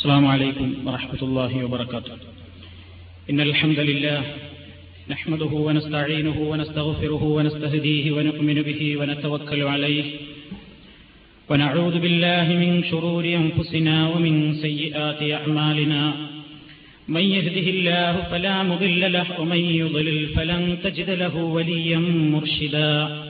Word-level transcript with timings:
السلام 0.00 0.26
عليكم 0.26 0.74
ورحمة 0.86 1.22
الله 1.22 1.64
وبركاته. 1.64 2.12
إن 3.30 3.40
الحمد 3.40 3.78
لله 3.80 4.22
نحمده 5.10 5.46
ونستعينه 5.46 6.40
ونستغفره 6.40 7.22
ونستهديه 7.22 8.12
ونؤمن 8.12 8.62
به 8.62 8.96
ونتوكل 8.96 9.62
عليه. 9.62 10.04
ونعوذ 11.48 11.98
بالله 11.98 12.46
من 12.48 12.84
شرور 12.84 13.24
أنفسنا 13.24 14.08
ومن 14.08 14.54
سيئات 14.54 15.22
أعمالنا. 15.22 16.14
من 17.08 17.20
يهده 17.20 17.66
الله 17.70 18.12
فلا 18.30 18.62
مضل 18.62 19.12
له 19.12 19.40
ومن 19.40 19.58
يضلل 19.58 20.26
فلن 20.26 20.78
تجد 20.84 21.10
له 21.10 21.36
وليا 21.36 21.98
مرشدا. 22.34 23.29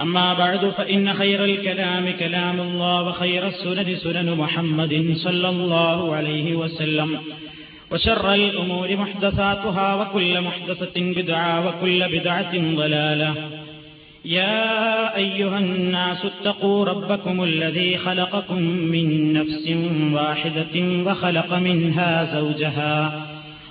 أما 0.00 0.34
بعد 0.34 0.66
فإن 0.66 1.12
خير 1.12 1.44
الكلام 1.44 2.10
كلام 2.10 2.60
الله 2.60 3.02
وخير 3.02 3.46
السنن 3.46 3.96
سنن 3.96 4.34
محمد 4.36 5.12
صلى 5.16 5.48
الله 5.48 6.14
عليه 6.14 6.54
وسلم 6.54 7.18
وشر 7.92 8.34
الأمور 8.34 8.96
محدثاتها 8.96 9.94
وكل 9.94 10.40
محدثة 10.40 10.92
بدعة 10.96 11.68
وكل 11.68 12.18
بدعة 12.18 12.52
ضلالة 12.76 13.34
يا 14.24 15.16
أيها 15.16 15.58
الناس 15.58 16.24
اتقوا 16.24 16.84
ربكم 16.84 17.44
الذي 17.44 17.98
خلقكم 17.98 18.62
من 18.62 19.32
نفس 19.32 19.76
واحدة 20.12 21.02
وخلق 21.06 21.54
منها 21.54 22.40
زوجها 22.40 23.26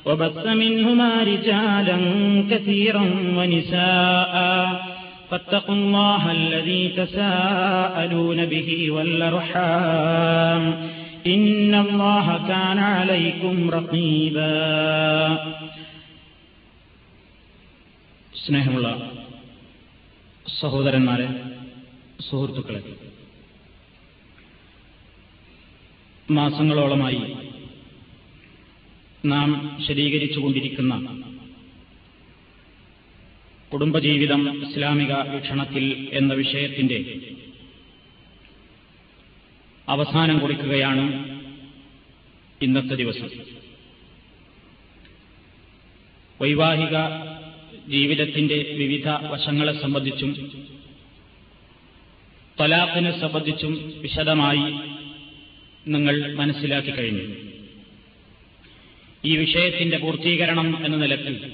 وبث 0.06 0.48
منهما 0.48 1.24
رجالا 1.24 1.98
كثيرا 2.52 3.02
ونساء 3.38 4.93
فاتقوا 5.31 5.75
الله 5.75 6.23
الذي 6.33 6.89
تساءلون 6.89 8.47
به 8.47 8.91
والأرحام 8.91 10.63
إن 11.27 11.75
الله 11.75 12.27
كان 12.49 12.79
عليكم 12.95 13.57
رقيبا 13.71 14.53
സ്നേഹമുള്ള 18.47 18.89
സഹോദരന്മാരെ 20.61 21.27
സുഹൃത്തുക്കളെ 22.21 22.81
മാസങ്ങളോളമായി 26.29 27.21
നാം 29.25 29.49
ശരീകരിച്ചുകൊണ്ടിരിക്കുന്ന 29.87 30.95
കുടുംബജീവിതം 33.74 34.70
ഇസ്ലാമിക 34.70 35.14
വീക്ഷണത്തിൽ 35.14 36.10
എന്ന 36.14 36.34
വിഷയത്തിന്റെ 36.34 37.20
അവസാനം 39.90 40.40
കുറിക്കുകയാണ് 40.40 41.04
ഇന്നത്തെ 42.62 42.96
ദിവസം. 42.96 43.30
വൈവാഹിക 46.42 46.98
ജീവിതത്തിന്റെ 47.90 48.76
വിവിധ 48.78 49.08
വശങ്ങളെ 49.08 49.82
സംബന്ധിച്ചും 49.82 50.52
തലാഖിനെ 52.60 53.20
സംബന്ധിച്ചും 53.20 53.94
വിശദമായി 54.02 54.66
നിങ്ങൾ 55.88 56.36
മനസ്സിലാക്കി 56.36 56.92
കഴിഞ്ഞു. 56.92 57.26
ഈ 59.26 59.38
വിഷയത്തിന്റെ 59.38 59.98
പൂർത്തീകരണം 59.98 60.86
എന്ന 60.86 60.98
നിലത്തിൽ 60.98 61.52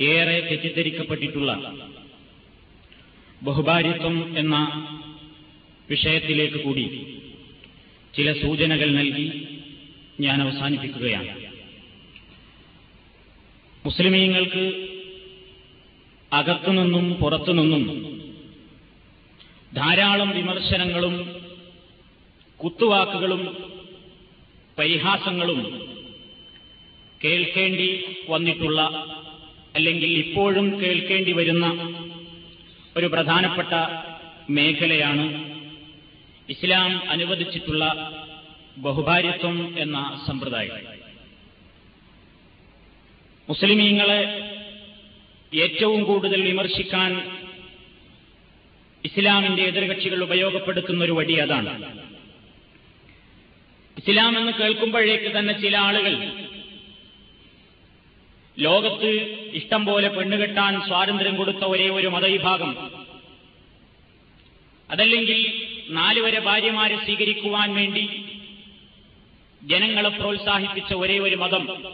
ഏറെ 0.00 0.40
തെറ്റിദ്ധരിക്കപ്പെട്ടിട്ടുള്ള 0.40 1.52
ബഹുഭാര്യത്വം 3.42 4.38
എന്ന 4.38 4.56
വിഷയത്തിലേക്ക് 5.90 6.64
കൂടി 6.64 6.84
ചില 8.14 8.32
സൂചനകൾ 8.32 8.90
നൽകി 8.90 9.56
ഞാൻ 10.20 10.42
അവസാനിപ്പിക്കുകയാണ്. 10.42 11.46
മുസ്ലിമീങ്ങൾക്ക് 13.86 14.64
അകത്തുനിന്നും 16.32 17.14
പുറത്തുനിന്നും 17.14 17.84
ധാരാളം 19.74 20.30
വിമർശനങ്ങളും 20.30 21.42
കുത്തുവാക്കുകളും 22.64 23.42
പരിഹാസങ്ങളും 24.78 25.90
കേൾക്കേണ്ടി 27.24 28.04
വന്നിട്ടുള്ള 28.28 28.80
അല്ലെങ്കിൽ 29.76 30.10
ഇപ്പോഴും 30.18 30.82
കേൾക്കേണ്ടി 30.82 31.32
വരുന്ന 31.32 31.66
ഒരു 32.96 33.06
പ്രധാനപ്പെട്ട 33.06 33.74
മേഖലയാണ് 34.50 35.24
ഇസ്ലാം 36.48 37.10
അനുവദിച്ചിട്ടുള്ള 37.10 37.84
ബഹുഭാര്യത്വം 38.76 39.78
എന്ന 39.78 40.24
സമ്പ്രദായം. 40.26 40.70
മുസ്ലിമീങ്ങളെ 43.48 44.20
ഏറ്റവും 45.54 46.04
കൂടുതൽ 46.04 46.40
വിമർശിക്കാൻ 46.42 47.10
ഇസ്ലാമിന്റെ 49.04 49.62
എതിർകക്ഷികൾ 49.62 50.22
ഉപയോഗപ്പെടുത്തുന്ന 50.22 51.04
ഒരു 51.04 51.12
വഴി 51.12 51.32
അതാണ്. 51.32 51.72
ഇസ്ലാം 53.96 54.38
എന്ന് 54.38 54.52
കേൾക്കുമ്പോഴേക്ക് 54.52 55.38
തന്നെ 55.38 55.60
ചില 55.60 55.76
ആളുകൾ 55.76 56.14
ലോകത്ത് 58.58 59.10
ഇഷ്ടം 59.52 59.86
പോലെ 59.86 60.08
പെണ്ണുകെട്ടാൻ 60.08 60.80
സ്വാതന്ത്ര്യം 60.86 61.36
കൊടുത്ത 61.36 61.64
ഒരേ 61.64 61.88
ഒരു 61.88 62.06
മതവിഭാഗം. 62.06 62.90
അതല്ലെങ്കിൽ 64.90 65.68
നാലുവരെ 65.88 66.40
ഭാര്യമാരെ 66.40 66.96
സ്വീകരിക്കുവാൻ 66.96 67.74
വേണ്ടി 67.74 68.24
ജനങ്ങളെ 69.62 70.08
പ്രോത്സാഹിപ്പിച്ച 70.08 70.94
ഒരേ 70.94 71.18
ഒരു 71.18 71.36
മതം 71.36 71.84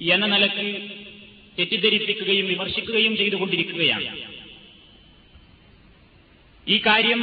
എന്ന 0.00 0.26
നിലയ്ക്ക് 0.26 0.90
തെറ്റിദ്ധരിപ്പിക്കുകയും 1.58 2.46
വിമർശിക്കുകയും 2.46 3.16
ചെയ്തുകൊണ്ടിരിക്കുകയാണ്. 3.16 4.22
ഈ 6.68 6.78
കാര്യം 6.78 7.20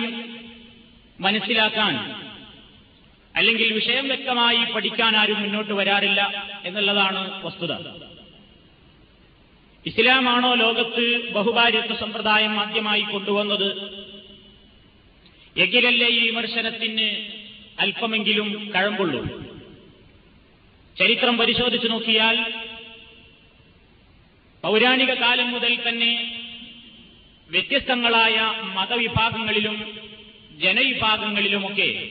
മനസ്സിലാക്കാൻ 1.19 2.23
അല്ലെങ്കിൽ 3.35 3.73
വിഷയം 3.73 4.07
വ്യക്തമായി 4.07 4.71
പഠിക്കാൻ 4.71 5.17
ആരും 5.17 5.41
മുന്നോട്ട് 5.41 5.73
വരാറില്ല 5.73 6.21
എന്നുള്ളതാണ് 6.65 7.45
വസ്തുത. 7.45 7.73
ഇസ്ലാമാണോ 9.85 10.53
ലോകത്ത് 10.53 11.31
ബഹുഭാര്യത്വ 11.31 11.95
സമ്പ്രദായം 11.95 12.59
ആദ്യമായി 12.59 13.01
കൊണ്ടുവന്നത്? 13.01 13.69
എങ്കിലല്ലേ 15.57 16.07
ഈ 16.07 16.19
വിമർശനത്തിന് 16.19 17.25
അല്പമെങ്കിലും 17.79 18.71
കഴമ്പുള്ളൂ? 18.75 19.21
ചരിത്രം 20.99 21.37
പരിശോധിച്ചു 21.37 21.87
നോക്കിയാൽ 21.87 22.53
പൗരാണിക 24.61 25.13
കാലം 25.13 25.51
മുതൽ 25.51 25.89
തന്നെ 25.89 26.41
വ്യത്യസ്തങ്ങളായ 27.49 28.35
മതവിഭാഗങ്ങളിലും 28.63 29.97
ജനവിഭാഗങ്ങളിലുമൊക്കെ 30.59 32.09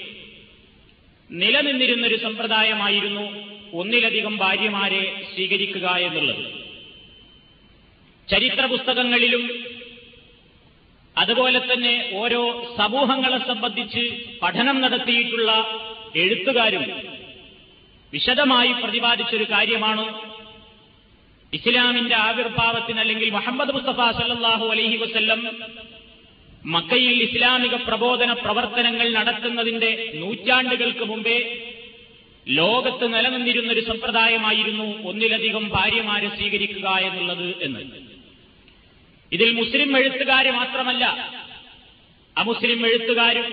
നിലനിന്നിരുന്നൊരു 1.30 2.16
സമ്പ്രദായമായിരുന്നു 2.16 3.44
ഒന്നിലധികം 3.72 4.36
ഭാര്യമാരെ 4.36 5.26
സ്വീകരിക്കുക 5.34 5.88
എന്നുള്ളത്. 5.88 6.61
ചരിത്ര 8.28 8.66
പുസ്തകങ്ങളിലും 8.66 9.44
അതുപോലെ 11.16 11.60
തന്നെ 11.60 12.10
ഓരോ 12.12 12.72
സമൂഹങ്ങളെ 12.76 13.38
സംബന്ധിച്ച് 13.38 14.02
പഠനം 14.42 14.80
നടത്തിയിട്ടുള്ള 14.80 15.50
എഴുത്തുകാരും 16.16 16.84
വിശദമായി 18.12 18.72
പ്രതിപാദിച്ചൊരു 18.72 19.44
കാര്യമാണ്. 19.44 20.04
ഇസ്ലാമിന്റെ 21.52 22.14
ആവിർഭാവത്തിന് 22.14 23.00
അല്ലെങ്കിൽ 23.00 23.30
മുഹമ്മദ് 23.30 23.74
മുസ്തഫ 23.74 24.00
സല്ലാഹു 24.18 24.66
അലഹി 24.66 24.96
വസ്ല്ലം 24.96 25.40
മക്കയിൽ 26.64 27.22
ഇസ്ലാമിക 27.22 27.74
പ്രബോധന 27.74 28.32
പ്രവർത്തനങ്ങൾ 28.32 29.12
നടത്തുന്നതിന്റെ 29.12 30.12
നൂറ്റാണ്ടുകൾക്ക് 30.14 31.04
മുമ്പേ 31.04 31.38
ലോകത്ത് 32.46 33.14
നിലനിന്നിരുന്നൊരു 33.14 33.80
സമ്പ്രദായമായിരുന്നു 33.80 35.08
ഒന്നിലധികം 35.08 35.68
ഭാര്യമാരെ 35.68 36.28
സ്വീകരിക്കുക 36.28 36.88
എന്നുള്ളത് 36.88 37.62
എന്ന്. 37.62 38.11
ഇതിൽ 39.32 39.52
മുസ്ലിം 39.52 39.96
എഴുത്തുകാര് 39.96 40.50
മാത്രമല്ല 40.50 41.04
അമുസ്ലിം 42.36 42.86
എഴുത്തുകാരും 42.86 43.46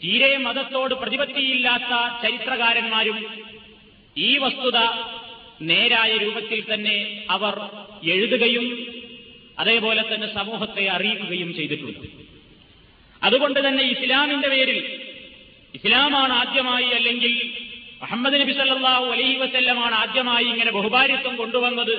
തീരെ 0.00 0.36
മതത്തോട് 0.36 0.94
പ്രതിപത്തിയില്ലാത്ത 0.94 2.22
ചരിത്രകാരന്മാരും 2.22 3.18
ഈ 4.16 4.38
വസ്തുത 4.38 4.78
നേരായ 5.60 6.16
രൂപത്തിൽ 6.16 6.74
തന്നെ 6.74 7.26
അവർ 7.30 7.54
എഴുതുകയും 8.04 8.66
അതേപോലെ 9.58 10.02
തന്നെ 10.02 10.28
സമൂഹത്തെ 10.34 10.86
അറിയിക്കുകയും 10.88 11.54
ചെയ്തിട്ടുണ്ട്. 11.54 12.06
അതുകൊണ്ട് 13.22 13.68
തന്നെ 13.68 13.82
ഇസ്ലാമിന്റെ 13.84 14.48
പേരിൽ 14.48 14.78
ഇസ്ലാമാണ് 15.74 16.32
ആദ്യമായി 16.32 16.84
അല്ലെങ്കിൽ 16.84 17.34
മുഹമ്മദ് 18.02 18.34
നബി 18.34 18.52
അലൈഹി 19.12 19.36
വസല്ലമാണ് 19.36 19.94
ആദ്യമായി 19.94 20.44
ഇങ്ങനെ 20.44 20.70
ബഹുഭാര്യത്വം 20.70 21.36
കൊണ്ടുവന്നത് 21.36 21.94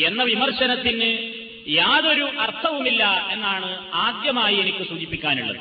എന്ന 0.00 0.22
വിമർശനത്തിന് 0.22 1.10
യാതൊരു 1.68 2.30
അർത്ഥവുമില്ല 2.38 3.28
എന്നാണ് 3.30 3.90
ആദ്യമായി 3.94 4.56
എനിക്ക് 4.56 4.88
സൂചിപ്പിക്കാനുള്ളത്. 4.88 5.56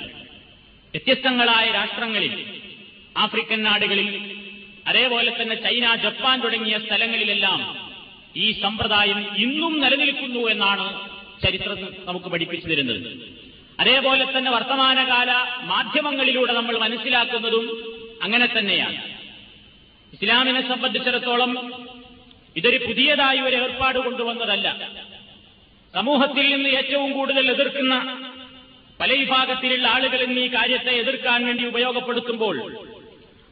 വ്യത്യസ്തങ്ങളായ 0.94 1.72
രാഷ്ട്രങ്ങളിൽ 1.72 2.60
ആഫ്രിക്കൻ 3.18 3.64
നാടുകളിൽ 3.64 4.36
അതേപോലെ 4.88 5.42
തന്നെ 5.42 5.56
ചൈന 5.56 5.96
ജപ്പാൻ 5.96 6.42
തുടങ്ങിയ 6.42 6.78
സ്ഥലങ്ങളിലെല്ലാം 6.78 7.90
ഈ 8.36 8.52
സമ്പ്രദായം 8.52 9.38
ഇന്നും 9.38 9.80
നിലനിൽക്കുന്നു 9.80 10.50
എന്നാണ് 10.50 11.10
ചരിത്രം 11.42 11.78
നമുക്ക് 12.06 12.26
പഠിപ്പിച്ചു 12.26 12.68
തരുന്നത്. 12.68 13.30
അതേപോലെ 13.80 14.38
തന്നെ 14.38 14.52
വർത്തമാനകാല 14.52 15.32
മാധ്യമങ്ങളിലൂടെ 15.64 16.54
നമ്മൾ 16.54 16.78
മനസ്സിലാക്കുന്നതും 16.78 17.66
അങ്ങനെ 18.24 18.46
തന്നെയാണ്. 18.46 18.98
ഇസ്ലാമിനെ 20.14 20.68
സംബന്ധിച്ചിടത്തോളം 20.68 21.74
ഇതൊരു 22.56 22.78
പുതിയതായി 22.78 23.40
ഒരു 23.40 23.56
ഏർപ്പാട് 23.56 24.00
കൊണ്ടുവന്നതല്ല. 24.00 24.96
സമൂഹത്തിൽ 25.96 26.46
നിന്ന് 26.54 26.70
ഏറ്റവും 26.70 27.12
കൂടുതൽ 27.12 27.52
എതിർക്കുന്ന 27.52 27.96
പല 29.00 29.12
വിഭാഗത്തിലുള്ള 29.12 29.88
ആളുകൾ 29.88 30.22
ഇന്ന് 30.22 30.42
ഈ 30.42 30.48
കാര്യത്തെ 30.48 30.92
എതിർക്കാൻ 30.92 31.46
വേണ്ടി 31.46 31.64
ഉപയോഗപ്പെടുത്തുമ്പോൾ 31.66 32.58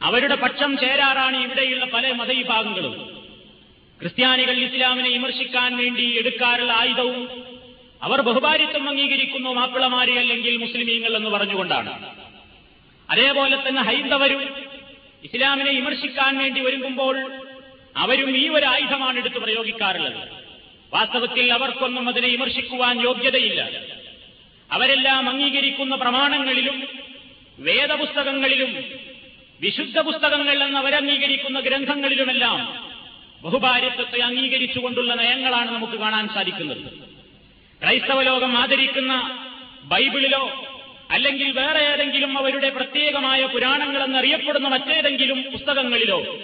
അവരുടെ 0.01 0.35
പക്ഷം 0.35 0.77
ചേരാറാണ് 0.77 1.37
ഇവിടെയുള്ള 1.43 1.85
പല 1.85 2.11
മതവിഭാഗങ്ങളും. 2.11 2.95
ക്രിസ്ത്യാനികൾ 3.99 4.55
ഇസ്ലാമിനെ 4.57 5.09
വിമർശിക്കാൻ 5.09 5.77
വേണ്ടി 5.77 6.17
എടുക്കാറുള്ള 6.19 6.71
ആയുധവും 6.71 7.29
അവർ 8.01 8.21
ബഹുഭാരിത്വം 8.21 8.89
അംഗീകരിക്കുന്നു 8.89 9.49
മാപ്പിളമാരി 9.49 10.11
അല്ലെങ്കിൽ 10.11 10.57
മുസ്ലിമീങ്ങൾ 10.57 11.15
എന്ന് 11.17 11.29
പറഞ്ഞുകൊണ്ടാണ്. 11.29 11.91
അതേപോലെ 13.09 13.57
തന്നെ 13.67 13.81
ഹൈന്ദവരും 13.81 14.41
ഇസ്ലാമിനെ 15.23 15.71
വിമർശിക്കാൻ 15.71 16.37
വേണ്ടി 16.37 16.61
ഒരുങ്ങുമ്പോൾ 16.61 17.17
അവരും 17.95 18.37
ഈ 18.37 18.47
ഒരു 18.47 18.65
ആയുധമാണ് 18.65 19.17
എടുത്ത് 19.17 19.37
പ്രയോഗിക്കാറുള്ളത്. 19.37 20.42
വാസ്തവത്തിൽ 20.93 21.53
അവർക്കൊന്നും 21.53 22.09
അതിനെ 22.09 22.27
വിമർശിക്കുവാൻ 22.27 23.01
യോഗ്യതയില്ല. 23.01 23.71
അവരെല്ലാം 24.71 25.29
അംഗീകരിക്കുന്ന 25.29 25.95
പ്രമാണങ്ങളിലും 25.95 26.87
വേദപുസ്തകങ്ങളിലും 27.59 28.83
വിശുദ്ധ 29.61 29.99
പുസ്തകങ്ങൾ 29.99 30.63
എന്ന് 30.63 30.79
അവരംഗീകരിക്കുന്ന 30.79 31.59
ഗ്രന്ഥങ്ങളിലുമെല്ലാം 31.59 32.83
ബഹുഭാര്യത്വത്തെ 33.43 34.21
അംഗീകരിച്ചുകൊണ്ടുള്ള 34.21 35.13
നയങ്ങളാണ് 35.13 35.71
നമുക്ക് 35.71 35.93
കാണാൻ 35.93 36.27
സാധിക്കുന്നത്. 36.27 37.13
ക്രൈസ്തവ 37.81 38.21
ലോകം 38.21 38.57
ആദരിക്കുന്ന 38.57 39.39
ബൈബിളിലോ 39.83 40.65
അല്ലെങ്കിൽ 41.11 41.51
വേറെ 41.51 41.79
ഏതെങ്കിലും 41.79 42.37
അവരുടെ 42.37 42.69
പ്രത്യേകമായ 42.69 43.45
പുരാണങ്ങളെന്നറിയപ്പെടുന്ന 43.45 44.67
മറ്റേതെങ്കിലും 44.67 45.43
പുസ്തകങ്ങളിലോ 45.43 46.37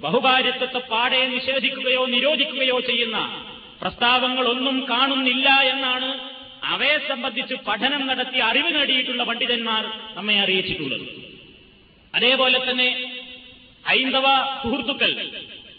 ബഹുഭാര്യത്വത്തെ 0.00 0.78
പാടെ 0.78 1.26
നിഷേധിക്കുകയോ 1.26 2.06
നിരോധിക്കുകയോ 2.06 2.80
ചെയ്യുന്ന 2.80 3.45
പ്രസ്താവങ്ങളൊന്നും 3.80 4.86
കാണുന്നില്ല 4.90 5.48
എന്നാണ് 5.72 6.08
അവയെ 6.64 6.98
സംബന്ധിച്ച് 7.08 7.54
പഠനം 7.54 8.06
നടത്തി 8.06 8.38
അറിവ് 8.38 8.74
നേടിയിട്ടുള്ള 8.74 9.24
പണ്ഡിതന്മാർ 9.24 9.84
നമ്മെ 10.16 10.40
അറിയിച്ചിട്ടുള്ളത്. 10.40 11.06
അതേപോലെ 12.14 12.58
തന്നെ 12.58 12.88
ഹൈന്ദവ 13.84 14.26
സുഹൃത്തുക്കൾ 14.62 15.10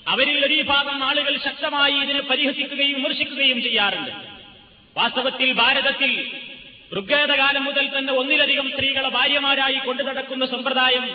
അവരിൽ 0.07 0.45
ഒരു 0.45 0.53
വിഭാഗം 0.53 1.03
ആളുകൾ 1.03 1.37
ശക്തമായി 1.37 1.95
ഇതിനെ 2.03 2.19
പരിഹസിക്കുകയും 2.19 2.93
വിമർശിക്കുകയും 2.93 3.61
ചെയ്യാറുണ്ട്. 3.61 4.11
വാസ്തവത്തിൽ 4.95 5.53
ഭാരതത്തിൽ 5.53 6.11
ഋഗ്വേദകാലം 6.97 7.63
മുതൽ 7.63 7.97
തന്നെ 7.97 8.13
ഒന്നിലധികം 8.13 8.67
സ്ത്രീകളെ 8.71 9.09
ഭാര്യമാരായി 9.09 9.79
കൊണ്ടു 9.85 10.03
നടക്കുന്ന 10.03 10.45
സമ്പ്രദായം 10.45 11.05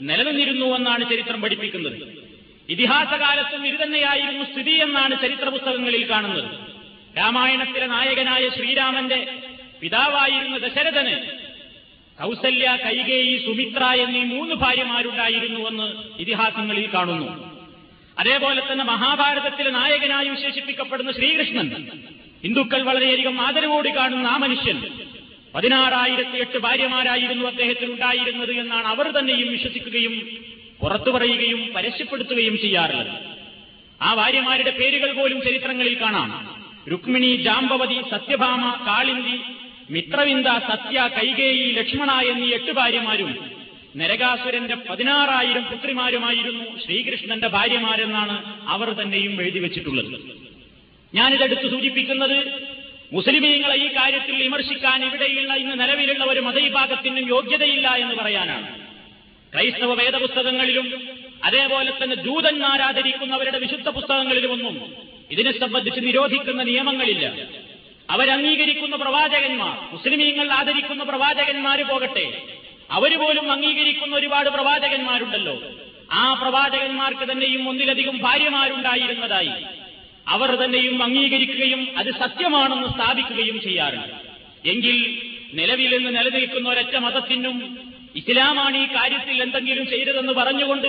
നിലനിന്നിരുന്നു 0.00 0.76
എന്നാണ് 0.76 1.10
ചരിത്രം 1.10 1.40
പഠിപ്പിക്കുന്നത്. 1.42 2.23
ഇതിഹാസകാലത്തും 2.68 3.66
ഇത് 3.66 3.78
തന്നെയായിരുന്നു 3.82 4.44
സ്ഥിതി 4.44 4.74
എന്നാണ് 4.84 5.14
ചരിത്ര 5.22 5.48
പുസ്തകങ്ങളിൽ 5.48 6.10
കാണുന്നത്. 6.10 6.50
രാമായണത്തിലെ 7.18 7.86
നായകനായ 7.86 8.44
ശ്രീരാമന്റെ 8.48 9.18
പിതാവായിരുന്ന 9.82 10.56
ദശരഥന് 10.58 11.16
കൗസല്യ 12.18 12.78
കൈകേയി 12.84 13.34
സുമിത്ര 13.46 13.84
എന്നീ 14.04 14.22
മൂന്ന് 14.24 14.54
ഭാര്യമാരുണ്ടായിരുന്നുവെന്ന് 14.54 15.88
ഇതിഹാസങ്ങളിൽ 16.18 16.86
കാണുന്നു. 16.94 17.28
അതേപോലെ 18.18 18.60
തന്നെ 18.60 18.84
മഹാഭാരതത്തിലെ 18.84 19.70
നായകനായി 19.70 20.28
വിശേഷിപ്പിക്കപ്പെടുന്ന 20.28 21.12
ശ്രീകൃഷ്ണൻ 21.12 21.68
ഹിന്ദുക്കൾ 22.44 22.82
വളരെയധികം 22.82 23.40
ആദരവോട് 23.40 23.88
കാണുന്ന 23.88 24.26
ആ 24.26 24.36
മനുഷ്യൻ 24.36 24.78
പതിനാറായിരത്തി 25.54 26.36
എട്ട് 26.36 26.58
ഭാര്യമാരായിരുന്നു 26.58 27.44
അദ്ദേഹത്തിന് 27.46 27.90
ഉണ്ടായിരുന്നത് 27.90 28.52
എന്നാണ് 28.52 28.86
അവർ 28.86 29.06
തന്നെയും 29.18 29.48
വിശ്വസിക്കുകയും 29.52 30.14
പുറത്തു 30.84 31.10
പറയുകയും 31.10 31.72
പരസ്യപ്പെടുത്തുകയും 31.76 32.58
ചെയ്യാറുള്ളത്. 32.58 33.12
ആ 34.02 34.14
ഭാര്യമാരുടെ 34.14 34.70
പേരുകൾ 34.70 35.12
പോലും 35.12 35.42
ചരിത്രങ്ങളിൽ 35.42 36.00
കാണാം. 36.00 36.62
രുക്മിണി 36.92 37.36
ജാമ്പവതി 37.36 38.02
സത്യഭാമ 38.10 38.86
കാളിന്തി 38.86 39.40
മിത്രവിന്ദ 39.90 40.48
സത്യ 40.48 41.10
കൈകേയി 41.16 41.72
ലക്ഷ്മണ 41.72 42.10
എന്നീ 42.10 42.50
എട്ട് 42.52 42.72
ഭാര്യമാരും 42.72 43.50
നരകാസുരന്റെ 43.96 44.74
പതിനാറായിരം 44.74 45.64
പുത്രിമാരുമായിരുന്നു 45.64 46.78
ശ്രീകൃഷ്ണന്റെ 46.78 47.48
ഭാര്യമാരെന്നാണ് 47.48 48.60
അവർ 48.68 48.92
തന്നെയും 48.92 49.42
എഴുതി 49.42 49.58
വെച്ചിട്ടുള്ളത്. 49.58 50.20
ഞാനിതെടുത്ത് 51.14 51.70
സൂചിപ്പിക്കുന്നത് 51.70 52.62
മുസ്ലിമീങ്ങളെ 53.12 53.76
ഈ 53.76 53.88
കാര്യത്തിൽ 53.88 54.42
വിമർശിക്കാൻ 54.42 55.04
ഇവിടെയുള്ള 55.04 55.54
ഇന്ന് 55.54 55.80
നിലവിലുള്ള 55.80 56.24
ഒരു 56.24 56.40
മതവിഭാഗത്തിനും 56.40 57.28
യോഗ്യതയില്ല 57.28 57.94
എന്ന് 57.94 58.14
പറയാനാണ്. 58.14 58.83
ക്രൈസ്തവ 59.54 59.94
വേദപുസ്തകങ്ങളിലും 59.94 61.08
അതേപോലെ 61.44 61.92
തന്നെ 62.02 62.16
ദൂതന്മാരാധരിക്കുന്നവരുടെ 62.16 63.58
വിശുദ്ധ 63.58 63.88
പുസ്തകങ്ങളിലുമൊന്നും 63.88 64.92
ഇതിനെ 65.30 65.60
സംബന്ധിച്ച് 65.60 66.00
നിരോധിക്കുന്ന 66.00 66.62
നിയമങ്ങളില്ല. 66.62 67.48
അവരംഗീകരിക്കുന്ന 68.10 68.96
പ്രവാചകന്മാർ 68.96 69.92
മുസ്ലിമീങ്ങൾ 69.92 70.52
ആദരിക്കുന്ന 70.52 71.02
പ്രവാചകന്മാര് 71.02 71.84
പോകട്ടെ 71.84 72.42
അവർ 72.90 73.18
പോലും 73.18 73.52
അംഗീകരിക്കുന്ന 73.52 74.16
ഒരുപാട് 74.16 74.50
പ്രവാചകന്മാരുണ്ടല്ലോ. 74.50 75.62
ആ 76.12 76.34
പ്രവാചകന്മാർക്ക് 76.34 77.32
തന്നെയും 77.32 77.68
ഒന്നിലധികം 77.68 78.18
ഭാര്യമാരുണ്ടായിരുന്നതായി 78.18 79.52
അവർ 80.28 80.50
തന്നെയും 80.56 81.02
അംഗീകരിക്കുകയും 81.02 81.98
അത് 81.98 82.10
സത്യമാണെന്ന് 82.14 82.88
സ്ഥാപിക്കുകയും 82.88 83.60
ചെയ്യാറുണ്ട്. 83.60 84.14
എങ്കിൽ 84.68 85.22
നിലവിൽ 85.54 85.96
നിന്ന് 85.96 86.18
നിലനിൽക്കുന്ന 86.18 86.68
ഒരൊറ്റ 86.68 86.96
മതത്തിനും 86.96 87.58
ഇസ്ലാമാണ് 88.16 88.76
ഈ 88.76 88.86
കാര്യത്തിൽ 88.86 89.42
എന്തെങ്കിലും 89.42 89.86
ചെയ്തതെന്ന് 89.86 90.32
പറഞ്ഞുകൊണ്ട് 90.32 90.86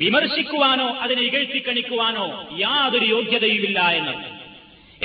വിമർശിക്കുവാനോ 0.00 0.88
അതിനെ 0.88 1.22
ഇകഴ്ത്തിക്കണിക്കുവാനോ 1.22 2.48
യാതൊരു 2.52 3.04
യോഗ്യതയുമില്ല 3.04 3.80
എന്നത്. 3.80 4.40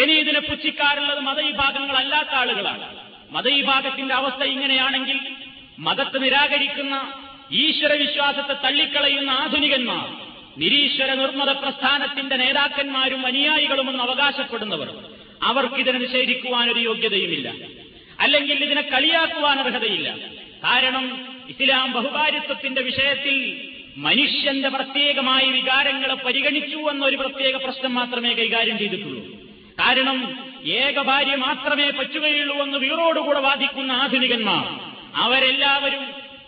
ഇനി 0.02 0.12
ഇതിനെ 0.12 0.40
പുച്ഛിക്കാറുള്ളത് 0.40 1.20
മതവിഭാഗങ്ങളല്ലാത്ത 1.20 2.30
ആളുകളാണ്. 2.30 2.98
മതവിഭാഗത്തിന്റെ 3.32 4.16
അവസ്ഥ 4.16 4.44
ഇങ്ങനെയാണെങ്കിൽ 4.44 5.20
മതത്തെ 5.80 6.18
നിരാകരിക്കുന്ന 6.18 7.14
ഈശ്വരവിശ്വാസത്തെ 7.52 8.54
തള്ളിക്കളയുന്ന 8.54 9.30
ആധുനികന്മാർ 9.30 10.26
നിരീശ്വര 10.58 11.14
നിർമ്മത 11.14 11.50
പ്രസ്ഥാനത്തിന്റെ 11.50 12.36
നേതാക്കന്മാരും 12.36 13.26
അനുയായികളുമെന്ന് 13.26 14.04
അവകാശപ്പെടുന്നവർ 14.04 14.94
അവർക്കിതിനെ 15.44 16.00
നിഷേധിക്കുവാനൊരു 16.00 16.80
യോഗ്യതയുമില്ല. 16.80 17.54
അല്ലെങ്കിൽ 18.20 18.64
ഇതിനെ 18.64 18.82
കളിയാക്കുവാൻ 18.82 19.60
അർഹതയില്ല. 19.60 20.16
കാരണം 20.64 21.35
ഇസ്ലാം 21.50 21.94
ബഹുഭാരിത്വത്തിന്റെ 21.94 22.82
വിഷയത്തിൽ 22.82 23.36
മനുഷ്യന്റെ 23.98 24.70
പ്രത്യേകമായ 24.70 25.44
വികാരങ്ങളെ 25.52 26.14
പരിഗണിച്ചു 26.14 26.78
എന്നൊരു 26.78 27.16
പ്രത്യേക 27.16 27.56
പ്രശ്നം 27.56 27.96
മാത്രമേ 27.96 28.34
കൈകാര്യം 28.34 28.78
ചെയ്തിട്ടുള്ളൂ. 28.78 29.22
കാരണം 29.80 30.18
ഏക 30.66 31.02
ഭാര്യ 31.02 31.36
മാത്രമേ 31.36 31.90
പറ്റുകയുള്ളൂ 31.90 32.56
എന്ന് 32.64 32.78
വീറോടുകൂടെ 32.78 33.40
വാദിക്കുന്ന 33.40 33.92
ആധുനികന്മാർ 33.92 34.66
അവരെല്ലാവരും 35.16 36.04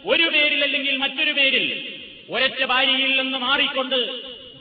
ഒരു 0.06 0.24
പേരിൽ 0.24 0.64
അല്ലെങ്കിൽ 0.64 0.98
മറ്റൊരു 0.98 1.32
പേരിൽ 1.32 1.66
ഒരൊറ്റ 2.30 2.66
ഭാര്യയിൽ 2.66 3.22
നിന്ന് 3.22 3.38
മാറിക്കൊണ്ട് 3.38 4.00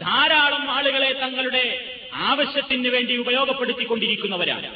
ധാരാളം 0.00 0.70
ആളുകളെ 0.70 1.12
തങ്ങളുടെ 1.12 1.64
ആവശ്യത്തിന് 2.12 2.88
വേണ്ടി 2.88 3.16
ഉപയോഗപ്പെടുത്തിക്കൊണ്ടിരിക്കുന്നവരാണ്. 3.16 4.68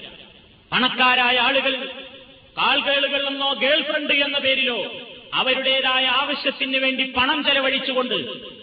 പണക്കാരായ 0.72 1.36
ആളുകൾ 1.38 1.74
കാൽകേളുകൾ 2.56 3.26
എന്നോ 3.26 3.52
ഗേൾഫ്രണ്ട് 3.52 4.12
എന്ന 4.12 4.38
പേരിലോ 4.38 4.78
അവരുടേതായ 5.34 6.06
ആവശ്യത്തിന് 6.06 6.78
വേണ്ടി 6.78 7.04
പണം 7.16 7.44
ചെലവഴിച്ചുകൊണ്ട് 7.44 8.14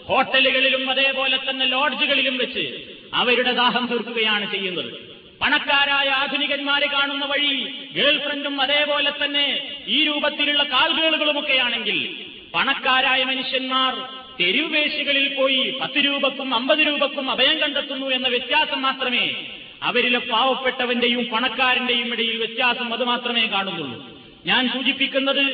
ഹോട്ടലുകളിലും 0.08 0.90
അതേപോലെ 0.90 1.38
തന്നെ 1.50 1.66
ലോഡ്ജുകളിലും 1.66 2.38
വെച്ച് 2.38 2.94
അവരുടെ 3.14 3.52
ദാഹം 3.52 3.86
തീർക്കുകയാണ് 3.86 4.50
ചെയ്യുന്നത്. 4.50 5.08
പണക്കാരായ 5.42 6.08
ആധുനികന്മാരെ 6.08 6.86
കാണുന്ന 6.86 7.24
വഴി 7.24 7.66
ഗേൾഫ്രണ്ടും 7.92 8.60
അതേപോലെ 8.60 9.12
തന്നെ 9.24 9.62
ഈ 9.88 10.04
രൂപത്തിലുള്ള 10.04 10.62
കാൽകേളുകളുമൊക്കെയാണെങ്കിൽ 10.62 12.24
പണക്കാരായ 12.54 13.24
മനുഷ്യന്മാർ 13.24 13.94
തെരുവേശികളിൽ 14.40 15.34
പോയി 15.34 15.78
പത്ത് 15.80 16.04
രൂപക്കും 16.04 16.54
അമ്പത് 16.54 16.78
രൂപക്കും 16.78 17.30
അഭയം 17.30 17.58
കണ്ടെത്തുന്നു 17.58 18.06
എന്ന 18.06 18.28
വ്യത്യാസം 18.28 18.82
മാത്രമേ 18.82 19.36
അവരിലെ 19.82 20.18
പാവപ്പെട്ടവന്റെയും 20.18 21.24
പണക്കാരന്റെയും 21.24 22.12
ഇടയിൽ 22.12 22.36
വ്യത്യാസം 22.36 22.92
അത് 22.92 23.04
മാത്രമേ 23.04 23.46
കാണുന്നുള്ളൂ. 23.46 24.18
ഞാൻ 24.46 24.68
സൂചിപ്പിക്കുന്നത് 24.68 25.44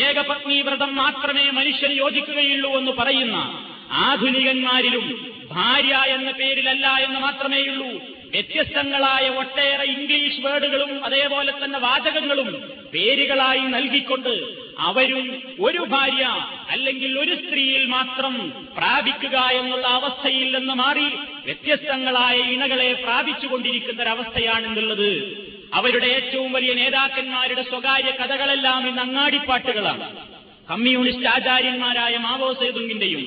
ഏകപത്നി 0.00 0.60
വ്രതം 0.60 0.96
മാത്രമേ 0.96 1.50
മനുഷ്യൻ 1.50 1.92
യോജിക്കുകയുള്ളൂ 1.92 2.70
എന്ന് 2.78 2.90
പറയുന്ന 2.90 3.36
ആധുനികന്മാരിലും 4.04 5.06
ഭാര്യ 5.50 5.94
എന്ന 6.08 6.30
പേരിലല്ല 6.30 6.86
എന്ന് 6.98 7.20
മാത്രമേയുള്ളൂ. 7.20 7.90
വ്യത്യസ്തങ്ങളായ 8.32 9.28
ഒട്ടേറെ 9.38 9.84
ഇംഗ്ലീഷ് 9.92 10.40
വേർഡുകളും 10.40 11.04
അതേപോലെ 11.04 11.52
തന്നെ 11.52 11.78
വാചകങ്ങളും 11.78 12.50
പേരുകളായി 12.92 13.60
നൽകിക്കൊണ്ട് 13.66 14.34
അവരും 14.80 15.22
ഒരു 15.60 15.82
ഭാര്യ 15.84 16.24
അല്ലെങ്കിൽ 16.68 17.18
ഒരു 17.18 17.34
സ്ത്രീയിൽ 17.34 17.84
മാത്രം 17.86 18.34
പ്രാപിക്കുക 18.76 19.36
എന്നുള്ള 19.52 19.86
അവസ്ഥയിൽ 19.88 20.48
നിന്ന് 20.58 20.74
മാറി 20.74 21.08
വ്യത്യസ്തങ്ങളായ 21.44 22.38
ഇണകളെ 22.54 22.92
പ്രാപിച്ചുകൊണ്ടിരിക്കുന്ന 23.04 24.02
ഒരവസ്ഥയാണെന്നുള്ളത് 24.02 25.10
അവരുടെ 25.72 26.06
ഏറ്റവും 26.06 26.52
വലിയ 26.52 26.72
നേതാക്കന്മാരുടെ 26.72 27.62
സ്വകാര്യ 27.62 28.10
കഥകളെല്ലാം 28.10 28.88
ഇന്ന് 28.88 29.02
അങ്ങാടിപ്പാട്ടുകളാണ്. 29.02 30.04
കമ്മ്യൂണിസ്റ്റ് 30.68 31.28
ആചാര്യന്മാരായ 31.28 32.16
മാവോ 32.16 32.52
സേതുങ്ങിന്റെയും 32.52 33.22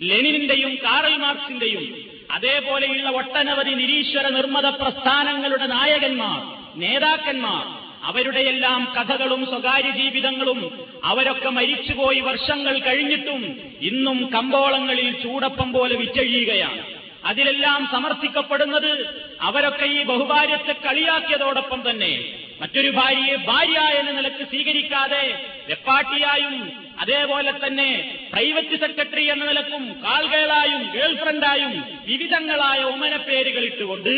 ലെനിനിന്റെയും 0.00 0.74
കാറൽ 0.84 1.14
മാർക്സിന്റെയും 1.16 1.84
അതേപോലെയുള്ള 2.30 3.08
ഒട്ടനവധി 3.10 3.72
നിരീശ്വര 3.74 4.26
നിർമ്മത 4.28 4.66
പ്രസ്ഥാനങ്ങളുടെ 4.80 5.66
നായകന്മാർ 5.66 6.40
നേതാക്കന്മാർ 6.76 7.64
അവരുടെയെല്ലാം 8.02 8.88
കഥകളും 8.96 9.46
സ്വകാര്യ 9.46 9.90
ജീവിതങ്ങളും 9.90 10.58
അവരൊക്കെ 11.04 11.48
മരിച്ചുപോയി 11.48 12.20
വർഷങ്ങൾ 12.20 12.78
കഴിഞ്ഞിട്ടും 12.78 13.42
ഇന്നും 13.80 14.18
കമ്പോളങ്ങളിൽ 14.34 15.12
ചൂടപ്പം 15.12 15.72
പോലെ 15.72 15.94
വിറ്റഴിയുകയാണ്. 15.94 16.82
അതിലെല്ലാം 17.24 17.86
സമർത്ഥിക്കപ്പെടുന്നത് 17.86 18.92
അവരൊക്കെ 19.40 19.84
ഈ 19.84 20.02
ബഹുഭാര്യത്തെ 20.02 20.74
കളിയാക്കിയതോടൊപ്പം 20.84 21.80
തന്നെ. 21.90 22.12
മറ്റൊരു 22.60 22.90
ഭാര്യയെ 22.90 23.36
ഭാര്യ 23.46 23.78
എന്ന 23.98 24.10
നിലയ്ക്ക് 24.10 24.44
സ്വീകരിക്കാതെ 24.44 25.24
വെപ്പാട്ടിയായും 25.66 26.56
അതേപോലെ 27.00 27.52
തന്നെ 27.52 27.86
പ്രൈവറ്റ് 28.32 28.76
സെക്രട്ടറി 28.76 29.24
എന്ന 29.24 29.44
നിലക്കും 29.44 29.96
കാൾഗേളായും 30.04 30.82
ഗേൾഫ്രണ്ടായും 30.92 31.72
വിവിധങ്ങളായ 32.06 32.82
ഉമന 32.82 33.16
പേരുകൾ 33.16 33.64
ഇട്ടുകൊണ്ട് 33.64 34.10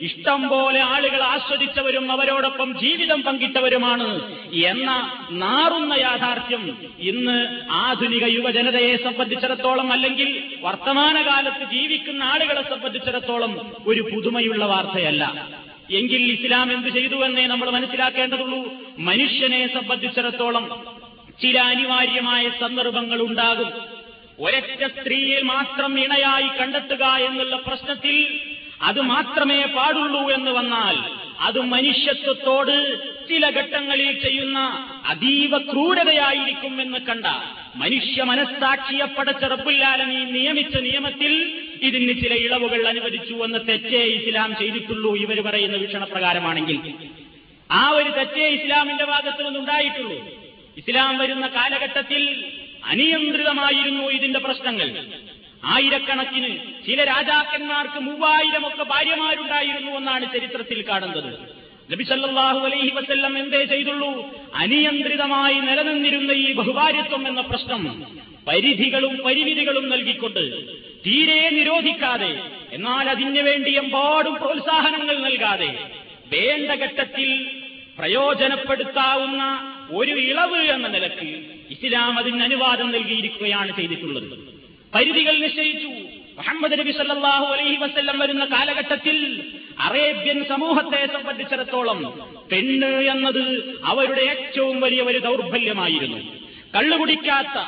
ഇഷ്ടം 0.00 0.48
പോലെ 0.48 0.80
ആളുകൾ 0.80 1.22
ആസ്വദിച്ചവരും 1.22 2.12
അവരോടൊപ്പം 2.12 2.78
ജീവിതം 2.78 3.22
പങ്കിട്ടവരുമാണ് 3.22 4.08
എന്ന 4.52 4.90
നാറുന്ന 5.30 5.94
യാഥാർത്ഥ്യം 5.94 6.78
ഇന്ന് 6.98 7.36
ആധുനിക 7.70 8.24
യുവജനതയെ 8.24 8.96
സംബന്ധിച്ചിടത്തോളം 8.96 9.92
അല്ലെങ്കിൽ 9.92 10.42
വർത്തമാനകാലത്ത് 10.60 11.64
ജീവിക്കുന്ന 11.64 12.22
ആളുകളെ 12.22 12.62
സംബന്ധിച്ചിടത്തോളം 12.62 13.74
ഒരു 13.86 14.00
പുതുമയുള്ള 14.00 14.64
വാർത്തയല്ല. 14.64 15.48
എങ്കിൽ 15.90 16.22
ഇസ്ലാം 16.32 16.72
എന്ത് 16.72 16.88
ചെയ്തു 16.88 17.16
എന്നേ 17.24 17.46
നമ്മൾ 17.46 17.70
മനസ്സിലാക്കേണ്ടതുള്ളൂ. 17.70 18.60
മനുഷ്യനെ 18.98 19.66
സംബന്ധിച്ചിടത്തോളം 19.74 20.64
ചില 21.42 21.58
അനിവാര്യമായ 21.58 22.50
സന്ദർഭങ്ങൾ 22.60 23.22
ഉണ്ടാകും. 23.22 23.70
ഒരൊറ്റ 24.40 24.86
സ്ത്രീയെ 24.86 25.40
മാത്രം 25.42 26.00
ഇണയായി 26.00 26.48
കണ്ടെത്തുക 26.60 27.04
എന്നുള്ള 27.04 27.56
പ്രശ്നത്തിൽ 27.56 28.38
അത് 28.82 29.00
മാത്രമേ 29.00 29.64
പാടുള്ളൂ 29.64 30.30
എന്ന് 30.30 30.50
വന്നാൽ 30.50 30.96
അത് 31.40 31.60
മനുഷ്യത്വത്തോട് 31.60 32.98
ചില 33.28 33.50
ഘട്ടങ്ങളിൽ 33.50 34.20
ചെയ്യുന്ന 34.20 34.58
അതീവ 35.06 35.58
ക്രൂരതയായിരിക്കും 35.58 36.80
എന്ന് 36.80 36.98
കണ്ട 36.98 37.26
മനുഷ്യ 37.76 38.22
മനസ്സാക്ഷിയെ 38.22 39.04
പടച്ച 39.04 39.44
നിയമിച്ച 40.30 40.76
നിയമത്തിൽ 40.76 41.32
ഇതിന് 41.82 42.20
ചില 42.20 42.34
ഇളവുകൾ 42.34 42.88
അനുവദിച്ചു 42.88 43.34
എന്ന് 43.34 43.58
തെറ്റേ 43.68 44.02
ഇസ്ലാം 44.04 44.56
ചെയ്തിട്ടുള്ളൂ 44.58 45.16
ഇവർ 45.16 45.40
പറയുന്ന 45.40 45.76
വീക്ഷണപ്രകാരമാണെങ്കിൽ. 45.76 46.94
ആ 47.70 47.90
ഒരു 47.90 48.10
തെറ്റേ 48.10 48.48
ഇസ്ലാമിന്റെ 48.48 49.04
ഭാഗത്തു 49.04 49.42
നിന്നുണ്ടായിട്ടുള്ളൂ 49.42 50.43
ഇസ്ലാം 50.76 51.18
വരുന്ന 51.18 51.46
കാലഘട്ടത്തിൽ 51.46 52.22
അനിയന്ത്രിതമായിരുന്നു 52.82 54.10
ഇതിന്റെ 54.10 54.38
പ്രശ്നങ്ങൾ. 54.38 54.88
ആയിരക്കണക്കിന് 55.64 56.50
ചില 56.86 57.04
രാജാക്കന്മാർക്ക് 57.04 57.98
മൂവായിരമൊക്കെ 57.98 58.82
ഭാര്യമാരുണ്ടായിരുന്നു 58.82 59.90
എന്നാണ് 59.90 60.32
ചരിത്രത്തിൽ 60.32 60.84
കാണുന്നത്. 60.88 61.30
നബിസല്ലാഹു 61.90 62.58
അലൈഹി 62.58 62.90
വസ്ല്ലം 62.90 63.38
എന്തേ 63.38 63.64
ചെയ്തുള്ളൂ? 63.64 64.10
അനിയന്ത്രിതമായി 64.54 65.60
നിലനിന്നിരുന്ന 65.60 66.32
ഈ 66.32 66.52
ബഹുഭാര്യത്വം 66.52 67.28
എന്ന 67.28 67.40
പ്രശ്നം 67.40 67.82
പരിധികളും 68.46 69.16
പരിമിതികളും 69.26 69.88
നൽകിക്കൊണ്ട് 69.88 70.44
തീരെ 71.06 71.50
നിരോധിക്കാതെ 71.50 72.32
എന്നാൽ 72.72 73.08
അതിനു 73.08 73.42
വേണ്ടി 73.42 73.70
എമ്പാടും 73.70 74.34
പ്രോത്സാഹനങ്ങൾ 74.34 75.16
നൽകാതെ 75.18 75.70
വേണ്ട 76.32 76.70
ഘട്ടത്തിൽ 76.70 77.30
പ്രയോജനപ്പെടുത്താവുന്ന 77.98 79.42
ഒരു 79.90 80.10
ഇളവ് 80.10 80.56
എന്ന 80.56 80.88
നിലയ്ക്ക് 80.88 81.44
ഇസ്ലാം 81.70 82.18
അതിന് 82.18 82.42
അനുവാദം 82.42 82.90
നൽകിയിരിക്കുകയാണ് 82.90 83.76
ചെയ്തിട്ടുള്ളത്. 83.76 84.54
പരിധികൾ 84.94 85.38
നിശ്ചയിച്ചു. 85.38 85.88
മുഹമ്മദ് 86.36 86.78
നബി 86.78 86.90
സല്ലാഹു 86.90 87.44
അലൈഹി 87.44 87.76
വസ്ല്ലം 87.76 88.18
വരുന്ന 88.18 88.44
കാലഘട്ടത്തിൽ 88.44 89.44
അറേബ്യൻ 89.78 90.44
സമൂഹത്തെ 90.44 91.06
സംബന്ധിച്ചിടത്തോളം 91.06 92.20
പെണ്ണ് 92.52 92.86
എന്നത് 92.86 93.74
അവരുടെ 93.84 94.20
ഏറ്റവും 94.20 94.80
വലിയ 94.80 95.02
ഒരു 95.02 95.18
ദൗർബല്യമായിരുന്നു. 95.18 96.18
കള്ളുകുടിക്കാത്ത 96.76 97.66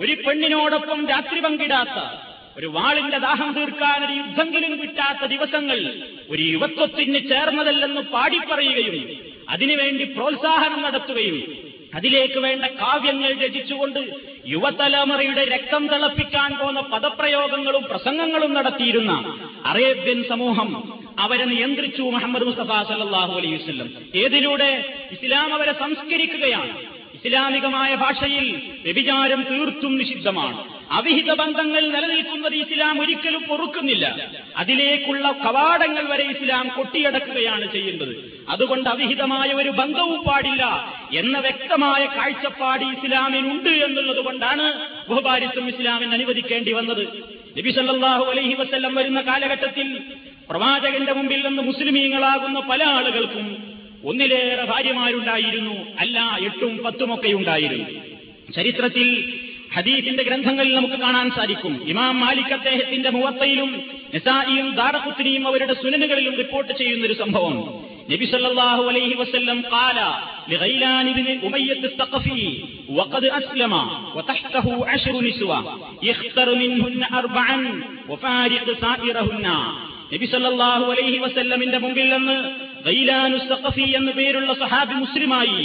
ഒരു 0.00 0.12
പെണ്ണിനോടൊപ്പം 0.12 1.08
രാത്രി 1.08 1.40
പങ്കിടാത്ത 1.40 2.24
ഒരു 2.58 2.66
വാളിന്റെ 2.66 3.18
ദാഹം 3.18 3.52
തീർക്കാൻ 3.52 4.04
ഒരു 4.04 4.12
യുദ്ധമെങ്കിലും 4.12 4.82
കിട്ടാത്ത 4.82 5.26
ദിവസങ്ങൾ 5.26 5.78
ഒരു 6.30 6.42
യുവത്വത്തിന് 6.42 7.28
ചേർന്നതല്ലെന്ന് 7.28 8.00
പാടിപ്പറയുകയും 8.00 9.33
അതിനുവേണ്ടി 9.48 10.04
പ്രോത്സാഹനം 10.04 10.82
നടത്തുകയും 10.82 11.64
അതിലേക്ക് 11.94 12.38
വേണ്ട 12.38 12.64
കാവ്യങ്ങൾ 12.64 13.32
രചിച്ചുകൊണ്ട് 13.32 14.14
യുവതലമുറയുടെ 14.46 15.44
രക്തം 15.44 15.88
തിളപ്പിക്കാൻ 15.88 16.58
പോന്ന 16.58 16.80
പദപ്രയോഗങ്ങളും 16.80 17.82
പ്രസംഗങ്ങളും 17.82 18.54
നടത്തിയിരുന്ന 18.54 19.34
അറേബ്യൻ 19.66 20.24
സമൂഹം 20.28 20.94
അവരെ 21.18 21.44
നിയന്ത്രിച്ചു 21.44 22.02
മുഹമ്മദ് 22.02 22.44
മുസ്തഫ 22.44 22.88
സല്ലാഹു 22.88 23.32
അലൈഹി 23.32 23.54
വസ്ലം 23.54 23.90
ഏതിലൂടെ? 24.14 24.84
ഇസ്ലാം 25.12 25.54
അവരെ 25.54 25.72
സംസ്കരിക്കുകയാണ്. 25.72 26.76
ഇസ്ലാമികമായ 27.14 27.94
ഭാഷയിൽ 27.94 28.62
വ്യഭിചാരം 28.84 29.42
തീർത്തും 29.50 29.96
നിഷിദ്ധമാണ്. 29.96 30.64
അവിഹിത 30.90 31.32
ബന്ധങ്ങൾ 31.34 31.88
നിലനിൽക്കുന്നത് 31.88 32.54
ഇസ്ലാം 32.54 33.00
ഒരിക്കലും 33.00 33.42
പൊറുക്കുന്നില്ല. 33.42 34.28
അതിലേക്കുള്ള 34.56 35.32
കവാടങ്ങൾ 35.32 36.04
വരെ 36.08 36.24
ഇസ്ലാം 36.24 36.68
കൊട്ടിയടക്കുകയാണ് 36.68 37.72
ചെയ്യുന്നത് 37.72 38.33
അതുകൊണ്ട് 38.48 38.88
അവിഹിതമായ 38.88 39.52
ഒരു 39.52 39.70
ബന്ധവും 39.70 40.24
പാടില്ല 40.24 40.94
എന്ന 41.14 41.38
വ്യക്തമായ 41.38 42.06
കാഴ്ചപ്പാട് 42.06 42.84
ഇസ്ലാമിനുണ്ട് 42.84 43.68
എന്നുള്ളത് 43.68 44.24
കൊണ്ടാണ് 44.24 44.72
ബഹുഭാരിത്വം 45.10 45.68
ഇസ്ലാമിന് 45.68 46.12
അനുവദിക്കേണ്ടി 46.12 46.72
വന്നത്. 46.72 47.06
നബി 47.58 47.70
സല്ലാഹു 47.70 48.24
അലൈഹി 48.24 48.54
വസ്ല്ലം 48.54 48.94
വരുന്ന 48.94 49.20
കാലഘട്ടത്തിൽ 49.20 50.00
പ്രവാചകന്റെ 50.50 51.12
മുമ്പിൽ 51.12 51.46
നിന്ന് 51.46 51.62
മുസ്ലിമീങ്ങളാകുന്ന 51.62 52.60
പല 52.60 52.84
ആളുകൾക്കും 52.84 53.74
ഒന്നിലേറെ 54.04 54.64
ഭാര്യമാരുണ്ടായിരുന്നു. 54.64 55.86
അല്ല 55.98 56.38
എട്ടും 56.42 56.78
പത്തുമൊക്കെ 56.78 57.28
ഉണ്ടായിരുന്നു. 57.28 57.84
ചരിത്രത്തിൽ 58.52 59.34
ഹദീഫിന്റെ 59.74 60.22
ഗ്രന്ഥങ്ങളിൽ 60.22 60.74
നമുക്ക് 60.74 60.94
കാണാൻ 60.94 61.30
സാധിക്കും. 61.30 61.88
ഇമാം 61.88 62.20
മാലിക് 62.20 62.52
അദ്ദേഹത്തിന്റെ 62.52 63.10
മുവത്തയിലും 63.10 63.82
നിസായിയും 64.14 64.74
ദാറഖുത്തിനിയും 64.74 65.46
അവരുടെ 65.46 65.74
സുനനുകളിലും 65.74 66.36
റിപ്പോർട്ട് 66.36 66.72
ചെയ്യുന്ന 66.72 67.06
ഒരു 67.06 67.12
സംഭവം. 67.12 67.93
നബി 68.09 68.25
സല്ലല്ലാഹു 68.27 68.83
അലൈഹി 68.89 69.15
വസല്ലം 69.21 69.57
قال 69.69 69.97
لغيلان 70.49 71.07
بن 71.09 71.27
أمية 71.39 71.81
الثقفي 71.83 72.41
وقد 72.91 73.23
أسلم 73.31 73.73
وتحته 74.15 74.65
عشر 74.85 75.15
نسوة 75.21 75.59
يختر 76.03 76.47
منهن 76.55 77.01
أربعا 77.13 77.57
وفارق 78.09 78.65
سائرهن 78.81 79.47
നബി 80.13 80.27
സല്ലല്ലാഹു 80.27 80.85
അലൈഹി 80.93 81.17
വസല്ലമിന്റെ 81.19 81.79
മുമ്പിൽ 81.79 82.07
നിന്ന് 82.13 82.37
ഗൈലാനു 82.85 83.37
സഖഫി 83.45 83.85
എന്ന 83.97 84.09
പേരുള്ള 84.17 84.51
സഹാബി 84.61 84.95
മുസ്ലിമായി 84.95 85.59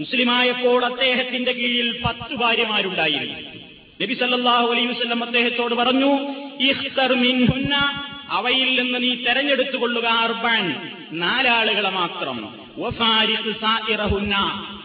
മുസ്ലിമായപ്പോൾ 0.00 0.80
അദ്ദേഹത്തിന്റെ 0.90 1.52
കീഴിൽ 1.58 1.88
പത്ത് 2.04 2.34
ഭാര്യമാരുണ്ടായിരുന്നു 2.42 3.38
നബി 4.00 4.14
സല്ലല്ലാഹു 4.20 4.68
അലൈഹി 4.72 4.90
വസല്ലം 4.92 5.22
അദ്ദേഹത്തോട് 5.26 5.74
പറഞ്ഞു 5.80 6.10
ഇഖ്തർ 6.66 7.12
മിൻഹുന്ന 7.24 7.74
അവയിൽ 8.38 8.70
നിന്ന് 8.80 8.98
നീ 9.04 9.10
തെരഞ്ഞെടുത്തുകൊള്ളുക 9.26 10.08
അർബൻ 10.24 10.64
നാലാളുകളെ 11.11 11.89
മാത്രം. 11.89 12.59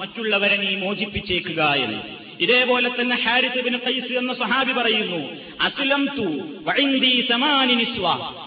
മറ്റുള്ളവരെ 0.00 0.56
നീ 0.56 0.74
മോചിപ്പിച്ചേക്കുക 0.74 1.62
എന്ന്. 1.62 2.20
ഇതേപോലെ 2.40 2.90
തന്നെ 3.00 3.16
ഹാരിസ് 3.16 3.60
ബിൻ 3.60 3.76
ഖൈസ് 3.76 4.12
എന്ന 4.12 4.34
സഹാബി 4.34 4.72
പറയുന്നു 4.72 5.36
അസ്ലം 5.60 6.08
തു 6.18 6.40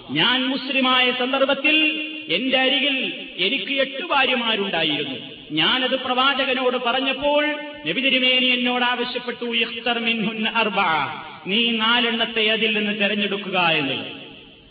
ഞാൻ 0.10 0.46
മുസ്ലിമായ 0.46 1.12
സന്ദർഭത്തിൽ 1.12 2.08
എന്റെ 2.30 2.58
അരികിൽ 2.58 3.14
എനിക്ക് 3.38 3.82
എട്ട് 3.82 4.06
ഭാര്യമാരുണ്ടായിരുന്നു. 4.06 5.20
ഞാനത് 5.52 6.00
പ്രവാചകനോട് 6.00 6.78
പറഞ്ഞപ്പോൾ 6.78 7.56
നബി 7.88 8.02
തിരുമേനി 8.02 8.46
എന്നോട് 8.46 8.84
ആവശ്യപ്പെട്ടു 8.84 9.46
ഇഖ്തർ 9.46 10.00
മിൻഹുന്ന 10.00 10.50
അർബ 10.50 10.80
നീ 11.48 11.72
നാലെണ്ണത്തെ 11.72 12.48
അതിൽ 12.48 12.78
നിന്ന് 12.78 13.02
തെരഞ്ഞെടുക്കുക 13.02 13.60
എന്ന്. 13.60 14.06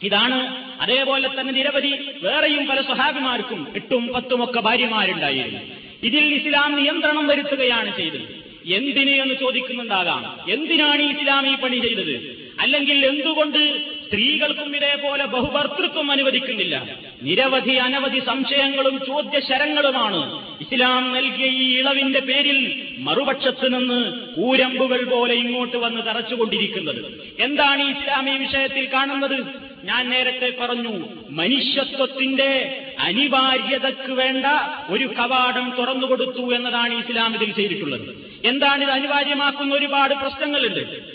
ഇതാണ് 0.02 0.61
അതേപോലെ 0.80 1.28
തന്നെ 1.28 1.52
നിരവധി 1.52 1.98
വേറെയും 2.22 2.66
പല 2.66 2.82
സ്വഹാബിമാർക്കും 2.82 3.72
എട്ടും 3.76 4.12
പത്തുമൊക്കെ 4.12 4.60
ഭാര്യമാരുണ്ടായിരുന്നു. 4.60 5.60
ഇതിൽ 6.02 6.34
ഇസ്ലാം 6.34 6.82
നിയന്ത്രണം 6.82 7.26
വരുത്തുകയാണ് 7.26 7.96
ചെയ്തത്. 7.96 8.42
എന്തിന് 8.66 9.10
എന്ന് 9.10 9.34
ചോദിക്കുന്നുണ്ടാകാം. 9.34 10.50
എന്തിനാണ് 10.50 11.02
ഇസ്ലാം 11.02 11.52
ഈ 11.52 11.54
പണി 11.56 11.78
ചെയ്തത്? 11.78 12.42
അല്ലെങ്കിൽ 12.60 13.06
എന്തുകൊണ്ട് 13.06 13.78
സ്ത്രീകൾക്കും 14.06 14.76
ഇതേപോലെ 14.76 15.24
ബഹുഭർത്തൃത്വം 15.24 16.10
അനുവദിക്കുന്നില്ല? 16.10 16.96
നിരവധി 17.22 17.70
അനവധി 17.70 18.18
സംശയങ്ങളും 18.18 18.98
ചോദ്യശരങ്ങളുമാണ് 19.06 20.46
ഇസ്ലാം 20.60 21.14
നൽകിയ 21.14 21.46
ഈ 21.46 21.78
ഇളവിന്റെ 21.78 22.20
പേരിൽ 22.20 22.82
മറുപക്ഷത്ത് 22.98 23.74
നിന്ന് 23.74 24.12
കൂരമ്പുകൾ 24.34 25.04
പോലെ 25.04 25.34
ഇങ്ങോട്ട് 25.34 25.76
വന്ന് 25.76 26.02
തറച്ചുകൊണ്ടിരിക്കുന്നത്. 26.06 27.20
എന്താണ് 27.38 27.82
ഇസ്ലാം 27.82 28.34
ഈ 28.34 28.38
വിഷയത്തിൽ 28.38 28.88
കാണുന്നത്? 28.92 29.61
ഞാൻ 29.84 30.10
നേരത്തെ 30.10 30.56
പറഞ്ഞു 30.60 31.08
മനുഷ്യത്വത്തിന്റെ 31.30 32.82
അനിവാര്യതയ്ക്ക് 32.98 34.12
വേണ്ട 34.12 34.46
ഒരു 34.88 35.04
കവാടം 35.04 35.74
തുറന്നുകൊടുത്തു 35.78 36.54
എന്നതാണ് 36.54 36.94
ഇസ്ലാം 36.94 37.34
ഇതിൽ 37.34 37.52
ചെയ്തിട്ടുള്ളത്. 37.52 38.32
എന്താണ് 38.44 38.82
ഇത് 38.82 38.90
അനിവാര്യമാക്കുന്ന 38.90 39.74
ഒരുപാട് 39.74 40.14
പ്രശ്നങ്ങളുണ്ട്. 40.14 41.12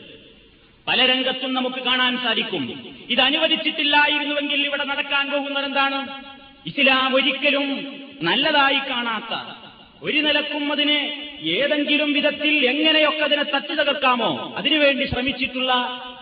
പല 0.87 1.05
രംഗത്തും 1.05 1.53
നമുക്ക് 1.53 1.75
കാണാൻ 1.75 2.17
സാധിക്കും. 2.17 2.93
ഇത് 3.09 3.21
അനുവദിച്ചിട്ടില്ലായിരുന്നുവെങ്കിൽ 3.21 4.65
ഇവിടെ 4.65 4.83
നടക്കാൻ 4.83 5.31
പോകുന്നത് 5.31 5.65
എന്താണ് 5.65 6.23
ഇസ്ലാം 6.65 7.15
ഒരിക്കലും 7.15 7.87
നല്ലതായി 8.21 8.89
കാണാത്ത 8.89 9.56
ഒരു 10.03 10.17
നിലക്കും 10.17 10.71
അതിനെ 10.71 11.29
ഏതെങ്കിലും 11.43 12.13
വിധത്തിൽ 12.13 12.65
എങ്ങനെയൊക്കെ 12.65 13.23
അതിനെ 13.23 13.43
തച്ചു 13.43 13.73
തകർക്കാമോ? 13.73 14.53
അതിനുവേണ്ടി 14.57 15.05
ശ്രമിച്ചിട്ടുള്ള 15.05 15.73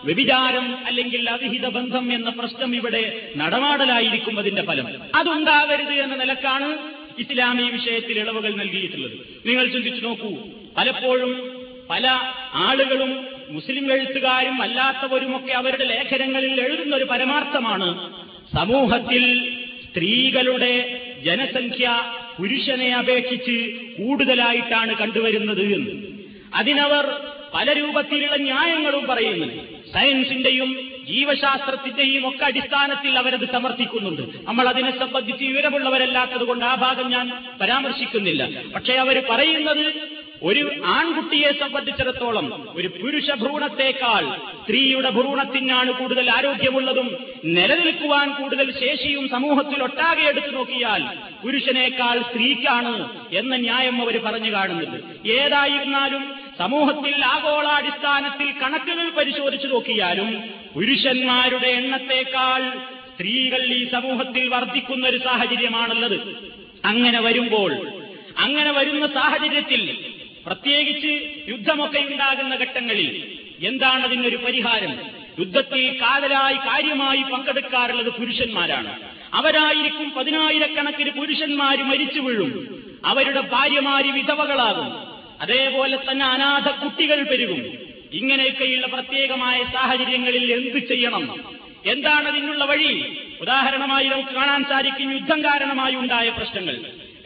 വ്യഭിചാരം 0.06 0.86
അല്ലെങ്കിൽ 0.86 1.30
അവിഹിത 1.30 1.68
ബന്ധം 1.68 2.14
എന്ന 2.14 2.30
പ്രശ്നം 2.30 2.76
ഇവിടെ 2.76 3.32
നടമാടലായിരിക്കും 3.36 4.40
അതിന്റെ 4.40 4.62
ഫലം. 4.62 4.88
അതുണ്ടാവരുത് 5.16 5.94
എന്ന 5.94 6.16
നിലക്കാണ് 6.16 6.78
ഇസ്ലാം 7.20 7.68
ഈ 7.68 7.72
വിഷയത്തിൽ 7.72 8.20
ഇളവുകൾ 8.20 8.56
നൽകിയിട്ടുള്ളത്. 8.56 9.12
നിങ്ങൾ 9.46 9.68
ചിന്തിച്ചു 9.68 10.02
നോക്കൂ 10.02 10.32
പലപ്പോഴും 10.78 11.62
പല 11.90 12.08
ആളുകളും 12.54 13.28
മുസ്ലിം 13.50 13.94
എഴുത്തുകാരും 13.94 14.62
അല്ലാത്തവരുമൊക്കെ 14.62 15.54
അവരുടെ 15.54 15.84
ലേഖനങ്ങളിൽ 15.84 16.62
എഴുതുന്ന 16.62 16.96
ഒരു 16.96 17.04
പരമാർത്ഥമാണ്. 17.04 18.12
സമൂഹത്തിൽ 18.56 19.54
സ്ത്രീകളുടെ 19.86 21.02
ജനസംഖ്യ 21.26 22.04
പുരുഷനെ 22.40 22.96
അപേക്ഷിച്ച് 22.96 23.76
കൂടുതലായിട്ടാണ് 24.02 24.96
കണ്ടുവരുന്നത് 24.96 25.62
എന്ന്. 25.62 25.92
അതിനവർ 26.54 27.16
പല 27.54 27.74
രൂപത്തിലുള്ള 27.74 28.36
ന്യായങ്ങളും 28.36 29.08
പറയുന്നുണ്ട്. 29.08 29.86
സയൻസിന്റെയും 29.94 30.92
ജീവശാസ്ത്രത്തിന്റെയും 31.10 32.30
ഒക്കെ 32.30 32.46
അടിസ്ഥാനത്തിൽ 32.46 33.18
അവരത് 33.18 33.52
സമർത്ഥിക്കുന്നുണ്ട്. 33.52 34.22
നമ്മൾ 34.44 34.70
അതിനെ 34.70 35.00
സംബന്ധിച്ച് 35.00 35.44
വിവരമുള്ളവരല്ലാത്തത് 35.44 36.44
കൊണ്ട് 36.44 36.66
ആ 36.66 36.76
ഭാഗം 36.76 37.10
ഞാൻ 37.10 37.44
പരാമർശിക്കുന്നില്ല. 37.62 38.62
പക്ഷേ 38.76 38.94
അവർ 38.94 39.24
പറയുന്നത് 39.30 39.94
ഒരു 40.44 40.72
ആൺകുട്ടിയെ 40.86 41.52
സംബന്ധിച്ചിടത്തോളം 41.52 42.54
ഒരു 42.76 42.88
പുരുഷ 42.88 43.30
ഭ്രൂണത്തെക്കാൾ 43.32 44.24
സ്ത്രീയുടെ 44.64 45.10
ഭ്രൂണത്തിനാണ് 45.10 45.92
കൂടുതൽ 45.92 46.30
ആരോഗ്യമുള്ളതും 46.30 47.08
നിലനിൽക്കുവാൻ 47.46 48.34
കൂടുതൽ 48.42 48.72
ശേഷിയും 48.72 49.28
സമൂഹത്തിൽ 49.28 49.84
ഒട്ടാകെ 49.84 50.22
എടുത്തു 50.22 50.52
നോക്കിയാൽ 50.56 51.04
പുരുഷനേക്കാൾ 51.44 52.22
സ്ത്രീക്കാണ് 52.22 53.10
എന്ന 53.32 53.56
ന്യായം 53.56 54.02
അവർ 54.02 54.22
പറഞ്ഞു 54.26 54.52
കാണുന്നത്. 54.52 55.28
ഏതായിരുന്നാലും 55.28 56.34
സമൂഹത്തിൽ 56.58 57.24
ആഗോളാടിസ്ഥാനത്തിൽ 57.26 58.52
കണക്കുകൾ 58.62 59.10
പരിശോധിച്ചു 59.10 59.68
നോക്കിയാലും 59.68 60.44
പുരുഷന്മാരുടെ 60.76 61.68
എണ്ണത്തേക്കാൾ 61.68 62.72
സ്ത്രീകൾ 63.14 63.62
ഈ 63.74 63.90
സമൂഹത്തിൽ 63.92 64.50
വർദ്ധിക്കുന്ന 64.50 65.08
ഒരു 65.08 65.18
സാഹചര്യമാണുള്ളത്. 65.18 66.18
അങ്ങനെ 66.86 67.22
വരുമ്പോൾ 67.22 67.72
അങ്ങനെ 68.38 68.72
വരുന്ന 68.72 69.06
സാഹചര്യത്തിൽ 69.08 69.82
പ്രത്യേകിച്ച് 70.46 71.34
യുദ്ധമൊക്കെ 71.50 72.00
ഉണ്ടാകുന്ന 72.00 72.56
ഘട്ടങ്ങളിൽ 72.56 73.40
എന്താണ് 73.66 74.04
അതിനൊരു 74.04 74.36
പരിഹാരം? 74.36 75.00
യുദ്ധത്തിൽ 75.40 76.02
കാതലായി 76.02 76.56
കാര്യമായി 76.56 77.24
പങ്കെടുക്കാറുള്ളത് 77.24 78.10
പുരുഷന്മാരാണ്. 78.10 79.00
അവരായിരിക്കും 79.34 80.12
പതിനായിരക്കണക്കിന് 80.12 81.12
പുരുഷന്മാർ 81.12 81.84
മരിച്ചു 81.84 82.20
വീഴും. 82.20 82.84
അവരുടെ 83.06 83.42
ഭാര്യമാര് 83.42 84.06
വിധവകളാകും. 84.06 85.16
അതേപോലെ 85.42 86.00
തന്നെ 86.12 86.26
അനാഥ 86.26 86.70
കുട്ടികൾ 86.70 87.24
പെരുകും. 87.24 87.78
ഇങ്ങനെയൊക്കെയുള്ള 88.14 88.88
പ്രത്യേകമായ 88.88 89.64
സാഹചര്യങ്ങളിൽ 89.64 90.54
എന്ത് 90.54 90.88
ചെയ്യണം? 90.88 91.54
എന്താണ് 91.86 92.28
അതിനുള്ള 92.28 92.66
വഴി? 92.66 93.18
ഉദാഹരണമായി 93.42 94.08
നമുക്ക് 94.08 94.30
കാണാൻ 94.30 94.64
സാധിക്കും 94.64 95.14
യുദ്ധം 95.14 95.42
കാരണമായി 95.42 95.96
ഉണ്ടായ 95.96 96.30
പ്രശ്നങ്ങൾ. 96.30 96.78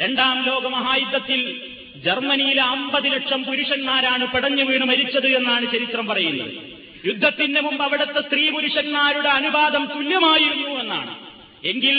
രണ്ടാം 0.02 0.46
ലോക 0.46 0.68
മഹായുദ്ധത്തിൽ 0.68 1.62
ജർമ്മനിയിലെ 2.06 2.62
അമ്പത് 2.62 3.08
ലക്ഷം 3.14 3.44
പുരുഷന്മാരാണ് 3.44 4.26
പടഞ്ഞു 4.34 4.64
വീണ് 4.64 4.86
മരിച്ചത് 4.86 5.28
എന്നാണ് 5.40 5.66
ചരിത്രം 5.72 6.06
പറയുന്നത്. 6.08 6.54
യുദ്ധത്തിന് 7.06 7.62
മുമ്പ് 7.62 7.84
അവിടുത്തെ 7.84 8.22
സ്ത്രീ 8.22 8.50
പുരുഷന്മാരുടെ 8.50 9.30
അനുപാതം 9.30 9.84
തുല്യമായിരുന്നു 9.96 10.80
എന്നാണ്. 10.80 11.14
എങ്കിൽ 11.64 11.98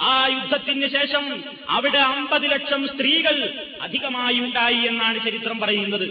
ആ 0.00 0.26
യുദ്ധത്തിന് 0.26 0.86
ശേഷം 0.86 1.24
അവിടെ 1.68 1.98
അമ്പത് 1.98 2.46
ലക്ഷം 2.52 2.82
സ്ത്രീകൾ 2.88 3.36
അധികമായി 3.80 4.38
ഉണ്ടായി 4.40 4.80
എന്നാണ് 4.90 5.18
ചരിത്രം 5.24 5.58
പറയുന്നത്. 5.60 6.06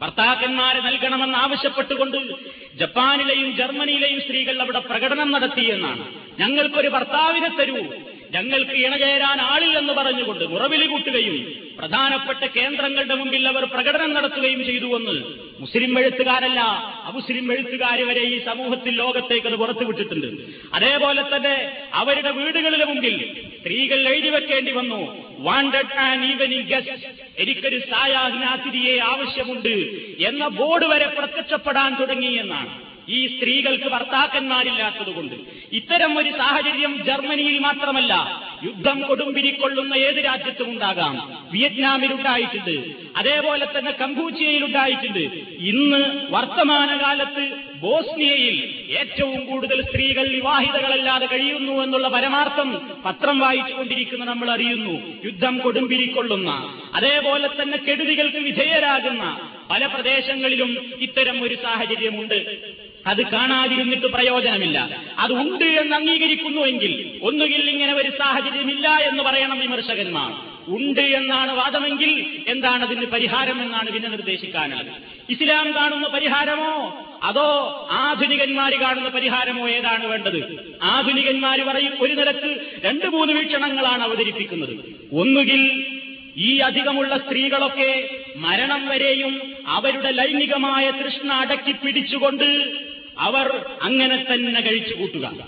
ഭർത്താക്കന്മാരെ 0.00 0.80
നൽകണമെന്ന് 0.80 1.38
ആവശ്യപ്പെട്ടുകൊണ്ട് 1.38 2.18
ജപ്പാനിലെയും 2.80 3.48
ജർമ്മനിയിലെയും 3.56 4.20
സ്ത്രീകൾ 4.20 4.56
അവിടെ 4.62 4.78
പ്രകടനം 4.78 5.30
നടത്തിയെന്നാണ് 5.32 6.04
ഞങ്ങൾക്കൊരു 6.40 6.88
ഭർത്താവിനെ 6.88 7.48
തരൂ. 7.48 7.80
ഞങ്ങൾക്ക് 8.32 8.76
ഇണചേരാൻ 8.86 9.40
ആളില്ലെന്ന് 9.40 9.92
പറഞ്ഞുകൊണ്ട് 9.92 10.44
മുറവിലി 10.44 10.86
കൂട്ടുകയും 10.86 11.36
പ്രധാനപ്പെട്ട 11.78 12.44
കേന്ദ്രങ്ങളുടെ 12.44 13.14
മുമ്പിൽ 13.14 13.48
അവർ 13.48 13.64
പ്രകടനം 13.64 14.14
നടത്തുകയും 14.14 14.64
ചെയ്തുവെന്ന് 14.64 15.14
മുസ്ലിം 15.60 15.98
എഴുത്തുകാരല്ല 15.98 16.60
അമുസ്ലിം 17.04 17.52
എഴുത്തുകാർ 17.52 17.98
വരെ 18.02 18.20
ഈ 18.20 18.38
സമൂഹത്തിൽ 18.44 18.94
ലോകത്തേക്ക് 18.94 19.46
അത് 19.46 19.56
പുറത്തുവിട്ടിട്ടുണ്ട് 19.56 20.28
അതേപോലെ 20.74 21.22
തന്നെ 21.22 21.54
അവരുടെ 21.92 22.30
വീടുകളിലെ 22.30 22.84
മുമ്പിൽ 22.84 23.16
സ്ത്രീകൾ 23.60 24.08
എഴുതി 24.08 24.28
വെക്കേണ്ടി 24.28 24.72
വന്നു. 24.72 25.00
വാണ്ടഡ് 25.38 25.96
ആൻഡ് 25.98 26.26
ഈവനിങ് 26.26 26.68
ഗസ്റ്റ് 26.68 27.08
എനിക്കൊരു 27.38 27.78
സായാഹ്നാതിരിയെ 27.90 28.98
ആവശ്യമുണ്ട് 29.12 29.74
എന്ന 30.18 30.48
ബോർഡ് 30.48 30.84
വരെ 30.84 31.06
പ്രത്യക്ഷപ്പെടാൻ 31.06 31.96
തുടങ്ങി 32.00 32.32
എന്നാണ്. 32.34 32.87
ഈ 33.08 33.26
സ്ത്രീകൾക്ക് 33.26 33.84
ഭർത്താക്കന്മാരില്ലാത്തതുകൊണ്ട് 33.84 35.34
ഇത്തരം 35.72 36.18
ഒരു 36.18 36.30
സാഹചര്യം 36.30 37.04
ജർമ്മനിയിൽ 37.04 37.58
മാത്രമല്ല 37.58 38.42
യുദ്ധം 38.64 39.00
കൊടുമ്പിരിക്കൊള്ളുന്ന 39.00 39.94
ഏത് 39.94 40.24
രാജ്യത്തും 40.24 40.70
ഉണ്ടാകാം. 40.70 41.44
വിയറ്റ്നാമിലുണ്ടായിട്ടുണ്ട്. 41.52 42.84
അതേപോലെ 43.16 43.66
തന്നെ 43.66 43.90
കമ്പൂച്ചിയയിലുണ്ടായിട്ടുണ്ട് 43.90 45.18
ഇന്ന് 45.58 46.26
വർത്തമാനകാലത്ത് 46.30 47.50
ബോസ്നിയയിൽ 47.80 48.56
ഏറ്റവും 48.90 49.46
കൂടുതൽ 49.46 49.82
സ്ത്രീകൾ 49.82 50.28
വിവാഹിതകളല്ലാതെ 50.28 51.26
കഴിയുന്നു 51.26 51.82
എന്നുള്ള 51.82 52.08
പരമാർത്ഥം 52.08 52.80
പത്രം 53.04 53.38
വായിച്ചുകൊണ്ടിരിക്കുന്ന 53.38 54.24
നമ്മൾ 54.24 54.50
അറിയുന്നു. 54.50 55.20
യുദ്ധം 55.24 55.58
കൊടുമ്പിരിക്കൊള്ളുന്ന 55.58 56.80
അതേപോലെ 56.94 57.48
തന്നെ 57.62 57.78
കെടുതികൾക്ക് 57.78 58.36
വിധേയരാകുന്ന 58.36 59.48
പല 59.70 59.86
പ്രദേശങ്ങളിലും 59.86 60.92
ഇത്തരം 61.00 61.42
ഒരു 61.42 61.54
സാഹചര്യമുണ്ട്. 61.54 62.56
അത് 63.06 63.22
കാണാതിരുന്നിട്ട് 63.22 64.06
പ്രയോജനമില്ല. 64.06 65.02
അത് 65.18 65.32
ഉണ്ട് 65.32 65.64
എന്ന് 65.64 65.96
അംഗീകരിക്കുന്നുവെങ്കിൽ 65.96 67.20
ഒന്നുകിൽ 67.22 67.70
ഇങ്ങനെ 67.70 67.92
ഒരു 67.92 68.08
സാഹചര്യമില്ല 68.08 68.88
എന്ന് 68.88 69.22
പറയണം 69.22 69.58
വിമർശകന്മാർ. 69.58 70.58
ഉണ്ട് 70.74 71.00
എന്നാണ് 71.00 71.52
വാദമെങ്കിൽ 71.52 72.42
എന്താണ് 72.48 72.84
അതിന് 72.84 73.06
പരിഹാരം 73.06 73.62
എന്നാണ് 73.62 73.90
പിന്നെ 73.90 74.08
നിർദ്ദേശിക്കാനുള്ളത്. 74.08 74.86
ഇസ്ലാം 75.30 75.74
കാണുന്ന 75.74 76.08
പരിഹാരമോ? 76.08 77.04
അതോ 77.22 77.46
ആധുനികന്മാർ 77.90 78.74
കാണുന്ന 78.74 79.08
പരിഹാരമോ 79.08 79.68
ഏതാണ് 79.68 80.06
വേണ്ടത്? 80.06 80.68
ആധുനികന്മാർ 80.82 81.60
പറയും 81.60 81.92
ഒരു 82.00 82.14
നിലയ്ക്ക് 82.14 82.60
രണ്ട് 82.84 83.06
മൂന്ന് 83.06 83.32
വീക്ഷണങ്ങളാണ് 83.32 84.02
അവതരിപ്പിക്കുന്നത്. 84.02 84.76
ഒന്നുകിൽ 85.12 85.86
ഈ 86.36 86.58
അധികമുള്ള 86.58 87.18
സ്ത്രീകളൊക്കെ 87.18 88.08
മരണം 88.36 88.88
വരെയും 88.88 89.57
അവരുടെ 89.68 90.10
ലൈംഗികമായ 90.10 90.90
തൃഷ്ണ 90.90 91.32
അടക്കി 91.32 91.72
പിടിച്ചുകൊണ്ട് 91.72 92.72
അവർ 93.18 93.66
അങ്ങനെ 93.82 94.26
തന്നെ 94.32 94.60
കഴിച്ചു 94.60 94.94
കൂട്ടുക. 94.94 95.46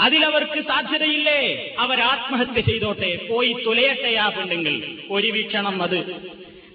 അതിലവർക്ക് 0.00 0.60
സാധ്യതയില്ലേ? 0.60 1.74
അവർ 1.78 2.00
ആത്മഹത്യ 2.00 2.60
ചെയ്തോട്ടെ 2.60 3.26
പോയി 3.30 3.52
തുലയട്ടെ 3.52 4.16
ആ 4.16 4.28
പെണ്ണുങ്ങൾ 4.28 4.82
ഒരു 5.10 5.26
വീക്ഷണം 5.26 5.82
അത്. 5.82 6.16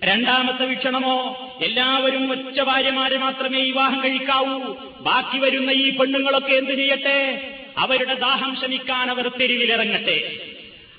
രണ്ടാമത്തെ 0.03 0.65
വീക്ഷണമോ? 0.65 1.17
എല്ലാവരും 1.63 2.31
ഒറ്റ 2.31 2.61
ഭാര്യമാരെ 2.61 3.17
മാത്രമേ 3.17 3.61
വിവാഹം 3.61 4.03
കഴിക്കാവൂ. 4.03 4.75
ബാക്കി 4.99 5.37
വരുന്ന 5.37 5.71
ഈ 5.71 5.89
പെണ്ണുങ്ങളൊക്കെ 5.89 6.53
എന്തു 6.53 6.71
ചെയ്യട്ടെ? 6.71 7.49
അവരുടെ 7.77 8.13
ദാഹം 8.13 8.55
ശമിക്കാൻ 8.61 9.09
അവർ 9.09 9.27
തെരുവിലിറങ്ങട്ടെ. 9.27 10.33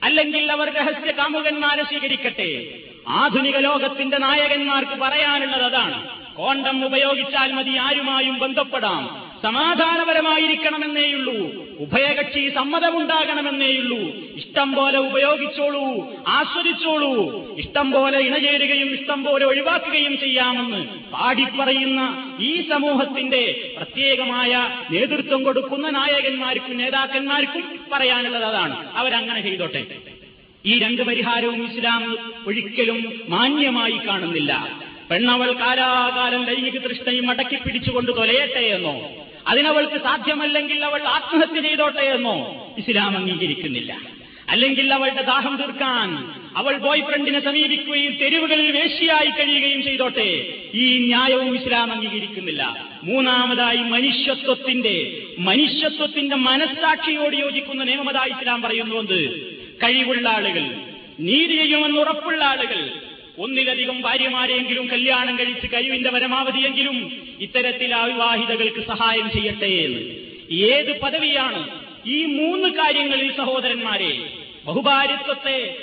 അല്ലെങ്കിൽ 0.03 0.53
അവർ 0.53 0.75
രഹസ്യ 0.75 1.11
കാമുകന്മാരെ 1.11 1.83
സ്വീകരിക്കട്ടെ. 1.85 2.66
ആധുനിക 3.11 3.57
ലോകത്തിന്റെ 3.57 4.18
നായകന്മാർക്ക് 4.18 5.01
പറയാനുള്ളത് 5.03 5.62
അതാണ്. 5.62 6.09
കോണ്ടം 6.35 6.85
ഉപയോഗിച്ചാൽ 6.85 7.53
മതി 7.53 7.77
ആരുമായും 7.77 8.38
ബന്ധപ്പെടാം. 8.38 9.31
സമാധാനപരമായിരിക്കണമെന്നേയുള്ളൂ. 9.42 11.37
ഉഭയകക്ഷി 11.81 12.49
സമ്മതമുണ്ടാകണമെന്നേയുള്ളൂ. 12.55 13.99
ഇഷ്ടം 14.37 14.73
പോലെ 14.73 14.99
ഉപയോഗിച്ചോളൂ 14.99 16.14
ആസ്വദിച്ചോളൂ. 16.29 17.46
ഇഷ്ടം 17.59 17.90
പോലെ 17.90 18.18
ഇണചേരുകയും 18.18 18.88
ഇഷ്ടം 18.88 19.25
പോലെ 19.25 19.46
ഒഴിവാക്കുകയും 19.46 20.18
ചെയ്യാമെന്ന് 20.18 20.87
പാടിപ്പറയുന്ന 21.12 22.33
ഈ 22.40 22.68
സമൂഹത്തിന്റെ 22.70 23.73
പ്രത്യേകമായ 23.77 24.70
നേതൃത്വം 24.90 25.44
കൊടുക്കുന്ന 25.44 25.90
നായകന്മാർക്കും 25.90 26.77
നേതാക്കന്മാർക്കും 26.77 27.81
പറയാനുള്ളത് 27.92 28.44
അതാണ്. 28.44 28.90
അവരങ്ങനെ 28.94 29.40
ചെയ്തോട്ടെ. 29.40 29.87
ഈ 30.66 30.79
രണ്ട് 30.79 31.03
പരിഹാരവും 31.03 31.64
ഇസ്ലാം 31.64 32.16
ഒരിക്കലും 32.46 33.20
മാന്യമായി 33.29 34.01
കാണുന്നില്ല. 34.09 34.81
പെണ്ണവൾ 35.11 35.53
കാലാകാലം 35.53 36.46
ലൈംഗിക 36.46 36.79
തൃഷ്ണയും 36.79 37.31
അടക്കി 37.31 37.57
പിടിച്ചുകൊണ്ട് 37.57 38.16
തൊലയട്ടെ 38.16 38.59
എന്നോ 38.59 39.11
അതിനവൾക്ക് 39.46 39.99
സാധ്യമല്ലെങ്കിൽ 39.99 40.85
അവൾ 40.85 41.03
ആത്മഹത്യ 41.03 41.61
ചെയ്തോട്ടെ 41.61 42.01
എന്നോ 42.01 42.66
ഇസ്ലാം 42.79 43.16
അംഗീകരിക്കുന്നില്ല. 43.16 43.96
അല്ലെങ്കിൽ 44.49 44.94
അവളുടെ 44.94 45.23
ദാഹം 45.23 45.57
തീർക്കാൻ 45.57 46.35
അവൾ 46.57 46.79
ബോയ് 46.79 47.01
ഫ്രണ്ടിനെ 47.01 47.40
സമീപിക്കുകയും 47.40 48.12
തെരുവുകളിൽ 48.12 48.70
വേശ്യയായി 48.70 49.31
കഴിയുകയും 49.31 49.83
ചെയ്തോട്ടെ 49.83 50.55
ഈ 50.75 50.99
ന്യായവും 50.99 51.55
ഇസ്ലാം 51.57 51.92
അംഗീകരിക്കുന്നില്ല. 51.92 52.87
മൂന്നാമതായി 53.03 53.77
മനുഷ്യത്വത്തിന്റെ 53.77 55.23
മനുഷ്യത്വത്തിന്റെ 55.38 56.37
മനസ്സാക്ഷിയോട് 56.37 57.37
യോജിക്കുന്ന 57.37 57.85
നിയമതായി 57.85 58.31
ഇസ്ലാം 58.31 58.62
പറയുന്നുവെന്ന് 58.62 59.50
കഴിവുള്ള 59.83 60.29
ആളുകൾ 60.29 60.64
നീതി 61.21 61.57
ചെയ്യുമെന്ന് 61.57 62.01
ഉറപ്പുള്ള 62.01 62.45
ആളുകൾ 62.45 62.90
ഒന്നിലധികം 63.38 64.01
ഭാര്യമാരെയെങ്കിലും 64.01 64.87
കല്യാണം 64.87 65.38
കഴിച്ച് 65.38 65.66
കഴിവിന്റെ 65.66 66.11
പരമാവധിയെങ്കിലും 66.11 67.23
ഇത്തരത്തിൽ 67.40 67.95
അവിവാഹിതകൾക്ക് 67.95 68.87
സഹായം 68.87 69.31
ചെയ്യട്ടെ 69.31 69.66
എന്ന്. 69.66 70.01
ഏത് 70.53 71.01
പദവിയാണ് 71.01 71.81
ഈ 72.07 72.25
മൂന്ന് 72.25 72.69
കാര്യങ്ങളിൽ 72.69 73.37
സഹോദരന്മാരെ 73.37 74.31
ബഹുഭാര്യത്വത്തെ 74.66 75.77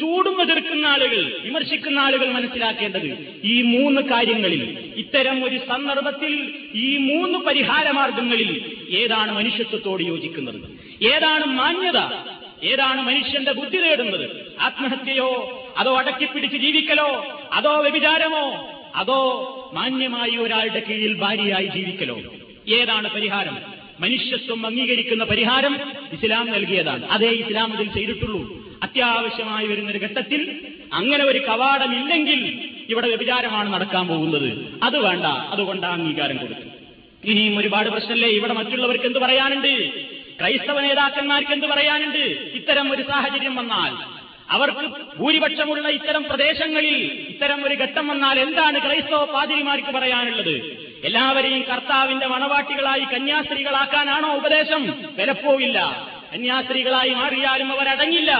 ചൂടും 0.00 0.40
എതിർക്കുന്ന 0.40 0.86
ആളുകൾ 0.86 1.40
വിമർശിക്കുന്ന 1.44 2.00
ആളുകൾ 2.00 2.32
മനസ്സിലാക്കേണ്ടത് 2.32 3.40
ഈ 3.44 3.62
മൂന്ന് 3.62 4.00
കാര്യങ്ങളിൽ. 4.00 4.92
ഇത്തരം 4.96 5.44
ഒരു 5.44 5.56
സന്ദർഭത്തിൽ 5.56 6.54
ഈ 6.74 6.96
മൂന്ന് 6.96 7.38
പരിഹാര 7.38 7.90
മാർഗങ്ങളിൽ 7.90 8.76
ഏതാണ് 8.90 9.32
മനുഷ്യത്വത്തോട് 9.32 10.02
യോജിക്കുന്നത്? 10.02 10.60
ഏതാണ് 11.04 11.46
മാന്യത? 11.46 11.98
ഏതാണ് 12.62 13.02
മനുഷ്യന്റെ 13.02 13.52
ബുദ്ധി 13.52 13.78
നേടുന്നത് 13.78 14.54
ആത്മഹത്യയോ? 14.60 15.62
അതോ 15.76 15.96
അടക്കിപ്പിടിച്ച് 15.96 16.56
ജീവിക്കലോ? 16.56 17.26
അതോ 17.52 17.80
വ്യഭിചാരമോ? 17.80 18.70
അതോ 18.94 19.20
മാന്യമായി 19.74 20.36
ഒരാളുടെ 20.36 20.82
കീഴിൽ 20.90 21.14
ഭാര്യയായി 21.14 21.66
ജീവിക്കലോ? 21.66 22.20
ഏതാണ് 22.68 23.10
പരിഹാരം? 23.10 23.58
മനുഷ്യത്വം 24.00 24.66
അംഗീകരിക്കുന്ന 24.66 25.24
പരിഹാരം 25.24 25.92
ഇസ്ലാം 26.12 26.46
നൽകിയതാണ്. 26.46 27.06
അതേ 27.06 27.28
ഇസ്ലാം 27.28 27.74
ഇതിൽ 27.74 27.92
ചെയ്തിട്ടുള്ളൂ. 27.92 28.70
അത്യാവശ്യമായി 28.82 29.66
വരുന്നൊരു 29.66 29.98
ഘട്ടത്തിൽ 29.98 30.60
അങ്ങനെ 30.92 31.24
ഒരു 31.24 31.38
കവാടമില്ലെങ്കിൽ 31.38 32.70
ഇവിടെ 32.88 33.08
വ്യഭിചാരമാണ് 33.08 33.72
നടക്കാൻ 33.72 34.08
പോകുന്നത്. 34.08 34.78
അത് 34.82 34.98
വേണ്ട. 34.98 35.26
അതുകൊണ്ട് 35.26 35.86
അംഗീകാരം 35.86 36.36
കൊടുക്കും 36.36 36.70
ഇനിയും 37.24 37.58
ഒരുപാട് 37.58 37.90
പ്രശ്നമല്ലേ 37.90 38.28
ഇവിടെ 38.28 38.52
മറ്റുള്ളവർക്ക് 38.52 39.04
എന്ത് 39.04 39.18
പറയാനുണ്ട്? 39.18 40.09
ക്രൈസ്തവ 40.40 40.80
നേതാക്കന്മാർക്ക് 40.80 41.52
എന്ത് 41.52 41.66
പറയാനുണ്ട്? 41.66 42.18
ഇത്തരം 42.56 42.92
ഒരു 42.92 43.02
സാഹചര്യം 43.02 43.56
വന്നാൽ. 43.56 44.20
അവർക്ക് 44.50 45.16
ഭൂരിപക്ഷമുള്ള 45.18 45.88
ഇത്തരം 45.88 46.24
പ്രദേശങ്ങളിൽ 46.24 46.94
ഇത്തരം 47.28 47.64
ഒരു 47.64 47.74
ഘട്ടം 47.74 48.08
വന്നാൽ 48.08 48.40
എന്താണ് 48.40 48.78
ക്രൈസ്തവ 48.80 49.24
പാതിരിമാർക്ക് 49.24 49.88
പറയാനുള്ളത്? 49.88 50.54
എല്ലാവരെയും 51.04 51.62
കർത്താവിന്റെ 51.62 52.26
മണവാട്ടികളായി 52.26 53.04
കന്യാസ്ത്രീകളാക്കാനാണോ 53.14 54.34
ഉപദേശം? 54.34 54.82
വിലപ്പോവില്ല. 55.18 56.06
കന്യാസ്ത്രീകളായി 56.34 57.10
മാറിയാലും 57.10 57.72
അവരടങ്ങില്ല 57.72 58.32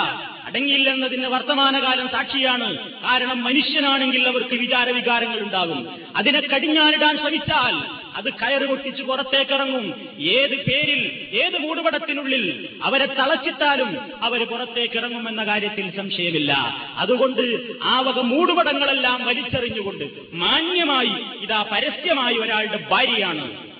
അടങ്ങിയില്ലെന്നതിന് 0.50 1.26
വർത്തമാനകാലം 1.26 2.08
സാക്ഷിയാണ്. 2.08 2.92
കാരണം 3.02 3.44
മനുഷ്യനാണെങ്കിൽ 3.44 4.28
അവർക്ക് 4.28 4.54
വിചാരവികാരങ്ങൾ 4.54 5.40
ഉണ്ടാകും. 5.40 5.88
അതിനെ 6.16 6.40
കടിഞ്ഞാനിടാൻ 6.40 7.18
ശ്രമിച്ചാൽ 7.18 7.74
അത് 8.16 8.32
കയറ് 8.32 8.68
പൊട്ടിച്ച് 8.68 9.02
പുറത്തേക്കിറങ്ങും. 9.02 10.08
ഏത് 10.20 10.56
പേരിൽ 10.64 11.02
ഏത് 11.36 11.58
മൂടുപടത്തിനുള്ളിൽ 11.58 12.68
അവരെ 12.82 13.06
തളച്ചിട്ടാലും 13.06 13.96
അവർ 14.22 14.44
പുറത്തേക്കിറങ്ങും 14.44 15.28
എന്ന 15.28 15.44
കാര്യത്തിൽ 15.44 15.96
സംശയമില്ല. 15.96 16.52
അതുകൊണ്ട് 16.96 17.60
ആ 17.82 18.00
വക 18.00 18.20
മൂടുപടങ്ങളെല്ലാം 18.20 19.24
വലിച്ചെറിഞ്ഞുകൊണ്ട് 19.24 20.04
മാന്യമായി 20.32 21.44
ഇതാ 21.44 21.64
പരസ്യമായി 21.72 22.34
ഒരാളുടെ 22.34 22.86
ഭാര്യയാണ്. 22.90 23.70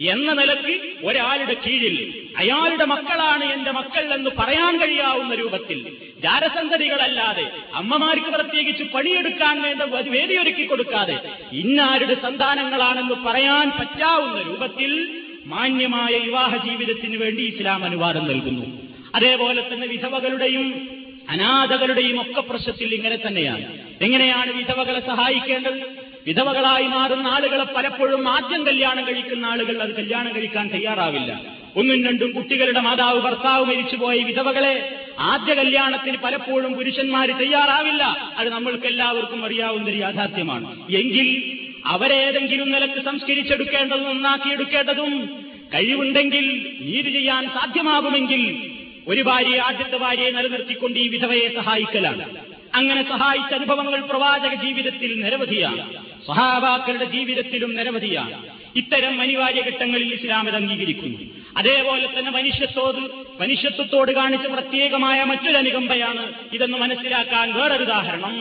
എന്ന 0.00 0.32
നിലയ്ക്ക് 0.32 1.06
ഒരാളുടെ 1.06 1.56
കീഴിൽ 1.66 2.28
അയാളുടെ 2.36 2.84
മക്കളാണ് 2.84 3.44
എന്റെ 3.44 3.70
മക്കൾ 3.70 4.14
എന്ന് 4.14 4.30
പറയാൻ 4.38 4.80
കഴിയാവുന്ന 4.80 5.34
രൂപത്തിൽ 5.34 5.96
ജാരസന്തതികളല്ലാതെ 6.22 7.50
അമ്മമാർക്ക് 7.74 8.26
പ്രത്യേകിച്ച് 8.26 8.84
പണിയെടുക്കാൻ 8.84 9.62
വേണ്ട 9.62 9.82
വേദിയൊരുക്കി 9.82 10.66
കൊടുക്കാതെ 10.66 11.18
ഇന്നാരുടെ 11.52 12.14
സന്താനങ്ങളാണെന്ന് 12.14 13.14
പറയാൻ 13.26 13.70
പറ്റാവുന്ന 13.80 14.42
രൂപത്തിൽ 14.42 15.20
മാന്യമായ 15.46 16.18
വിവാഹ 16.18 16.56
ജീവിതത്തിന് 16.56 17.16
വേണ്ടി 17.16 17.42
ഇസ്ലാം 17.42 17.84
അനുവാദം 17.84 18.24
നൽകുന്നു. 18.24 18.88
അതേപോലെ 19.14 19.68
തന്നെ 19.72 19.86
വിധവകളുടെയും 19.86 20.88
അനാഥകളുടെയും 21.28 22.20
ഒക്കെ 22.20 22.40
പ്രശ്നത്തിൽ 22.40 22.94
ഇങ്ങനെ 22.94 23.16
തന്നെയാണ്. 23.16 23.78
എങ്ങനെയാണ് 24.02 24.52
വിധവകളെ 24.52 25.00
സഹായിക്കേണ്ടത്? 25.00 26.08
വിധവകളായി 26.26 26.86
മാറുന്ന 26.86 27.28
ആളുകളെ 27.28 27.64
പലപ്പോഴും 27.64 28.28
ആദ്യം 28.28 28.66
കല്യാണം 28.66 29.06
കഴിക്കുന്ന 29.06 29.46
ആളുകൾ 29.46 29.82
അത് 29.82 29.94
കല്യാണം 29.94 30.34
കഴിക്കാൻ 30.36 30.68
തയ്യാറാവില്ല. 30.68 31.40
ഒന്നും 31.76 32.06
രണ്ടും 32.06 32.30
കുട്ടികളുടെ 32.30 32.80
മാതാവ് 32.80 33.20
ഭർത്താവ് 33.20 33.64
മരിച്ചുപോയ 33.64 34.16
വിധവകളെ 34.16 34.94
ആദ്യ 35.18 35.54
കല്യാണത്തിന് 35.54 36.16
പലപ്പോഴും 36.16 36.72
പുരുഷന്മാർ 36.72 37.30
തയ്യാറാവില്ല. 37.30 38.32
അത് 38.36 38.48
നമ്മൾക്ക് 38.48 38.86
എല്ലാവർക്കും 38.86 39.44
അറിയാവുന്ന 39.44 39.90
ഒരു 39.90 39.96
യാഥാർത്ഥ്യമാണ്. 39.96 40.92
എങ്കിൽ 40.92 41.58
അവരേതെങ്കിലും 41.84 42.70
നിലയ്ക്ക് 42.70 43.04
സംസ്കരിച്ചെടുക്കേണ്ടതും 43.04 44.08
നന്നാക്കിയെടുക്കേണ്ടതും 44.08 45.28
കഴിവുണ്ടെങ്കിൽ 45.74 46.76
നീതി 46.80 47.10
ചെയ്യാൻ 47.10 47.48
സാധ്യമാകുമെങ്കിൽ 47.48 48.70
ഒരു 49.08 49.22
ഭാര്യയെ 49.22 49.58
ആദ്യത്തെ 49.58 49.96
ഭാര്യയെ 49.96 50.30
നിലനിർത്തിക്കൊണ്ട് 50.30 50.98
ഈ 50.98 51.08
വിധവയെ 51.08 51.48
സഹായിക്കലാണ്. 51.48 52.36
അങ്ങനെ 52.74 53.08
സഹായിച്ച 53.08 53.54
അനുഭവങ്ങൾ 53.54 54.00
പ്രവാചക 54.00 54.54
ജീവിതത്തിൽ 54.54 55.20
നിരവധിയാണ്. 55.20 55.92
സഹാബാക്കളുടെ 56.26 57.04
ജീവിതത്തിലും 57.04 57.74
നിരവധിയാണ്. 57.74 58.42
ഇത്തരം 58.76 59.20
അനിവാര്യ 59.20 59.60
ഘട്ടങ്ങളിൽ 59.60 60.14
ഇസ്ലാമത് 60.14 60.54
അംഗീകരിക്കുന്നു. 60.54 61.37
അതേപോലെ 61.58 62.06
തന്നെ 62.06 62.30
മനുഷ്യത്തോട് 62.30 63.00
മനുഷ്യത്വത്തോട് 63.40 64.12
കാണിച്ച 64.12 64.46
പ്രത്യേകമായ 64.46 65.24
മറ്റൊരു 65.24 65.56
അനുകമ്പയാണ് 65.56 66.22
ഇതെന്ന് 66.52 66.78
മനസ്സിലാക്കാൻ 66.78 67.52
വേറൊരു 67.54 67.82
ഉദാഹരണം. 67.82 68.34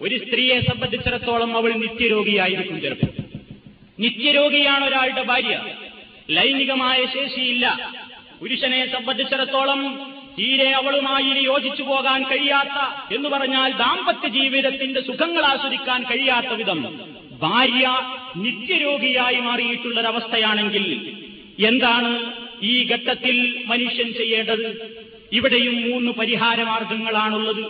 ഒരു 0.00 0.18
സ്ത്രീയെ 0.18 0.60
സംബന്ധിച്ചിടത്തോളം 0.60 1.56
അവൾ 1.56 1.72
നിത്യരോഗിയായിരിക്കും 1.72 2.80
ചിലപ്പോൾ 2.80 3.10
നിത്യരോഗിയാണ് 4.00 4.84
ഒരാളുടെ 4.84 5.22
ഭാര്യ. 5.22 5.56
ലൈംഗികമായ 6.30 7.04
ശേഷിയില്ല. 7.06 7.66
പുരുഷനെ 8.40 8.86
സംബന്ധിച്ചിടത്തോളം 8.86 9.80
തീരെ 10.38 10.70
അവളുമായി 10.70 11.44
യോജിച്ചു 11.44 11.82
പോകാൻ 11.82 12.22
കഴിയാത്ത 12.22 12.78
എന്ന് 13.14 13.28
പറഞ്ഞാൽ 13.28 13.72
ദാമ്പത്യ 13.72 14.28
ജീവിതത്തിന്റെ 14.28 15.00
സുഖങ്ങൾ 15.00 15.44
ആസ്വദിക്കാൻ 15.44 16.02
കഴിയാത്ത 16.02 16.52
വിധം 16.52 16.80
ഭാര്യ 17.42 17.86
നിത്യരോഗിയായി 18.36 19.40
മാറിയിട്ടുള്ളൊരവസ്ഥയാണെങ്കിൽ 19.40 20.86
എന്താണ് 21.66 22.10
ഈ 22.62 22.86
ഘട്ടത്തിൽ 22.92 23.64
മനുഷ്യൻ 23.66 24.12
ചെയ്യേണ്ടത് 24.12 24.96
ഇവിടെയും 25.32 25.90
മൂന്ന് 25.90 26.12
പരിഹാര 26.12 26.62
മാർഗങ്ങളാണുള്ളത് 26.62 27.64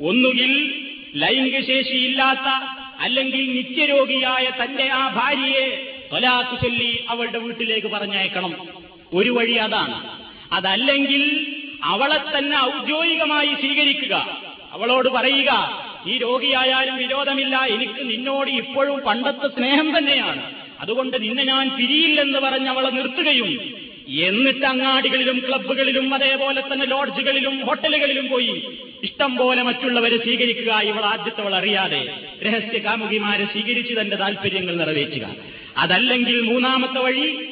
ഒന്നുകിൽ 0.00 0.84
ലൈംഗികശേഷിയില്ലാത്ത 1.16 2.74
അല്ലെങ്കിൽ 2.98 3.56
നിത്യരോഗിയായ 3.56 4.50
തന്റെ 4.62 4.88
ആ 4.88 5.08
ഭാര്യയെ 5.08 5.90
തൊലാത്തു 6.12 6.66
ചൊല്ലി 6.66 7.04
അവളുടെ 7.08 7.38
വീട്ടിലേക്ക് 7.38 7.86
പറഞ്ഞയക്കണം. 7.86 8.68
ഒരു 9.12 9.30
വഴി 9.30 9.52
അതാണ്. 9.52 10.18
അതല്ലെങ്കിൽ 10.52 11.46
അവളെ 11.82 12.38
തന്നെ 12.38 12.58
ഔദ്യോഗികമായി 12.58 13.54
സ്വീകരിക്കുക. 13.54 14.40
അവളോട് 14.72 15.08
പറയുക 15.08 15.84
ഈ 16.06 16.18
രോഗിയായാലും 16.18 16.96
വിരോധമില്ല. 16.96 17.56
എനിക്ക് 17.56 18.10
നിന്നോട് 18.10 18.50
ഇപ്പോഴും 18.50 19.00
പണ്ടത്തെ 19.00 19.48
സ്നേഹം 19.48 19.98
തന്നെയാണ്. 19.98 20.54
അതുകൊണ്ട് 20.80 21.22
നിന്നെ 21.22 21.44
ഞാൻ 21.44 21.76
പിരിയില്ലെന്ന് 21.76 22.38
പറഞ്ഞ് 22.38 22.68
അവളെ 22.68 22.90
നിർത്തുകയും 22.90 23.83
എന്നിട്ട് 24.08 24.66
അങ്ങാടികളിലും 24.66 25.44
ക്ലബ്ബുകളിലും 25.48 26.14
അതേപോലെ 26.14 26.60
തന്നെ 26.60 26.86
ലോഡ്ജുകളിലും 26.86 27.66
ഹോട്ടലുകളിലും 27.66 28.28
പോയി 28.28 28.78
ഇഷ്ടം 29.02 29.36
പോലെ 29.36 29.62
മറ്റുള്ളവരെ 29.62 30.16
സ്വീകരിക്കുക 30.16 30.80
ഇവൾ 30.80 31.04
ആദ്യത്തവൾ 31.04 31.54
അറിയാതെ. 31.54 32.14
രഹസ്യ 32.42 32.78
കാമുകിമാരെ 32.78 33.44
സ്വീകരിച്ച് 33.44 34.00
തന്റെ 34.00 34.16
താല്പര്യങ്ങൾ 34.16 34.76
നിറവേറ്റുക. 34.76 35.36
അതല്ലെങ്കിൽ 35.76 36.40
മൂന്നാമത്തെ 36.40 36.98
വഴി 36.98 37.48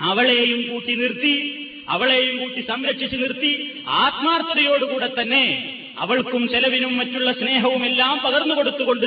അവളെയും 0.00 0.68
കൂട്ടി 0.68 0.94
നിർത്തി 0.94 1.60
അവളെയും 1.88 2.36
കൂട്ടി 2.38 2.60
സംരക്ഷിച്ചു 2.60 3.16
നിർത്തി 3.16 3.70
ആത്മാർത്ഥതയോടുകൂടെ 3.88 5.10
തന്നെ 5.20 5.74
അവൾക്കും 5.98 6.48
ചെലവിനും 6.48 6.96
മറ്റുള്ള 6.96 7.32
സ്നേഹവും 7.32 7.84
എല്ലാം 7.84 8.20
പകർന്നു 8.24 8.54
കൊടുത്തുകൊണ്ട് 8.54 9.06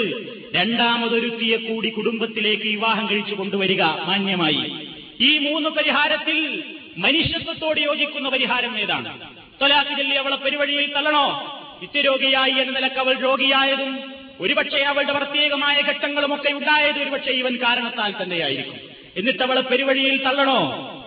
രണ്ടാമതൊരുത്തിയെ 0.56 1.58
കൂടി 1.58 1.90
കുടുംബത്തിലേക്ക് 1.90 2.64
വിവാഹം 2.64 3.10
കഴിച്ചു 3.10 3.36
കൊണ്ടുവരിക 3.36 3.82
മാന്യമായി. 3.82 4.72
ഈ 5.22 5.38
മൂന്ന് 5.38 5.70
പരിഹാരത്തിൽ 5.70 6.64
മനുഷ്യത്വത്തോട് 6.98 7.80
യോജിക്കുന്ന 7.80 8.30
പരിഹാരം 8.30 8.80
ഏതാണ്? 8.80 9.20
തൊലാക്ക് 9.62 9.98
ചൊല്ലി 9.98 10.16
അവളെ 10.16 10.36
പെരുവഴിയിൽ 10.36 10.94
തള്ളണോ? 10.96 11.26
നിത്യരോഗിയായി 11.82 12.52
എന്ന 12.52 12.72
നിലയ്ക്ക് 12.72 12.98
അവൾ 12.98 13.14
രോഗിയായതും 13.14 14.14
ഒരുപക്ഷെ 14.40 14.80
അവളുടെ 14.80 15.14
പ്രത്യേകമായ 15.14 15.82
ഘട്ടങ്ങളുമൊക്കെ 15.82 16.50
ഉണ്ടായത് 16.50 17.00
ഒരുപക്ഷെ 17.00 17.32
ഇവൻ 17.32 17.56
കാരണത്താൽ 17.56 18.14
തന്നെയായിരിക്കും. 18.22 18.80
എന്നിട്ട് 19.18 19.44
അവളെ 19.44 19.62
പെരുവഴിയിൽ 19.62 20.24
തള്ളണോ? 20.24 20.60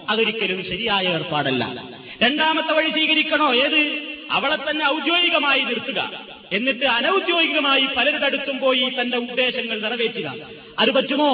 അതൊരിക്കലും 0.09 0.65
ശരിയായ 0.65 1.05
ഏർപ്പാടല്ല. 1.05 1.85
രണ്ടാമത്തെ 2.23 2.73
വഴി 2.73 2.91
സ്വീകരിക്കണോ? 2.91 3.55
ഏത്? 3.55 3.99
അവളെ 4.31 4.71
തന്നെ 4.71 4.87
ഔദ്യോഗികമായി 4.87 5.61
നിർത്തുക. 5.61 6.40
എന്നിട്ട് 6.53 6.85
അനൌദ്യോഗികമായി 6.85 7.87
പലരുടെ 7.97 8.27
അടുത്തും 8.27 8.59
പോയി 8.59 8.93
തന്റെ 9.01 9.17
ഉദ്ദേശങ്ങൾ 9.17 9.81
നിറവേറ്റുക. 9.81 10.35
അത് 10.79 10.91
പറ്റുമോ? 10.91 11.31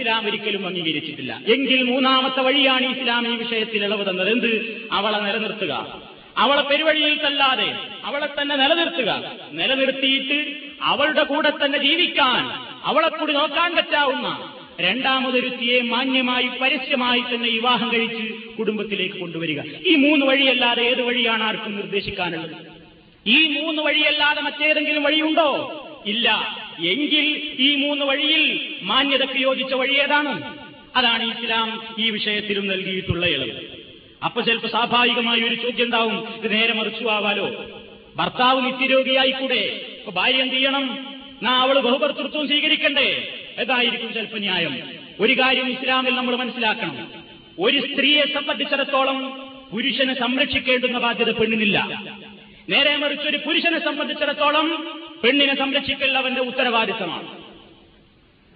ഇസ്ലാം 0.00 0.26
ഒരിക്കലും 0.26 0.66
അംഗീകരിച്ചിട്ടില്ല. 0.66 1.42
എങ്കിൽ 1.46 1.82
മൂന്നാമത്തെ 1.82 2.40
വഴിയാണ് 2.40 2.98
ഇസ്ലാം 2.98 3.34
ഈ 3.34 3.36
വിഷയത്തിൽ 3.36 3.84
ഇളവ് 3.84 4.10
തന്നത് 4.10 4.30
എന്ത്? 4.30 4.82
അവളെ 4.92 5.18
നിലനിർത്തുക. 5.18 6.02
അവളെ 6.36 6.62
പെരുവഴിയിൽ 6.62 7.22
തല്ലാതെ 7.22 7.76
അവളെ 8.04 8.28
തന്നെ 8.42 8.56
നിലനിർത്തുക. 8.56 9.32
നിലനിർത്തിയിട്ട് 9.52 10.56
അവളുടെ 10.82 11.22
കൂടെ 11.22 11.52
തന്നെ 11.64 11.78
ജീവിക്കാൻ 11.78 12.66
അവളെ 12.84 13.08
കൂടി 13.08 13.32
നോക്കാൻ 13.32 13.76
പറ്റാവുന്ന 13.76 14.52
രണ്ടാമതൊരുത്തിയെ 14.80 15.80
മാന്യമായി 15.80 16.48
പരസ്യമായി 16.60 17.20
തന്നെ 17.20 17.50
വിവാഹം 17.50 17.92
കഴിച്ച് 17.92 18.32
കുടുംബത്തിലേക്ക് 18.58 19.16
കൊണ്ടുവരിക. 19.16 19.60
ഈ 19.86 19.94
മൂന്ന് 19.94 20.26
വഴിയല്ലാതെ 20.26 20.82
ഏത് 20.82 21.02
വഴിയാണ് 21.02 21.42
ആർക്കും 21.42 21.76
നിർദ്ദേശിക്കാനുള്ളത്? 21.76 22.75
ഈ 23.26 23.46
മൂന്ന് 23.46 23.82
വഴിയല്ലാതെ 23.82 24.40
മറ്റേതെങ്കിലും 24.40 25.02
വഴിയുണ്ടോ? 25.02 25.82
ഇല്ല. 26.06 26.56
എങ്കിൽ 26.78 27.52
ഈ 27.58 27.74
മൂന്ന് 27.74 28.04
വഴിയിൽ 28.04 28.74
മാന്യതയ്ക്ക് 28.82 29.36
യോജിച്ച 29.36 29.74
വഴി 29.74 29.94
ഏതാണ്? 29.94 30.58
അതാണ് 30.96 31.38
ഇസ്ലാം 31.38 31.82
ഈ 31.98 32.10
വിഷയത്തിലും 32.10 32.66
നൽകിയിട്ടുള്ള 32.66 33.26
ഇളവ് 33.26 33.50
അപ്പൊ 34.24 34.40
ചിലപ്പോൾ 34.40 34.68
സ്വാഭാവികമായി 34.68 35.40
ഒരു 35.40 35.54
ചോദ്യം 35.54 35.84
ഉണ്ടാവും. 35.84 36.28
ഇത് 36.34 36.52
നേരെ 36.52 36.72
മറിച്ചു 36.72 37.04
ആവാലോ? 37.04 37.64
ഭർത്താവ് 38.16 38.66
നിത്യരോഗിയായിക്കൂടെ? 38.66 39.86
അപ്പൊ 39.98 40.20
ഭാര്യ 40.20 40.42
എന്ത് 40.42 40.54
ചെയ്യണം? 40.54 41.14
നാ 41.42 41.58
അവൾ 41.58 41.78
ബഹുഭർത്തൃത്വം 41.78 42.46
സ്വീകരിക്കണ്ടേ? 42.46 43.28
ഏതായിരിക്കും 43.58 44.14
ചിലപ്പോൾ 44.14 44.38
ന്യായം. 44.38 44.78
ഒരു 45.20 45.32
കാര്യം 45.32 45.68
ഇസ്ലാമിൽ 45.68 46.14
നമ്മൾ 46.14 46.36
മനസ്സിലാക്കണം. 46.36 47.08
ഒരു 47.58 47.78
സ്ത്രീയെ 47.78 48.22
സംബന്ധിച്ചിടത്തോളം 48.34 49.48
പുരുഷനെ 49.72 50.14
സംരക്ഷിക്കേണ്ടുന്ന 50.14 50.98
ബാധ്യത 50.98 51.30
പെണ്ണിനില്ല. 51.30 52.02
നേരെ 52.68 52.96
മറിച്ച് 52.96 53.28
ഒരു 53.28 53.36
പുരുഷനെ 53.36 53.84
സംബന്ധിച്ചിടത്തോളം 53.84 55.00
പെണ്ണിനെ 55.24 55.56
സംരക്ഷിക്കൽ 55.56 56.18
അവന്റെ 56.18 56.40
ഉത്തരവാദിത്തമാണ്. 56.40 57.46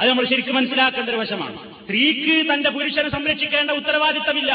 അത് 0.00 0.10
നമ്മൾ 0.10 0.24
ശരിക്കും 0.24 0.54
മനസ്സിലാക്കേണ്ട 0.54 1.10
ഒരു 1.10 1.16
വശമാണ്. 1.16 1.84
സ്ത്രീക്ക് 1.84 2.52
തന്റെ 2.52 2.70
പുരുഷനെ 2.70 3.10
സംരക്ഷിക്കേണ്ട 3.10 3.70
ഉത്തരവാദിത്തമില്ല. 3.70 4.52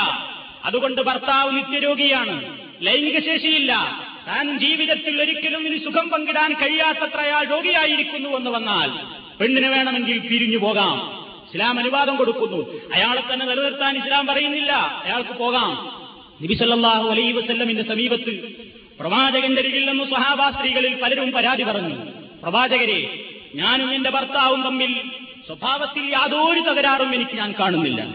അതുകൊണ്ട് 0.66 1.02
ഭർത്താവ് 1.02 1.58
നിത്യരോഗിയാണ്. 1.58 2.60
ലൈംഗിക 2.82 3.20
ശേഷിയില്ല. 3.20 3.74
താൻ 4.28 4.60
ജീവിതത്തിൽ 4.60 5.22
ഒരിക്കലും 5.22 5.68
ഇനി 5.68 5.78
സുഖം 5.78 6.10
പങ്കിടാൻ 6.10 6.54
കഴിയാത്തത്ര 6.54 7.18
അയാൾ 7.18 7.44
രോഗിയായിരിക്കുന്നു 7.44 8.30
എന്ന് 8.30 8.50
വന്നാൽ 8.50 8.90
പെണ്ണിന് 9.38 9.68
വേണമെങ്കിൽ 9.68 10.20
പിരിഞ്ഞു 10.20 10.58
പോകാം. 10.58 11.26
ഇസ്ലാം 11.54 11.80
അനുവാദം 11.80 12.16
കൊടുക്കുന്നു. 12.16 12.90
അയാളെ 12.96 13.34
തന്നെ 13.34 13.46
നിലനിർത്താൻ 13.46 13.98
ഇസ്ലാം 13.98 14.28
പറയുന്നില്ല. 14.28 14.72
അയാൾക്ക് 15.06 15.32
പോകാം. 15.32 15.72
നബിസല്ലാഹു 16.44 17.10
അലൈ 17.10 17.32
വസല്ലമിന്റെ 17.32 17.84
സമീപത്ത് 17.84 18.65
പ്രവാചകന്റെ 19.00 19.62
അരികിൽ 19.62 19.90
നിന്ന് 19.90 20.04
സഹാബാ 20.04 20.52
സ്ത്രീകളിൽ 20.52 21.00
പലരും 21.02 21.32
പരാതി 21.32 21.64
പറഞ്ഞു. 21.64 21.96
പ്രവാചകരെ 22.44 23.26
ഞാനും 23.56 23.96
എന്റെ 23.96 24.10
ഭർത്താവും 24.10 24.62
തമ്മിൽ 24.62 24.96
സ്വഭാവത്തിൽ 25.48 26.04
യാതൊരു 26.04 26.60
തകരാറും 26.60 27.16
എനിക്ക് 27.16 27.32
ഞാൻ 27.32 27.54
കാണുന്നില്ല. 27.60 28.08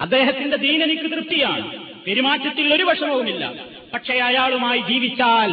അദ്ദേഹത്തിന്റെ 0.00 0.56
ദീൻ 0.56 0.82
എനിക്ക് 0.82 1.02
തൃപ്തിയാണ്. 1.02 1.84
പെരുമാറ്റത്തിൽ 2.06 2.74
ഒരു 2.74 2.82
വിഷമവുമില്ല 2.82 3.64
പക്ഷേ 3.94 4.14
അയാളുമായി 4.14 4.80
ജീവിച്ചാൽ 4.80 5.50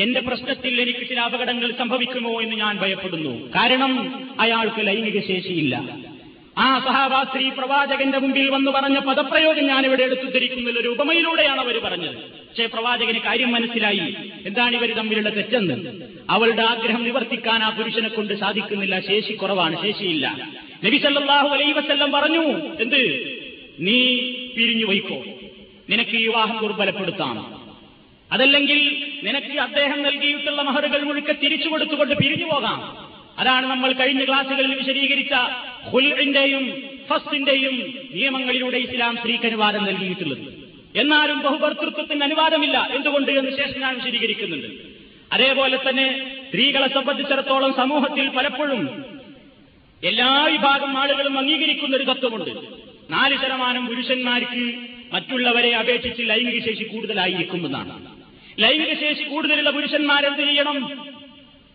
എന്റെ 0.00 0.20
പ്രശ്നത്തിൽ 0.20 0.80
എനിക്ക് 0.80 1.08
ചില 1.08 1.20
അപകടങ്ങൾ 1.20 1.72
സംഭവിക്കുമോ 1.78 2.42
എന്ന് 2.42 2.56
ഞാൻ 2.56 2.78
ഭയപ്പെടുന്നു. 2.78 3.46
കാരണം 3.54 4.24
അയാൾക്ക് 4.40 4.86
ലൈംഗിക 4.86 5.20
ശേഷിയില്ല. 5.20 5.82
ആ 6.58 6.78
സഹാബാസ്ത്രീ 6.78 7.48
പ്രവാചകന്റെ 7.48 8.18
മുമ്പിൽ 8.18 8.50
വന്ന് 8.50 8.70
പറഞ്ഞ 8.70 8.98
പദപ്രയോഗം 8.98 9.66
ഞാനിവിടെ 9.66 9.86
ഇവിടെ 9.86 10.02
എടുത്തുദ്ധരിക്കുന്ന 10.02 10.80
ഒരു 10.80 10.88
ഉപമയിലൂടെയാണ് 10.88 11.60
അവർ 11.60 11.80
പറഞ്ഞത്. 11.84 12.43
പക്ഷേ 12.54 12.66
പ്രവാചകന് 12.66 13.18
കാര്യം 13.18 13.52
മനസ്സിലായി. 13.52 14.14
എന്താണ് 14.46 14.76
ഇവർ 14.76 14.96
തമ്മിലുള്ള 14.96 15.28
തെറ്റെന്ന്? 15.28 15.74
അവളുടെ 16.30 16.62
ആഗ്രഹം 16.62 17.04
നിവർത്തിക്കാൻ 17.04 17.62
ആ 17.62 17.70
പുരുഷനെ 17.70 18.08
കൊണ്ട് 18.08 18.34
സാധിക്കുന്നില്ല. 18.34 19.00
ശേഷി 19.00 19.32
കുറവാണ്. 19.32 19.82
ശേഷിയില്ല. 19.82 20.48
നബി 20.84 20.96
സല്ലല്ലാഹു 20.96 21.48
അലൈഹി 21.48 21.72
വസല്ലം 21.72 22.12
പറഞ്ഞു 22.12 22.42
എന്ത്? 22.80 23.00
നീ 23.80 24.20
പിരിഞ്ഞു 24.56 24.86
വയ്ക്കോ 24.86 25.24
നിനക്ക് 25.90 26.10
ഈ 26.10 26.22
വിവാഹം 26.22 26.60
ദുർബലപ്പെടുത്താം. 26.60 27.62
അതല്ലെങ്കിൽ 28.32 29.04
നിനക്ക് 29.24 29.58
അദ്ദേഹം 29.58 30.02
നൽകിയിട്ടുള്ള 30.02 30.62
മഹറുകൾ 30.62 31.02
മുഴുക്ക 31.02 31.32
തിരിച്ചു 31.32 31.68
കൊടുത്തുകൊണ്ട് 31.68 32.14
പിരിഞ്ഞു 32.14 32.44
പോകാം. 32.44 33.08
അതാണ് 33.38 33.66
നമ്മൾ 33.66 33.92
കഴിഞ്ഞ 33.92 34.24
ക്ലാസ്സുകളിൽ 34.24 34.74
വിശദീകരിച്ച 34.74 35.32
ഹുലിന്റെയും 35.90 36.82
ഫസ്റ്റിന്റെയും 37.10 37.94
നിയമങ്ങളിലൂടെ 38.14 38.76
ഇസ്ലാം 38.76 39.16
സ്ത്രീക്ക് 39.16 39.46
അനുവാദം 39.46 39.84
നൽകിയിട്ടുള്ളത്. 39.84 40.53
എന്നാലും 40.96 41.38
ബഹുഭർത്തൃത്വത്തിന് 41.38 42.22
അനുവാദമില്ല 42.22 42.88
എന്തുകൊണ്ട് 42.90 43.30
എന്ന് 43.30 43.50
ശേഷം 43.50 43.80
ഞാൻ 43.80 43.94
വിശദീകരിക്കുന്നുണ്ട്. 43.94 44.66
അതേപോലെ 45.32 45.78
തന്നെ 45.88 46.06
സ്ത്രീകളെ 46.46 46.88
സംബന്ധിച്ചിടത്തോളം 46.88 47.74
സമൂഹത്തിൽ 47.76 48.28
പലപ്പോഴും 48.28 49.04
എല്ലാ 50.04 50.44
വിഭാഗം 50.44 50.98
ആളുകളും 50.98 51.38
അംഗീകരിക്കുന്ന 51.38 51.96
ഒരു 51.96 52.04
തത്വമുണ്ട്. 52.04 52.50
നാല് 53.10 53.36
ശതമാനം 53.36 53.86
പുരുഷന്മാർക്ക് 53.86 54.72
മറ്റുള്ളവരെ 55.12 55.76
അപേക്ഷിച്ച് 55.76 56.22
ലൈംഗിക 56.22 56.64
ശേഷി 56.64 56.84
കൂടുതലായിരിക്കുമെന്നാണ് 56.84 58.06
ലൈംഗിക 58.62 58.94
ശേഷി 59.00 59.24
കൂടുതലുള്ള 59.24 59.70
പുരുഷന്മാരെന്ത് 59.70 60.38
ചെയ്യണം? 60.38 60.78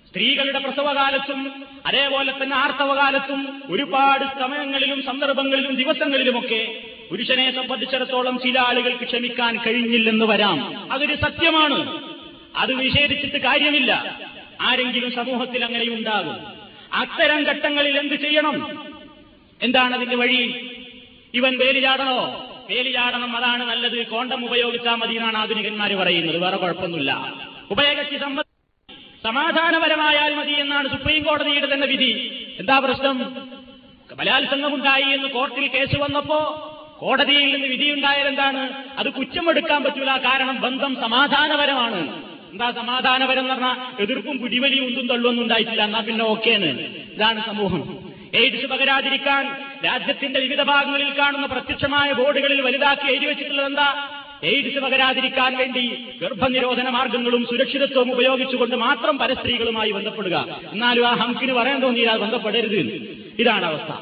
സ്ത്രീകളുടെ 0.09 0.59
പ്രസവകാലത്തും 0.59 1.65
അതേപോലെ 1.85 2.31
തന്നെ 2.31 2.55
ആർത്തവകാലത്തും 2.55 3.63
ഒരുപാട് 3.71 4.25
സമയങ്ങളിലും 4.39 5.03
സന്ദർഭങ്ങളിലും 5.03 5.75
ദിവസങ്ങളിലുമൊക്കെ 5.75 6.88
പുരുഷനെ 7.09 7.55
സംബന്ധിച്ചിടത്തോളം 7.55 8.39
ചില 8.39 8.59
ആളുകൾക്ക് 8.59 9.03
ക്ഷമിക്കാൻ 9.03 9.57
കഴിഞ്ഞില്ലെന്ന് 9.57 10.25
വരാം. 10.25 10.91
അതൊരു 10.91 11.15
സത്യമാണ്. 11.15 12.09
അത് 12.55 12.79
നിഷേധിച്ചിട്ട് 12.79 13.37
കാര്യമില്ല. 13.37 14.19
ആരെങ്കിലും 14.61 15.11
സമൂഹത്തിൽ 15.11 15.65
അങ്ങനെ 15.65 15.85
ഉണ്ടാകും. 15.89 16.47
അത്തരം 16.93 17.43
ഘട്ടങ്ങളിൽ 17.43 17.99
എന്ത് 17.99 18.13
ചെയ്യണം? 18.13 18.85
എന്താണ് 19.61 19.95
അതിന്റെ 19.95 20.15
വഴി? 20.15 20.71
ഇവൻ 21.33 21.57
വേലി 21.57 21.79
ചാടണോ? 21.79 22.45
വേലി 22.69 22.91
ചാടണം 22.91 23.37
അതാണ് 23.37 23.63
നല്ലത്. 23.63 24.07
കോണ്ടം 24.07 24.45
ഉപയോഗിച്ചാൽ 24.45 24.95
മതി 24.95 25.15
എന്നാണ് 25.15 25.37
ആധുനികന്മാർ 25.37 25.93
പറയുന്നത്. 25.93 26.37
വേറെ 26.37 26.57
കുഴപ്പമൊന്നുമില്ല. 26.57 27.33
ഉഭയകക്ഷി 27.71 28.17
സംബന്ധ 28.17 28.47
സമാധാനപരമായാൽ 29.23 30.35
മതി 30.35 30.53
എന്നാണ് 30.53 30.87
സുപ്രീം 30.87 31.23
കോടതിയുടെ 31.23 31.73
തന്നെ 31.73 31.87
വിധി. 31.87 32.31
എന്താ 32.59 32.79
പ്രശ്നം? 32.79 33.49
ബലാത്സംഗമുണ്ടായി 34.15 35.03
എന്ന് 35.03 35.29
കോർട്ടിൽ 35.29 35.67
കേസ് 35.67 35.99
വന്നപ്പോ 35.99 36.65
കോടതിയിൽ 37.01 37.53
നിന്ന് 37.53 37.67
വിധിയുണ്ടായത് 37.67 38.27
എന്താണ് 38.27 38.83
അത് 38.97 39.09
കുറ്റമെടുക്കാൻ 39.09 39.83
പറ്റൂല. 39.83 40.17
കാരണം 40.17 40.61
ബന്ധം 40.61 40.95
സമാധാനപരമാണ്. 40.95 42.23
എന്താ 42.51 42.71
സമാധാനപരം 42.71 43.39
എന്ന് 43.39 43.53
പറഞ്ഞാൽ 43.53 44.01
എതിർപ്പും 44.01 44.37
പിടിവലിയും 44.37 44.85
ഉന്തും 44.85 45.07
തള്ളുവൊന്നും 45.07 45.43
ഉണ്ടായിട്ടില്ല. 45.43 45.83
എന്നാ 45.83 45.99
പിന്നെ 45.99 46.25
ഓക്കേന്ന് 46.25 46.67
ഇതാണ് 47.15 47.45
സമൂഹം. 47.45 48.09
എയ്ഡ്സ് 48.33 48.65
പകരാതിരിക്കാൻ 48.65 49.47
രാജ്യത്തിന്റെ 49.85 50.39
വിവിധ 50.39 50.61
ഭാഗങ്ങളിൽ 50.61 51.19
കാണുന്ന 51.19 51.45
പ്രത്യക്ഷമായ 51.45 52.13
ബോർഡുകളിൽ 52.13 52.61
വലുതാക്കി 52.61 53.11
എഴുതി 53.11 53.25
വെച്ചിട്ടുള്ളത് 53.25 53.65
എന്താ? 53.65 54.09
എയ്ഡ്സ് 54.43 54.79
പകരാതിരിക്കാൻ 54.79 55.57
വേണ്ടി 55.57 56.05
ഗർഭനിരോധന 56.21 56.89
മാർഗങ്ങളും 56.89 57.45
സുരക്ഷിതത്വവും 57.45 58.11
ഉപയോഗിച്ചുകൊണ്ട് 58.11 58.75
മാത്രം 58.75 59.17
പരസ്ത്രീകളുമായി 59.17 59.91
ബന്ധപ്പെടുക. 59.91 60.59
എന്നാലും 60.71 61.07
ആ 61.07 61.13
ഹംകിന് 61.13 61.53
പറയാൻ 61.53 61.79
തോന്നിയാൽ 61.79 62.17
ബന്ധപ്പെടരുത്. 62.17 63.17
ഇതാണ് 63.39 63.65
അവസ്ഥ. 63.65 63.93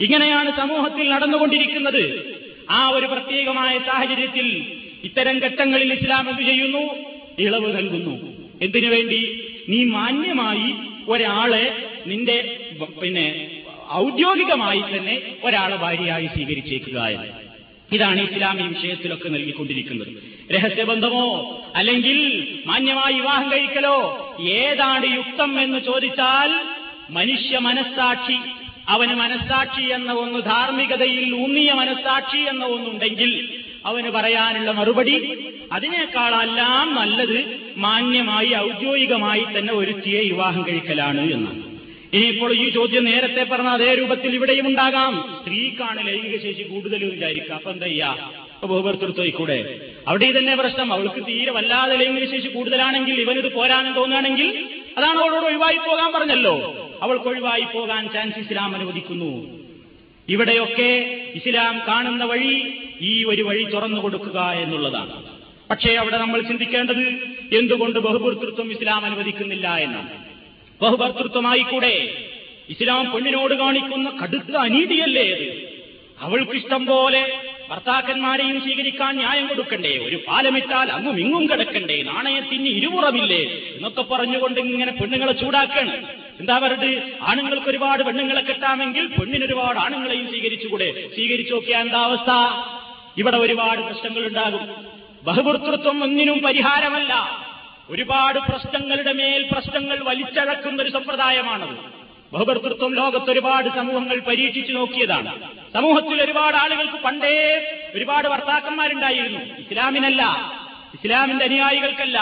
ഇങ്ങനെയാണ് 0.00 0.56
സമൂഹത്തിൽ 0.56 1.08
നടന്നുകൊണ്ടിരിക്കുന്നത്. 1.08 2.25
ആ 2.70 2.88
ഒരു 2.88 3.06
പ്രത്യേകമായ 3.06 3.78
സാഹചര്യത്തിൽ 3.78 4.66
ഇത്തരം 5.04 5.38
ഘട്ടങ്ങളിൽ 5.38 5.92
ഇസ്ലാം 5.92 6.30
എന്ത് 6.30 6.42
ചെയ്യുന്നു? 6.42 6.94
ഇളവ് 7.38 7.76
നൽകുന്നു. 7.76 8.36
എന്തിനു 8.62 8.88
വേണ്ടി? 8.88 9.50
നീ 9.68 9.84
മാന്യമായി 9.84 10.74
ഒരാളെ 11.10 11.86
നിന്റെ 12.06 12.58
പിന്നെ 13.02 13.50
ഔദ്യോഗികമായി 13.92 14.80
തന്നെ 14.80 15.22
ഒരാളെ 15.44 15.76
ഭാര്യയായി 15.76 16.26
സ്വീകരിച്ചേക്കുക 16.26 17.06
എന്ന്. 17.06 17.46
ഇതാണ് 17.92 18.20
ഇസ്ലാം 18.20 18.60
ഈ 18.60 18.72
വിഷയത്തിലൊക്കെ 18.72 19.28
നൽകിക്കൊണ്ടിരിക്കുന്നത്. 19.28 20.08
രഹസ്യബന്ധമോ 20.52 21.58
അല്ലെങ്കിൽ 21.74 22.48
മാന്യമായി 22.66 23.14
വിവാഹം 23.14 23.52
കഴിക്കലോ? 23.52 24.28
ഏതാണ് 24.40 25.16
യുക്തം 25.16 25.60
എന്ന് 25.60 25.78
ചോദിച്ചാൽ 25.78 26.60
മനുഷ്യ 27.10 27.58
മനസ്സാക്ഷി 27.58 28.38
അവന് 28.88 29.14
മനസ്സാക്ഷി 29.14 29.82
എന്ന 29.82 30.12
ഒന്ന് 30.12 30.42
ധാർമ്മികതയിൽ 30.42 31.34
ഊന്നിയ 31.34 31.72
മനസ്സാക്ഷി 31.72 32.36
എന്ന 32.36 32.64
ഒന്നുണ്ടെങ്കിൽ 32.64 33.30
അവന് 33.84 34.10
പറയാനുള്ള 34.10 34.70
മറുപടി 34.70 35.16
അതിനേക്കാളെല്ലാം 35.72 36.94
നല്ലത് 36.94 37.38
മാന്യമായി 37.76 38.52
ഔദ്യോഗികമായി 38.54 39.46
തന്നെ 39.58 39.72
ഒരുത്തിയെ 39.72 40.20
വിവാഹം 40.20 40.62
കഴിക്കലാണ് 40.68 41.32
എന്നാണ്. 41.32 41.62
ഇനിയിപ്പോൾ 42.12 42.52
ഈ 42.56 42.70
ചോദ്യം 42.70 43.04
നേരത്തെ 43.04 43.42
പറഞ്ഞ 43.42 43.68
അതേ 43.68 43.94
രൂപത്തിൽ 43.94 44.34
ഇവിടെയും 44.34 44.66
ഉണ്ടാകാം. 44.66 45.14
സ്ത്രീക്കാണ് 45.40 46.06
ലൈംഗിക 46.06 46.42
ശേഷി 46.42 46.62
കൂടുതൽ 46.62 47.04
വിചാരിക്കുക 47.04 47.54
അപ്പൊ 47.54 47.70
എന്താ 47.70 47.86
ചെയ്യാ? 47.86 48.10
ബഹുഭർത്തൃത്വം 48.64 49.30
കൂടെ 49.30 49.58
അവിടെ 50.08 50.38
തന്നെ 50.38 50.54
പ്രശ്നം. 50.56 50.92
അവൾക്ക് 50.92 51.20
തീരെ 51.28 51.52
വല്ലാതെ 51.52 51.96
ലൈംഗിക 51.96 52.30
ശേഷി 52.30 52.48
കൂടുതലാണെങ്കിൽ 52.48 53.20
ഇവനിത് 53.20 53.52
പോരാനും 53.52 53.94
തോന്നുകയാണെങ്കിൽ 53.94 54.48
അതാണ് 54.96 55.18
അവളോട് 55.18 55.44
ഒഴിവായി 55.44 55.76
പോകാൻ 55.76 56.12
പറഞ്ഞല്ലോ. 56.12 56.54
അവൾക്ക് 57.02 57.24
ഒഴിവായി 57.24 57.66
പോകാൻ 57.74 58.08
ചാൻസ് 58.12 58.38
ഇസ്ലാം 58.38 58.74
അനുവദിക്കുന്നു. 58.74 59.32
ഇവിടെയൊക്കെ 60.28 60.90
ഇസ്ലാം 61.34 61.82
കാണുന്ന 61.88 62.24
വഴി 62.24 62.54
ഈ 63.00 63.24
ഒരു 63.24 63.42
വഴി 63.42 63.64
തുറന്നു 63.64 64.00
കൊടുക്കുക 64.00 64.40
എന്നുള്ളതാണ്. 64.40 65.24
പക്ഷേ 65.70 65.94
അവിടെ 65.94 66.18
നമ്മൾ 66.18 66.40
ചിന്തിക്കേണ്ടത് 66.40 67.04
എന്തുകൊണ്ട് 67.56 67.98
ബഹുഭർത്തൃത്വം 67.98 68.70
ഇസ്ലാം 68.72 69.04
അനുവദിക്കുന്നില്ല 69.04 69.76
എന്നാണ്. 69.76 70.10
ബഹുഭർത്തൃത്വമായി 70.82 71.60
കൂടെ 71.60 71.94
ഇസ്ലാം 72.68 73.12
പെണ്ണിനോട് 73.12 73.54
കാണിക്കുന്ന 73.54 74.10
കടുത്ത 74.22 74.56
അനീതിയല്ലേ 74.56 75.26
അത് 75.32 75.46
അവൾക്കിഷ്ടം 76.20 76.86
പോലെ 76.86 77.22
ഭർത്താക്കന്മാരെയും 77.70 78.60
സ്വീകരിക്കാൻ 78.60 79.16
ന്യായം 79.16 79.46
കൊടുക്കണ്ടേ? 79.48 79.92
ഒരു 80.06 80.16
പാലമിട്ടാൽ 80.28 80.92
അങ്ങും 80.96 81.20
ഇങ്ങും 81.20 81.44
കിടക്കണ്ടേ? 81.50 82.02
നാണയത്തിന് 82.02 82.68
ഇരുപുറമില്ലേ 82.68 83.42
എന്നൊക്കെ 83.76 84.02
പറഞ്ഞുകൊണ്ട് 84.02 84.60
ഇങ്ങനെ 84.60 84.92
പെണ്ണുങ്ങളെ 84.92 85.32
ചൂടാക്കാണ്. 85.32 85.94
എന്താ 86.40 86.58
പറയുന്നത് 86.58 87.02
ആണുങ്ങൾക്ക് 87.22 87.68
ഒരുപാട് 87.68 88.02
പെണ്ണുങ്ങളെ 88.02 88.40
കിട്ടാമെങ്കിൽ 88.40 89.06
പെണ്ണിനൊരുപാട് 89.06 89.78
ആണുങ്ങളെയും 89.78 90.26
സ്വീകരിച്ചുകൂടെ? 90.28 90.88
സ്വീകരിച്ചു 91.14 91.54
നോക്കിയാൽ 91.54 91.80
എന്താ 91.80 91.98
അവസ്ഥ? 91.98 92.30
ഇവിടെ 93.16 93.36
ഒരുപാട് 93.36 93.80
പ്രശ്നങ്ങൾ 93.80 94.26
ഉണ്ടാകും 94.26 94.64
ബഹുഭർത്തൃത്വം 95.24 96.02
ഒന്നിനും 96.02 96.38
പരിഹാരമല്ല. 96.38 97.12
ഒരുപാട് 97.90 98.38
പ്രശ്നങ്ങളുടെ 98.38 99.12
മേൽ 99.12 99.42
പ്രശ്നങ്ങൾ 99.52 99.98
വലിച്ചഴക്കുന്ന 100.04 100.82
ഒരു 100.82 100.90
സമ്പ്രദായമാണത്. 100.90 101.95
ബഹുഭർത്തൃത്വം 102.36 102.94
ലോകത്ത് 102.94 103.30
ഒരുപാട് 103.30 103.68
സമൂഹങ്ങൾ 103.68 104.20
പരീക്ഷിച്ചു 104.20 104.72
നോക്കിയതാണ്. 104.72 105.52
സമൂഹത്തിൽ 105.74 106.22
ഒരുപാട് 106.22 106.56
ആളുകൾക്ക് 106.56 106.94
പണ്ടേ 106.94 107.66
ഒരുപാട് 107.94 108.28
ഭർത്താക്കന്മാരുണ്ടായിരുന്നു. 108.28 109.40
ഇസ്ലാമിനല്ല 109.40 110.22
ഇസ്ലാമിന്റെ 110.94 111.44
അനുയായികൾക്കല്ല 111.44 112.18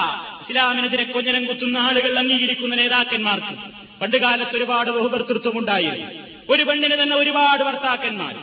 ഇസ്ലാമിനെതിരെ 0.48 1.04
കൊഞ്ഞനം 1.04 1.46
കുത്തുന്ന 1.46 1.78
ആളുകൾ 1.78 2.18
അംഗീകരിക്കുന്ന 2.18 2.74
നേതാക്കന്മാർക്ക് 2.74 3.56
പണ്ട് 4.00 4.16
കാലത്ത് 4.16 4.56
ഒരുപാട് 4.56 4.90
ബഹുഭർത്തൃത്വം 4.90 5.58
ഉണ്ടായിരുന്നു. 5.58 6.06
ഒരു 6.50 6.62
പെണ്ണിന് 6.62 7.02
തന്നെ 7.02 7.16
ഒരുപാട് 7.16 7.62
ഭർത്താക്കന്മാർ. 7.62 8.34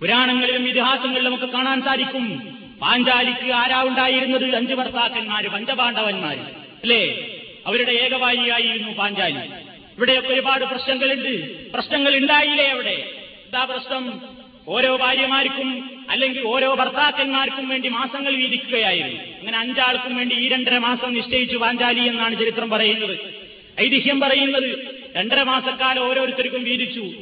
പുരാണങ്ങളിലും 0.00 0.68
ഇതിഹാസങ്ങളിലും 0.68 1.24
നമുക്ക് 1.24 1.52
കാണാൻ 1.52 1.82
സാധിക്കും. 1.82 2.56
പാഞ്ചാലിക്ക് 2.82 3.52
ആരാ 3.52 3.82
ഉണ്ടായിരുന്നത്? 3.82 4.56
അഞ്ച് 4.56 4.74
ഭർത്താക്കന്മാര് 4.74 5.48
പഞ്ചപാണ്ഡവന്മാര്. 5.48 6.38
അല്ലേ? 6.82 7.28
അവരുടെ 7.66 7.90
ഏകവാരിയായിരുന്നു 7.90 8.92
പാഞ്ചാലി. 8.92 9.61
ഇവിടെയൊക്കെ 10.02 10.32
ഒരുപാട് 10.32 10.64
പ്രശ്നങ്ങളുണ്ട്. 10.64 11.56
പ്രശ്നങ്ങൾ 11.72 12.16
ഉണ്ടായില്ലേ 12.16 12.68
അവിടെ? 12.68 12.90
എന്താ 13.44 13.64
പ്രശ്നം? 13.64 14.20
ഓരോ 14.68 14.96
ഭാര്യമാർക്കും 14.96 15.84
അല്ലെങ്കിൽ 16.10 16.42
ഓരോ 16.46 16.74
ഭർത്താക്കന്മാർക്കും 16.74 17.68
വേണ്ടി 17.68 17.88
മാസങ്ങൾ 17.88 18.34
വീതിക്കുകയായിരുന്നു. 18.34 19.20
അങ്ങനെ 19.38 19.58
അഞ്ചാൾക്കും 19.58 20.16
വേണ്ടി 20.16 20.34
ഈ 20.34 20.48
രണ്ടര 20.48 20.78
മാസം 20.78 21.12
നിശ്ചയിച്ചു 21.12 21.56
പാഞ്ചാലി 21.56 22.00
എന്നാണ് 22.00 22.34
ചരിത്രം 22.34 22.70
പറയുന്നത്. 22.70 23.18
ഐതിഹ്യം 23.80 24.20
പറയുന്നത് 24.20 24.78
രണ്ടര 25.16 25.42
മാസക്കാലം 25.42 26.08
ഓരോരുത്തർക്കും 26.08 26.64
വീതിച്ചു. 26.64 27.12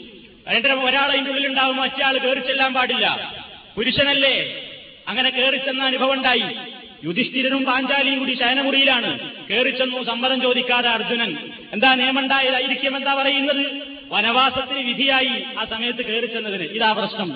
രണ്ടര 0.49 0.73
ഒരാൾ 0.73 1.11
അതിന്റെ 1.13 1.31
ഉള്ളിലുണ്ടാവും 1.31 1.77
മറ്റേ 1.77 2.19
കയറി 2.19 2.41
ചെല്ലാൻ 2.41 2.75
പാടില്ല. 2.75 3.35
പുരുഷനല്ലേ? 3.77 4.63
അങ്ങനെ 5.09 5.31
കയറിച്ചെന്ന 5.31 5.85
അനുഭവം 5.85 6.13
ഉണ്ടായി. 6.13 6.49
യുധിഷ്ഠിരനും 7.05 7.65
പാഞ്ചാലിയും 7.65 8.19
കൂടി 8.19 8.35
ശയനമുറിയിലാണ്. 8.35 9.11
കയറിച്ചെന്നു 9.49 10.03
സമ്മതം 10.03 10.41
ചോദിക്കാതെ 10.41 10.89
അർജുനൻ 10.89 11.37
എന്താ 11.73 11.95
നിയമമുണ്ടായതായിരിക്കും 11.95 12.97
എന്താ 12.97 13.15
പറയുന്നത്? 13.15 13.83
വനവാസത്തിന് 14.09 14.87
വിധിയായി 14.89 15.45
ആ 15.59 15.65
സമയത്ത് 15.65 16.07
കയറിച്ചെന്നതിന് 16.07 16.63
ഇതാ 16.63 16.93
പ്രശ്നം. 16.93 17.31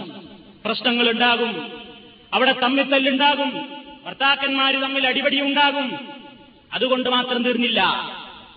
പ്രശ്നങ്ങൾ 0.64 1.10
ഉണ്ടാകും 1.10 1.72
അവിടെ 2.34 2.52
തമ്മിത്തല്ലുണ്ടാകും. 2.52 3.80
ഭർത്താക്കന്മാര് 4.06 4.74
തമ്മിൽ 4.74 5.06
അടിപടി 5.06 5.40
ഉണ്ടാകും 5.40 6.08
അതുകൊണ്ട് 6.72 7.08
മാത്രം 7.08 7.42
തീർന്നില്ല. 7.42 7.80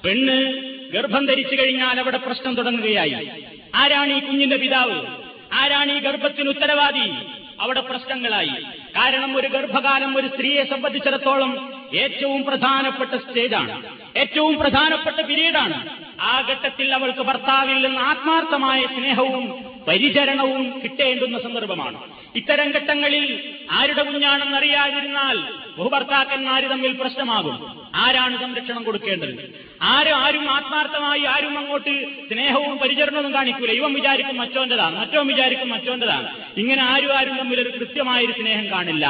പെണ്ണ് 0.05 0.53
ഗർഭം 0.91 1.25
ധരിച്ചു 1.25 1.55
കഴിഞ്ഞാൽ 1.55 1.99
അവിടെ 1.99 2.17
പ്രശ്നം 2.17 2.55
തുടങ്ങുകയായി. 2.55 3.29
ആരാണ് 3.75 4.13
ഈ 4.13 4.19
കുഞ്ഞിന്റെ 4.19 4.55
പിതാവ്? 4.55 5.05
ആരാണ് 5.53 5.91
ഈ 5.91 5.99
ഗർഭത്തിന് 5.99 6.49
ഉത്തരവാദി? 6.49 7.11
അവിടെ 7.59 7.81
പ്രശ്നങ്ങളായി. 7.81 8.55
കാരണം 8.95 9.37
ഒരു 9.37 9.47
ഗർഭകാലം 9.47 10.17
ഒരു 10.17 10.27
സ്ത്രീയെ 10.27 10.63
സംബന്ധിച്ചിടത്തോളം 10.63 11.51
ഏറ്റവും 11.93 12.43
പ്രധാനപ്പെട്ട 12.43 13.13
സ്റ്റേജാണ്. 13.15 13.73
ഏറ്റവും 14.15 14.57
പ്രധാനപ്പെട്ട 14.57 15.19
പിരീഡാണ്. 15.21 15.77
ആ 16.21 16.33
ഘട്ടത്തിൽ 16.41 16.93
അവൾക്ക് 16.93 17.21
ഭർത്താവിൽ 17.21 17.77
നിന്ന് 17.85 18.01
ആത്മാർത്ഥമായ 18.01 18.85
സ്നേഹവും 18.85 19.45
പരിചരണവും 19.87 20.63
കിട്ടേണ്ടുന്ന 20.83 21.37
സന്ദർഭമാണ്. 21.37 21.97
ഇത്തരം 22.35 22.69
ഘട്ടങ്ങളിൽ 22.71 23.25
ആരുടെ 23.69 24.03
കുഞ്ഞാണെന്നറിയാതിരുന്നാൽ 24.03 25.37
ബഹുഭർത്താക്കന്മാര് 25.77 26.63
തമ്മിൽ 26.63 26.91
പ്രശ്നമാകും. 26.91 27.87
ആരാണ് 27.95 28.41
സംരക്ഷണം 28.41 28.83
കൊടുക്കേണ്ടത്? 28.83 29.65
ആരും 29.81 30.13
ആരും 30.13 30.51
ആത്മാർത്ഥമായി 30.51 31.21
ആരും 31.21 31.57
അങ്ങോട്ട് 31.57 32.05
സ്നേഹവും 32.33 32.77
പരിചരണവും 32.77 33.33
കാണിക്കൂല. 33.33 33.71
ഇവൻ 33.71 33.93
വിചാരിക്കും 33.93 34.37
മറ്റോന്റെതാണ് 34.37 34.99
മറ്റോൻ 34.99 35.27
വിചാരിക്കും 35.27 35.69
മറ്റോന്റെതാണ് 35.69 36.27
ഇങ്ങനെ 36.57 36.83
ആരും 36.83 37.17
ആരും 37.17 37.37
തമ്മിൽ 37.37 37.61
ഒരു 37.61 37.69
കൃത്യമായൊരു 37.69 38.31
സ്നേഹം 38.31 38.71
കാണില്ല. 38.71 39.07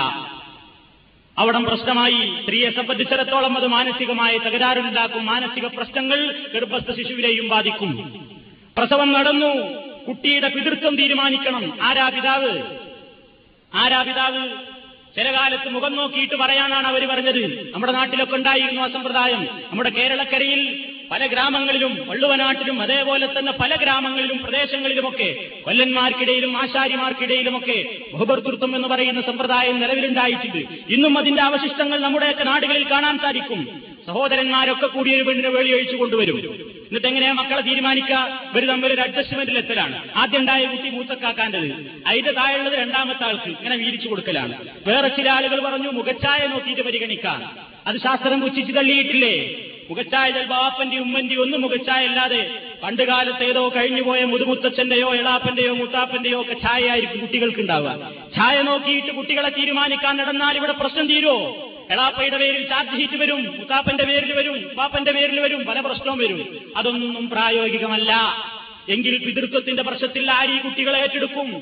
അവിടം 1.37 1.63
പ്രശ്നമായി. 1.63 2.41
സ്ത്രീയെ 2.41 2.69
സംബന്ധിച്ചിടത്തോളം 2.69 3.57
അത് 3.57 3.67
മാനസികമായ 3.67 4.37
തകരാറുണ്ടാക്കും. 4.37 5.25
മാനസിക 5.25 5.67
പ്രശ്നങ്ങൾ 5.67 6.47
ഗർഭസ്ഥ 6.53 6.91
ശിശുവിനെയും 6.91 7.49
ബാധിക്കും. 7.49 8.13
പ്രസവം 8.77 9.13
നടന്നു. 9.13 9.53
കുട്ടിയുടെ 10.07 10.49
പിതൃത്വം 10.49 10.95
തീരുമാനിക്കണം. 10.95 11.77
ആരാ 11.81 12.09
പിതാവ്? 12.09 12.61
ആരാ 13.73 14.01
പിതാവ്? 14.01 14.66
ചില 15.17 15.31
കാലത്ത് 15.31 15.69
മുഖം 15.69 15.95
നോക്കിയിട്ട് 15.95 16.35
പറയാനാണ് 16.35 16.87
അവർ 16.87 17.05
പറഞ്ഞത്. 17.05 17.71
നമ്മുടെ 17.73 17.91
നാട്ടിലൊക്കെ 17.91 18.35
ഉണ്ടായിരുന്നു 18.35 18.81
ആ 18.81 18.87
സമ്പ്രദായം. 18.87 19.43
നമ്മുടെ 19.43 19.89
കേരളക്കരയിൽ 19.89 20.85
പല 21.11 21.25
ഗ്രാമങ്ങളിലും 21.25 22.07
വള്ളുവനാട്ടിലും 22.07 22.81
അതേപോലെ 22.81 23.39
തന്നെ 23.39 23.51
പല 23.51 23.75
ഗ്രാമങ്ങളിലും 23.75 24.37
പ്രദേശങ്ങളിലുമൊക്കെ 24.37 25.49
കൊല്ലന്മാർക്കിടയിലും 25.65 26.57
ആശാരിമാർക്കിടയിലുമൊക്കെ 26.57 27.85
ബഹുഭർത്തൃത്വം 28.13 28.75
എന്ന് 28.75 28.87
പറയുന്ന 28.87 29.21
സമ്പ്രദായം 29.21 29.79
നിലവിലുണ്ടായിട്ടുണ്ട്. 29.79 30.93
ഇന്നും 30.93 31.17
അതിന്റെ 31.17 31.41
അവശിഷ്ടങ്ങൾ 31.41 31.99
നമ്മുടെയൊക്കെ 32.01 32.43
നാടുകളിൽ 32.43 32.91
കാണാൻ 32.91 33.17
സാധിക്കും. 33.17 33.81
സഹോദരന്മാരൊക്കെ 34.07 34.87
കൂടി 34.87 35.15
ഒരു 35.15 35.23
പെണ്ണിനെ 35.23 35.49
വേളി 35.49 35.71
ഒഴിച്ചു 35.71 35.95
കൊണ്ടുവരും. 35.95 36.66
എന്നിട്ട് 36.87 37.07
എങ്ങനെയാ 37.07 37.33
മക്കളെ 37.33 37.61
തീരുമാനിക്കുക? 37.61 38.39
ഇവർ 38.51 38.65
തമ്മിൽ 38.65 38.93
ഒരു 38.93 39.01
അഡ്ജസ്റ്റ്മെന്റിൽ 39.01 39.57
എത്തലാണ്. 39.57 40.09
ആദ്യം 40.15 40.39
ഉണ്ടായ 40.39 40.65
കുട്ടി 40.65 40.89
മൂത്തക്കാക്കാന്റെത് 40.89 41.71
അതിന്റെ 42.07 42.31
താഴെയുള്ളത് 42.31 42.73
രണ്ടാമത്തെ 42.73 43.23
ആൾക്ക് 43.23 43.49
ഇങ്ങനെ 43.49 43.75
വീരിച്ചു 43.75 44.07
കൊടുക്കലാണ്. 44.07 44.53
വേറെ 44.87 45.07
ചില 45.07 45.29
ആളുകൾ 45.29 45.59
പറഞ്ഞു 45.59 45.89
മുഖച്ചായ 45.89 46.47
നോക്കിയിട്ട് 46.47 46.81
പരിഗണിക്കാം. 46.81 47.57
അത് 47.87 47.97
ശാസ്ത്രം 47.97 48.41
പുച്ഛിച്ച് 48.41 48.73
തള്ളിയിട്ടില്ലേ? 48.75 49.35
മുഖച്ചായ 49.89 50.31
ബാപ്പന്റെ 50.31 50.97
ഉമ്മന്റെ 50.97 51.35
ഒന്നും 51.35 51.61
മുഖച്ചായ 51.61 52.07
അല്ലാതെ 52.07 52.41
പണ്ട് 52.83 53.03
കാലത്ത് 53.03 53.43
ഏതോ 53.43 53.69
കഴിഞ്ഞുപോയ 53.75 54.23
മുതുമുത്തച്ഛന്റെയോ 54.23 55.15
എളാപ്പന്റെയോ 55.15 55.73
മുത്താപ്പന്റെയോ 55.73 56.41
ഒക്കെ 56.41 56.53
ഛായയായിരിക്കും 56.53 57.19
കുട്ടികൾക്ക് 57.19 57.59
ഉണ്ടാവുക. 57.59 58.11
ഛായ 58.35 58.61
നോക്കിയിട്ട് 58.61 59.11
കുട്ടികളെ 59.11 59.49
തീരുമാനിക്കാൻ 59.49 60.17
നടന്നാൽ 60.17 60.55
ഇവിടെ 60.57 60.71
പ്രശ്നം 60.71 61.07
തീരുമോ 61.07 61.39
എളാപ്പയുടെ 61.91 62.37
പേരിൽ 62.37 62.67
ചാർജ് 62.67 62.97
ഷീറ്റ് 62.97 63.17
വരും 63.17 63.55
മുത്താപ്പന്റെ 63.57 64.03
പേരിൽ 64.03 64.33
വരും 64.33 64.69
ഉപ്പാപ്പന്റെ 64.69 65.11
പേരിൽ 65.11 65.39
വരും 65.39 65.65
പല 65.65 65.79
പ്രശ്നവും 65.79 66.17
വരും. 66.17 66.59
അതൊന്നും 66.77 67.29
പ്രായോഗികമല്ല. 67.29 68.35
എങ്കിൽ 68.89 69.17
പിതൃത്വത്തിന്റെ 69.17 69.83
പ്രശ്നത്തിൽ 69.83 70.31
ആര് 70.31 70.49
ഈ 70.49 70.57
കുട്ടികളെ 70.57 70.99
ഏറ്റെടുക്കും? 70.99 71.61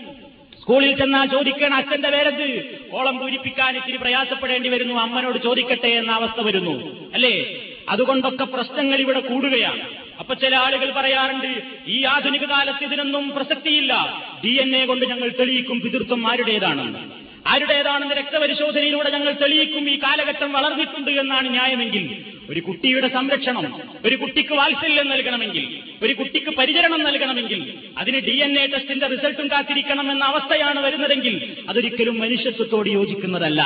സ്കൂളിൽ 0.61 0.97
ചെന്നാൽ 0.97 1.25
ചോദിക്കണം 1.25 1.73
അച്ഛന്റെ 1.73 2.09
പേരത്. 2.09 2.79
ഓളം 2.91 3.19
പൂരിപ്പിക്കാൻ 3.19 3.77
ഇത്തിരി 3.77 3.97
പ്രയാസപ്പെടേണ്ടി 3.97 4.69
വരുന്നു. 4.69 4.93
അമ്മനോട് 4.93 5.37
ചോദിക്കട്ടെ 5.37 5.87
എന്ന 5.87 6.11
അവസ്ഥ 6.11 6.41
വരുന്നു. 6.41 7.09
അല്ലേ? 7.13 7.61
അതുകൊണ്ടൊക്കെ 7.89 8.43
പ്രശ്നങ്ങൾ 8.43 8.99
ഇവിടെ 8.99 9.19
കൂടുകയാണ്. 9.19 9.81
അപ്പൊ 10.19 10.33
ചില 10.33 10.55
ആളുകൾ 10.55 10.91
പറയാറുണ്ട് 10.91 11.63
ഈ 11.87 12.03
ആധുനിക 12.03 12.45
കാലത്ത് 12.45 12.83
ഇതിനൊന്നും 12.83 13.31
പ്രസക്തിയില്ല. 13.31 14.23
ഡി 14.45 14.49
എൻ 14.49 14.75
എ 14.75 14.85
കൊണ്ട് 14.85 15.05
ഞങ്ങൾ 15.05 15.29
തെളിയിക്കും 15.29 15.81
പിതൃത്വം 15.81 16.31
ആരുടേതാണെന്ന്. 16.31 17.24
ആരുടേതാണെന്ന് 17.51 18.15
രക്തപരിശോധനയിലൂടെ 18.15 19.09
ഞങ്ങൾ 19.09 19.31
തെളിയിക്കും 19.31 19.89
ഈ 19.89 19.95
കാലഘട്ടം 20.03 20.51
വളർന്നിട്ടുണ്ട് 20.51 21.11
എന്നാണ് 21.11 21.49
ന്യായമെങ്കിൽ. 21.49 22.05
ഒരു 22.49 22.59
കുട്ടിയുടെ 22.59 23.07
സംരക്ഷണം 23.07 23.65
ഒരു 24.05 24.15
കുട്ടിക്ക് 24.15 24.53
വാത്സല്യം 24.53 25.07
നൽകണമെങ്കിൽ 25.09 25.65
ഒരു 26.03 26.13
കുട്ടിക്ക് 26.13 26.51
പരിചരണം 26.57 27.03
നൽകണമെങ്കിൽ 27.03 27.61
അതിന് 27.97 28.19
ഡി 28.19 28.35
എൻ 28.45 28.59
എ 28.59 28.65
ടെസ്റ്റിന്റെ 28.65 29.07
റിസൾട്ടും 29.07 29.47
കാത്തിരിക്കണം 29.51 30.11
എന്ന 30.11 30.25
അവസ്ഥയാണ് 30.25 30.79
വരുന്നതെങ്കിൽ 30.79 31.35
അതൊരിക്കലും 31.69 32.19
മനുഷ്യത്വത്തോട് 32.19 32.89
യോജിക്കുന്നതല്ല. 32.89 33.61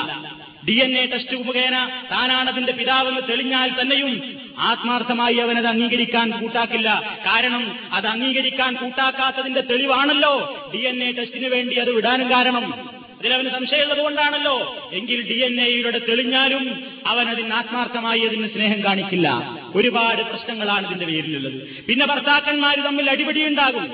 ഡി 0.67 0.75
എൻ 0.85 0.93
എ 0.97 1.05
ടെസ്റ്റ് 1.05 1.35
മുഖേന 1.47 1.75
താനാണതിന്റെ 2.11 2.73
പിതാവെന്ന് 2.73 3.21
തെളിഞ്ഞാൽ 3.29 3.69
തന്നെയും 3.81 4.13
ആത്മാർത്ഥമായി 4.59 5.37
അവനത് 5.37 5.67
അംഗീകരിക്കാൻ 5.67 6.29
കൂട്ടാക്കില്ല. 6.31 6.89
കാരണം 7.25 7.63
അത് 7.93 8.07
അംഗീകരിക്കാൻ 8.07 8.73
കൂട്ടാക്കാത്തതിന്റെ 8.75 9.61
തെളിവാണല്ലോ 9.61 10.33
ഡി 10.73 10.81
എൻ 10.91 11.03
എ 11.03 11.11
ടെസ്റ്റിന് 11.11 11.47
വേണ്ടി 11.47 11.75
അത് 11.75 11.91
വിടാനും 11.91 12.29
കാരണം. 12.31 12.65
അതിലവന് 13.19 13.49
സംശയമുള്ളത് 13.49 13.99
കൊണ്ടാണല്ലോ. 13.99 14.55
എങ്കിൽ 14.93 15.19
ഡി 15.29 15.37
എൻ 15.45 15.61
എയുടെ 15.61 15.99
തെളിഞ്ഞാലും 16.09 16.63
അവൻ 17.05 17.25
അതിന് 17.29 17.53
ആത്മാർത്ഥമായി 17.53 18.21
അതിന് 18.21 18.47
സ്നേഹം 18.47 18.83
കാണിക്കില്ല. 18.83 19.27
ഒരുപാട് 19.75 20.21
പ്രശ്നങ്ങളാണ് 20.21 20.85
ഇതിന്റെ 20.87 21.05
പേരിലുള്ളത്. 21.05 21.59
പിന്നെ 21.87 22.05
ഭർത്താക്കന്മാർ 22.05 22.77
തമ്മിൽ 22.87 23.09
അടിപിടി 23.09 23.43
ഉണ്ടാകും 23.47 23.87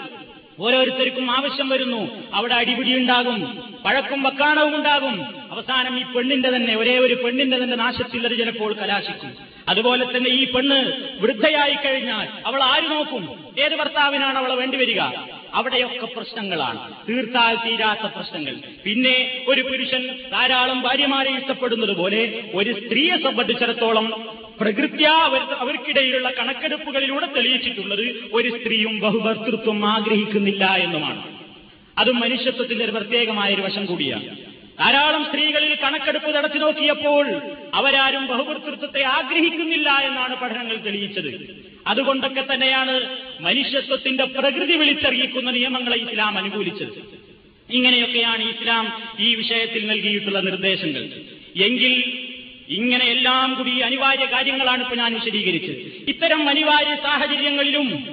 ഓരോരുത്തർക്കും 0.59 1.31
ആവശ്യം 1.31 1.69
വരുന്നു. 1.69 2.01
അവിടെ 2.33 2.55
അടിപിടി 2.55 2.97
ഉണ്ടാകും 2.97 3.39
പഴക്കും 3.85 4.23
വക്കാണവും 4.23 4.75
ഉണ്ടാകും. 4.75 5.15
അവസാനം 5.51 5.99
ഈ 5.99 6.03
പെണ്ണിന്റെ 6.03 6.49
തന്നെ 6.55 6.75
ഒരേ 6.75 6.97
ഒരു 6.97 7.15
പെണ്ണിന്റെ 7.23 7.57
തന്നെ 7.63 7.75
നാശത്തിൽ 7.75 8.35
ചിലപ്പോൾ 8.35 8.73
കലാശിക്കും. 8.73 9.31
അതുപോലെ 9.67 10.05
തന്നെ 10.05 10.29
ഈ 10.29 10.43
പെണ്ണ് 10.53 10.77
വൃദ്ധയായി 11.21 11.73
കഴിഞ്ഞാൽ 11.73 12.27
അവൾ 12.45 12.63
ആര് 12.63 12.87
നോക്കും? 12.91 13.23
ഏത് 13.63 13.75
ഭർത്താവിനാണ് 13.75 14.37
അവളെ 14.37 14.55
വേണ്ടിവരിക 14.55 15.01
അവിടെയൊക്കെ 15.55 16.05
പ്രശ്നങ്ങളാണ്. 16.05 16.79
തീർത്താൽ 17.09 17.55
തീരാത്ത 17.55 18.05
പ്രശ്നങ്ങൾ. 18.15 18.55
പിന്നെ 18.85 19.15
ഒരു 19.47 19.61
പുരുഷൻ 19.61 20.03
ധാരാളം 20.31 20.81
ഭാര്യമാരെ 20.81 21.31
ഇഷ്ടപ്പെടുന്നത് 21.31 21.93
പോലെ 21.97 22.21
ഒരു 22.53 22.73
സ്ത്രീയെ 22.73 23.17
സംബന്ധിച്ചിടത്തോളം 23.17 24.07
പ്രകൃത്യ 24.59 25.05
അവർ 25.27 25.41
അവർക്കിടയിലുള്ള 25.59 26.29
കണക്കെടുപ്പുകളിലൂടെ 26.39 27.27
തെളിയിച്ചിട്ടുള്ളത് 27.35 28.05
ഒരു 28.31 28.49
സ്ത്രീയും 28.49 28.99
ബഹുഭർത്തൃത്വം 28.99 29.85
ആഗ്രഹിക്കുന്നില്ല 29.85 30.65
എന്നുമാണ്. 30.85 31.21
അതും 31.97 32.19
മനുഷ്യത്വത്തിന്റെ 32.19 32.83
ഒരു 32.85 32.91
പ്രത്യേകമായ 32.91 33.53
ഒരു 33.53 33.61
വശം 33.61 33.85
കൂടിയാണ്. 33.85 34.27
ധാരാളം 34.79 35.25
സ്ത്രീകളിൽ 35.25 35.75
കണക്കെടുപ്പ് 35.83 36.35
നടത്തി 36.35 36.57
നോക്കിയപ്പോൾ 36.57 37.25
അവരാരും 37.73 38.27
ബഹുഭർത്തൃത്വത്തെ 38.27 39.01
ആഗ്രഹിക്കുന്നില്ല 39.01 39.89
എന്നാണ് 39.89 40.35
പഠനങ്ങൾ 40.35 40.77
തെളിയിച്ചത്. 40.77 41.64
അതുകൊണ്ടൊക്കെ 41.87 42.43
തന്നെയാണ് 42.53 43.07
മനുഷ്യത്വത്തിന്റെ 43.39 44.23
പ്രകൃതി 44.23 44.75
വിളിച്ചറിയിക്കുന്ന 44.75 45.51
നിയമങ്ങളെ 45.51 45.97
ഇസ്ലാം 45.97 46.37
അനുകൂലിച്ചത്. 46.37 47.15
ഇങ്ങനെയൊക്കെയാണ് 47.69 48.43
ഇസ്ലാം 48.43 48.93
ഈ 49.19 49.35
വിഷയത്തിൽ 49.35 49.85
നൽകിയിട്ടുള്ള 49.85 50.39
നിർദ്ദേശങ്ങൾ. 50.39 51.03
എങ്കിൽ 51.55 52.17
ഇങ്ങനെ 52.69 53.05
എല്ലാം 53.05 53.53
കൂടി 53.55 53.79
അനിവാര്യ 53.79 54.25
കാര്യങ്ങളാണ് 54.25 54.81
ഇപ്പൊ 54.81 54.95
ഞാൻ 54.95 55.13
വിശദീകരിച്ചത്. 55.13 55.75
ഇത്തരം 56.07 56.49
അനിവാര്യ 56.49 56.95
സാഹചര്യങ്ങളിലും 56.95 58.07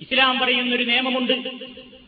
ഇസ്ലാം 0.00 0.38
പറയുന്നൊരു 0.38 0.82
നിയമമുണ്ട്. 0.82 1.32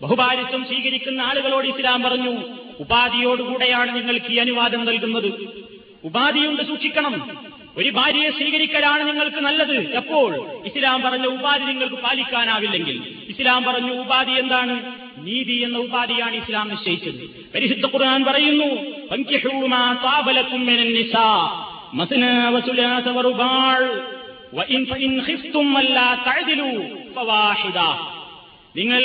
ബഹുഭാരിത്വം 0.02 0.64
സ്വീകരിക്കുന്ന 0.64 1.20
ആളുകളോട് 1.20 1.66
ഇസ്ലാം 1.66 2.02
പറഞ്ഞു 2.02 2.44
ഉപാധിയോടുകൂടെയാണ് 2.80 3.96
നിങ്ങൾക്ക് 3.96 4.32
ഈ 4.32 4.36
അനുവാദം 4.36 4.84
നൽകുന്നത്. 4.84 5.32
ഉപാധിയുണ്ട് 6.04 6.62
സൂക്ഷിക്കണം. 6.62 7.14
ഒരു 7.76 7.90
ഭാര്യയെ 7.90 8.30
സ്വീകരിക്കലാണ് 8.30 9.08
നിങ്ങൾക്ക് 9.08 9.36
നല്ലത് 9.36 9.96
എപ്പോൾ? 9.96 10.30
ഇസ്ലാം 10.64 11.02
പറഞ്ഞ 11.02 11.26
ഉപാധി 11.26 11.64
നിങ്ങൾക്ക് 11.64 11.94
പാലിക്കാനാവില്ലെങ്കിൽ. 11.94 12.96
ഇസ്ലാം 13.28 13.64
പറഞ്ഞ 13.64 13.90
ഉപാധി 13.90 14.30
എന്താണ്? 14.30 14.74
നീതി 15.18 15.52
എന്ന 15.52 15.78
ഉപാധിയാണ് 15.78 16.36
ഇസ്ലാം 16.36 16.68
നിശ്ചയിച്ചത്. 16.68 17.22
പരിശുദ്ധ 17.54 17.86
ഖുർആൻ 17.86 18.24
പറയുന്നു 18.24 18.68
"ഫൻകിഹൂ 19.10 19.66
മാ 19.66 19.94
താബലക്കും 20.04 20.66
മിനൻ 20.66 20.94
നിസാ 20.94 21.26
മസ്ന 21.94 22.48
വസുലാസ 22.48 23.08
വറുബാൾ 23.08 23.82
വഇൻ 24.54 24.84
ഫഇൻ 24.84 25.22
ഖിഫ്തും 25.28 25.78
അല്ലാ 25.78 26.14
തഅദിലു 26.26 26.70
ഫവാഹിദ 27.14 27.78
നിങ്ങൾ 28.76 29.02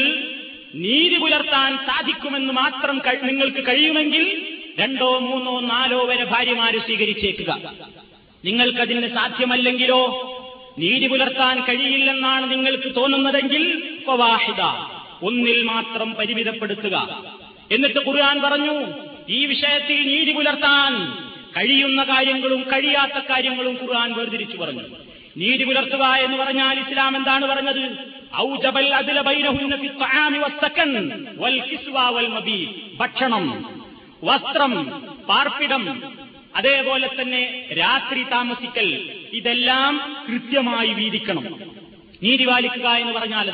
നീതി 0.75 1.17
പുലർത്താൻ 1.17 1.77
സാധിക്കുമെന്ന് 1.77 2.53
മാത്രം 2.53 3.01
നിങ്ങൾക്ക് 3.25 3.67
കഴിയുമെങ്കിൽ 3.67 4.25
രണ്ടോ 4.79 5.19
മൂന്നോ 5.19 5.59
നാലോ 5.59 6.05
വരെ 6.05 6.23
ഭാര്യമാരെ 6.23 6.79
സ്വീകരിച്ചേക്കുക. 6.79 7.51
നിങ്ങൾക്കതിന് 8.45 9.09
സാധ്യമല്ലെങ്കിലോ? 9.13 10.01
നീതി 10.77 11.07
പുലർത്താൻ 11.07 11.65
കഴിയില്ലെന്നാണ് 11.65 12.51
നിങ്ങൾക്ക് 12.51 12.95
തോന്നുന്നതെങ്കിൽ 12.95 13.93
ഫവാഹിദ 14.07 14.61
ഒന്നിൽ 15.23 15.63
മാത്രം 15.63 16.13
പരിമിതപ്പെടുത്തുക. 16.13 17.23
എന്നിട്ട് 17.71 17.99
ഖുർആൻ 18.07 18.41
പറഞ്ഞു 18.41 18.87
ഈ 19.29 19.45
വിഷയത്തിൽ 19.45 20.07
നീതി 20.07 20.31
പുലർത്താൻ 20.31 20.93
കഴിയുന്ന 21.57 22.03
കാര്യങ്ങളും 22.03 22.61
കഴിയാത്ത 22.61 23.25
കാര്യങ്ങളും 23.29 23.79
ഖുർആൻ 23.81 24.13
വേർതിരിച്ചു 24.13 24.57
പറഞ്ഞു. 24.57 24.83
നീതി 25.37 25.63
പുലർത്തുക 25.63 26.03
എന്ന് 26.03 26.37
പറഞ്ഞാൽ 26.37 26.79
ഇസ്ലാം 26.79 27.15
എന്താണ് 27.15 27.45
പറഞ്ഞത്? 27.45 27.83
ഭക്ഷണം 32.97 33.65
വസ്ത്രം 34.23 35.01
പാർപ്പിടം 35.29 36.01
അതേപോലെ 36.55 37.09
തന്നെ 37.21 37.69
രാത്രി 37.79 38.23
താമസിക്കൽ 38.23 39.11
ഇതെല്ലാം 39.33 40.23
കൃത്യമായി 40.29 40.87
വീതിക്കണം. 40.87 41.43
നീതി 42.23 42.45
പാലിക്കുക 42.45 42.87
എന്ന് 42.89 43.13
പറഞ്ഞാൽ 43.13 43.51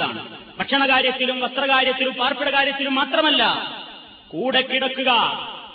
ഭക്ഷണകാര്യത്തിലും 0.59 1.39
വസ്ത്രകാര്യത്തിലും 1.39 2.13
പാർപ്പിട 2.13 2.49
കാര്യത്തിലും 2.49 2.95
മാത്രമല്ല 2.95 3.43
കൂടെ 4.27 4.61
കിടക്കുക 4.61 5.11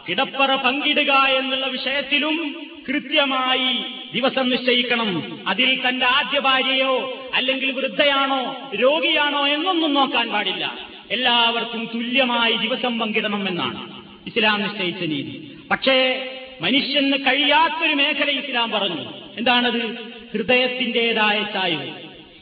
കിടപ്പറ 0.09 0.55
പങ്കിടുക 0.55 1.13
എന്നുള്ള 1.13 1.67
വിഷയത്തിലും 1.67 2.67
കൃത്യമായി 2.89 3.85
ദിവസം 4.15 4.51
നിശ്ചയിക്കണം. 4.51 5.41
അതിൽ 5.47 5.89
തന്റെ 5.89 6.07
ആദ്യ 6.07 6.39
ഭാര്യയോ 6.41 7.23
അല്ലെങ്കിൽ 7.35 7.71
വൃദ്ധയാണോ 7.73 8.57
രോഗിയാണോ 8.75 9.47
എന്നൊന്നും 9.47 9.95
നോക്കാൻ 9.95 10.31
പാടില്ല. 10.31 10.79
എല്ലാവർക്കും 11.11 11.91
തുല്യമായി 11.95 12.53
ദിവസം 12.53 12.99
പങ്കിടണം 12.99 13.49
എന്നാണ്. 13.49 14.03
ഇസ്ലാം 14.27 14.63
നിശ്ചയിച്ച 14.63 15.01
നീതി. 15.01 15.59
പക്ഷേ 15.71 15.97
മനുഷ്യന് 16.61 17.27
കഴിയാത്തൊരു 17.27 17.95
മേഖല 17.95 18.31
ഇസ്ലാം 18.31 18.71
പറഞ്ഞു. 18.71 19.05
എന്താണത്? 19.39 20.11
ഹൃദയത്തിന്റേതായ 20.33 21.53
ചായ്വ്. 21.53 21.93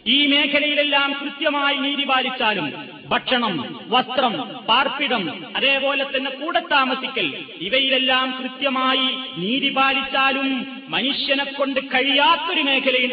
ഈ 0.07 0.27
മേഖലയിലെല്ലാം 0.27 1.21
കൃത്യമായി 1.23 1.77
നീതി 1.77 2.05
പാലിച്ചാലും 2.05 2.98
ഭക്ഷണം 3.09 3.55
വസ്ത്രം 3.89 4.35
പാർപ്പിടം 4.69 5.23
അതേപോലെ 5.57 6.05
തന്നെ 6.05 6.31
കൂടെ 6.31 6.61
താമസിക്കൽ 6.73 7.27
ഇവയിലെല്ലാം 7.61 8.35
കൃത്യമായി 8.41 9.07
നീതി 9.39 9.69
പാലിച്ചാലും 9.77 10.49
മനുഷ്യനെ 10.89 11.45
കൊണ്ട് 11.45 11.81
കഴിയാത്തൊരു 11.81 12.61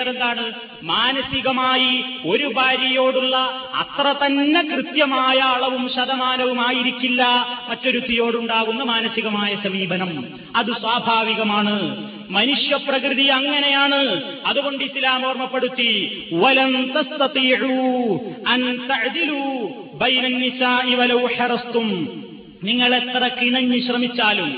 എന്താണ് 0.10 0.54
മാനസികമായി 0.84 2.06
ഒരു 2.26 2.52
ഭാര്യയോടുള്ള 2.56 3.36
അത്ര 3.74 4.16
തന്നെ 4.26 4.62
കൃത്യമായ 4.62 5.38
അളവും 5.38 5.90
ശതമാനവുമായിരിക്കില്ല 5.90 7.24
മറ്റൊരുത്തിയോടുണ്ടാകുന്ന 7.70 8.84
മാനസികമായ 8.84 9.56
സമീപനം. 9.56 10.12
അത് 10.56 10.72
സ്വാഭാവികമാണ്. 10.82 12.06
മനുഷ്യപ്രകൃതി 12.30 13.24
അങ്ങനെയാണ്. 13.24 14.02
അതുകൊണ്ട് 14.46 14.84
ഇസ്ലാം 14.84 15.28
ഓർമ്മപ്പെടുത്തി 15.28 15.92
വലം 16.34 16.74
നിങ്ങൾ 22.62 22.92
എത്ര 22.96 23.24
കിണഞ്ഞു 23.40 23.78
ശ്രമിച്ചാലും 23.80 24.50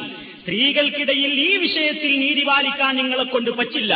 സ്ത്രീകൾക്കിടയിൽ 0.42 1.32
ഈ 1.48 1.58
വിഷയത്തിൽ 1.58 2.12
നീതി 2.20 2.44
പാലിക്കാൻ 2.44 2.96
നിങ്ങളെ 2.96 3.24
കൊണ്ട് 3.24 3.52
പറ്റില്ല. 3.52 3.94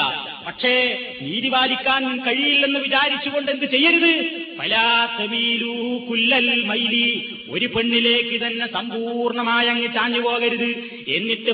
പക്ഷേ 0.47 0.99
നീതി 1.21 1.49
പാലിക്കാൻ 1.49 2.25
കഴിയില്ലെന്ന് 2.25 2.79
വിചാരിച്ചുകൊണ്ട് 2.79 3.51
എന്ത് 3.51 3.65
ചെയ്യരുത്? 3.65 4.41
കുല്ലൽ 6.09 6.63
മൈലി. 6.63 7.35
ഒരു 7.49 7.65
പെണ്ണിലേക്ക് 7.65 8.45
തന്നെ 8.45 8.67
സമ്പൂർണമായി 8.73 9.67
അങ്ങ് 9.67 9.93
ചാഞ്ഞു 9.93 10.19
പോകരുത്. 10.19 11.01
എന്നിട്ട്. 11.07 11.51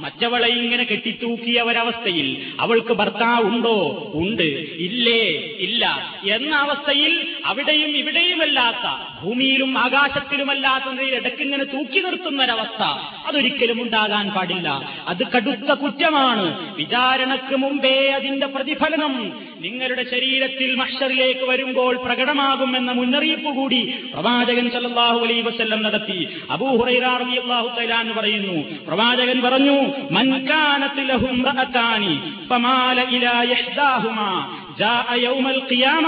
മറ്റവളെ 0.00 0.48
ഇങ്ങനെ 0.48 0.84
കെട്ടിത്തൂക്കിയ 0.84 1.62
ഒരവസ്ഥയിൽ 1.62 2.42
അവൾക്ക് 2.60 2.92
ഭർത്താവ് 2.92 3.44
ഉണ്ടോ? 3.44 4.10
ഉണ്ട്. 4.14 4.42
ഇല്ലേ? 4.78 5.24
ഇല്ല. 5.58 6.14
എന്ന 6.30 6.56
അവസ്ഥയിൽ 6.56 7.26
അവിടെയും 7.44 7.96
ഇവിടെയുമല്ലാത്ത 7.96 9.16
ഭൂമിയിലും 9.22 9.78
ആകാശത്തിലുമല്ലാത്ത 9.78 10.92
നിലയിൽ 10.92 11.14
ഇടയ്ക്കിങ്ങനെ 11.14 11.64
തൂക്കി 11.64 12.00
നിർത്തുന്ന 12.00 12.42
ഒരവസ്ഥ 12.42 12.82
അതൊരിക്കലും 13.26 13.82
ഉണ്ടാകാൻ 13.82 14.28
പാടില്ല. 14.30 14.68
അത് 15.06 15.26
കടുത്ത 15.26 15.72
കുറ്റമാണ്. 15.72 16.45
വിചാരണക്ക് 16.78 17.56
മുമ്പേ 17.56 17.96
അതിന്റെ 18.16 18.46
പ്രതിഫലനം 18.46 19.14
നിങ്ങളുടെ 19.60 20.04
ശരീരത്തിൽ 20.12 20.70
മഷറിലേക്ക് 20.76 21.44
വരുമ്പോൾ 21.44 21.94
പ്രകടമാകും 21.96 22.76
എന്ന 22.76 22.92
മുന്നറിയിപ്പ് 22.92 23.50
കൂടി 23.54 23.80
പ്രവാചകൻ 24.12 24.66
സല്ലല്ലാഹു 24.74 25.18
അലൈ 25.26 25.38
വസല്ലം 25.42 25.80
നടത്തി. 25.82 26.18
അബൂ 26.50 26.68
ഹുറൈറ 26.76 27.06
റളിയല്ലാഹു 27.22 27.68
തആല 27.76 27.92
എന്ന് 28.02 28.14
പറയുന്നു. 28.18 28.56
പ്രവാചകൻ 28.88 29.38
പറഞ്ഞു 29.42 29.76
മൻ 30.16 30.28
കാനത് 30.48 31.02
ലഹു 31.10 31.28
ഇംറഅതാനി 31.36 32.14
ഫമാല 32.50 32.98
ഇലാ 33.16 33.36
ഇഹ്ദാഹുമാ 33.54 34.30
ജാഅ 34.80 35.08
യൗമൽ 35.26 35.60
ഖിയാമ 35.70 36.06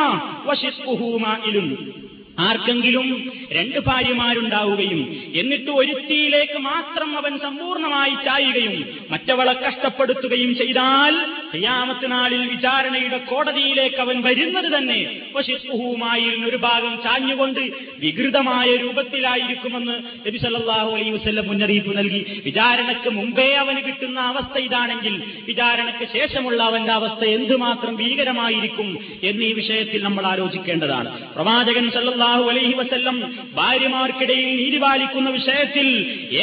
ആർക്കെങ്കിലും 2.38 3.06
രണ്ട് 3.52 3.78
ഭാര്യമാരുണ്ടാവുകയും 3.78 5.00
എന്നിട്ട് 5.34 5.70
ഒരുത്തിയിലേക്ക് 5.70 6.58
മാത്രം 6.58 7.16
അവൻ 7.16 7.38
സമ്പൂർണമായി 7.38 8.10
ചായുകയും 8.10 8.74
മറ്റവളെ 9.10 9.52
കഷ്ടപ്പെടുത്തുകയും 9.52 10.54
ചെയ്താൽ 10.54 11.14
ഖിയാമത്ത് 11.54 12.10
നാളിൽ 12.12 12.48
വിചാരണയുടെ 12.48 13.18
കോടതിയിലേക്ക് 13.18 13.96
അവൻ 13.96 14.22
വരുന്നത് 14.22 14.78
തന്നെ 14.78 14.98
വശിസ്ഹുവുമായി 15.36 16.44
ഒരു 16.48 16.56
ഭാഗം 16.56 17.02
ചാഞ്ഞുകൊണ്ട് 17.04 17.60
വികൃതമായ 17.98 18.76
രൂപത്തിലായിരിക്കുമെന്ന് 18.76 19.96
നബി 20.26 20.38
സല്ലാഹു 20.38 20.90
അലൈഹി 20.90 21.10
വസ്ല്ലം 21.10 21.48
മുന്നറിയിപ്പ് 21.48 21.98
നൽകി. 21.98 22.42
വിചാരണയ്ക്ക് 22.44 23.10
മുമ്പേ 23.10 23.48
അവന് 23.54 23.80
കിട്ടുന്ന 23.86 24.20
അവസ്ഥ 24.20 24.58
ഇതാണെങ്കിൽ 24.58 25.14
വിചാരണയ്ക്ക് 25.46 26.08
ശേഷമുള്ള 26.12 26.62
അവന്റെ 26.62 26.92
അവസ്ഥ 26.92 27.24
എന്തുമാത്രം 27.24 27.96
ഭീകരമായിരിക്കും 27.96 28.98
എന്നീ 29.22 29.52
വിഷയത്തിൽ 29.52 30.02
നമ്മൾ 30.02 30.26
ആലോചിക്കേണ്ടതാണ്. 30.26 31.08
പ്രവാചകൻ 31.34 31.90
സല്ലല്ലാഹു 32.28 32.50
അലൈഹി 32.50 32.74
വസ്ല്ലം 32.74 33.16
ഭാര്യമാർക്കിടയിൽ 33.54 34.48
നീതി 34.56 34.78
പാലിക്കുന്ന 34.78 35.28
വിഷയത്തിൽ 35.30 35.86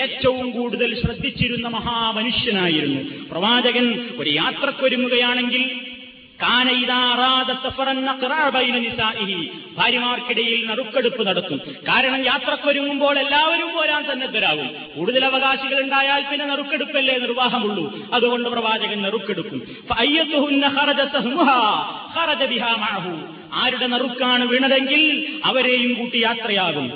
ഏറ്റവും 0.01 0.51
കൂടുതൽ 0.51 0.89
ശ്രദ്ധിച്ചിരുന്ന 1.01 1.67
മഹാമനുഷ്യനായിരുന്നു. 1.67 3.01
പ്രവാചകൻ 3.31 3.85
ഒരു 4.17 4.29
യാത്രക്കൊരുങ്ങുകയാണെങ്കിൽ 4.29 5.63
ഭാര്യമാർക്കിടയിൽ 9.77 10.65
നറുക്കെടുപ്പ് 10.67 11.27
നടത്തും. 11.27 11.61
കാരണം 11.87 12.25
യാത്രക്കൊരുങ്ങുമ്പോൾ 12.25 13.19
എല്ലാവരും 13.19 13.73
പോരാൻ 13.73 14.03
സന്നദ്ധരാകും 14.03 14.69
കൂടുതൽ 14.95 15.25
അവകാശികൾ 15.25 15.81
ഉണ്ടായാൽ 15.81 16.23
പിന്നെ 16.31 16.45
നറുക്കെടുപ്പല്ലേ 16.45 17.17
നിർവാഹമുള്ളൂ. 17.17 17.95
അതുകൊണ്ട് 18.13 18.49
പ്രവാചകൻ 18.49 19.01
നറുക്കെടുക്കും. 19.01 19.61
ആരുടെ 23.53 23.87
നറുക്കാണ് 23.87 24.47
വീണതെങ്കിൽ 24.47 25.25
അവരെയും 25.45 25.93
കൂട്ടി 25.93 26.17
യാത്രയാകും. 26.17 26.91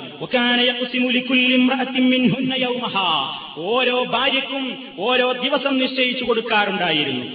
ഓരോ 3.56 4.04
ഭാര്യക്കും 4.04 4.78
ഓരോ 4.98 5.32
ദിവസം 5.32 5.78
നിശ്ചയിച്ചു 5.78 6.24
കൊടുക്കാറുണ്ടായിരുന്നു. 6.24 7.26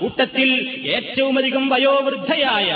കൂട്ടത്തിൽ 0.00 0.48
ഏറ്റവുമധികം 0.96 1.68
വയോവൃദ്ധയായ 1.68 2.70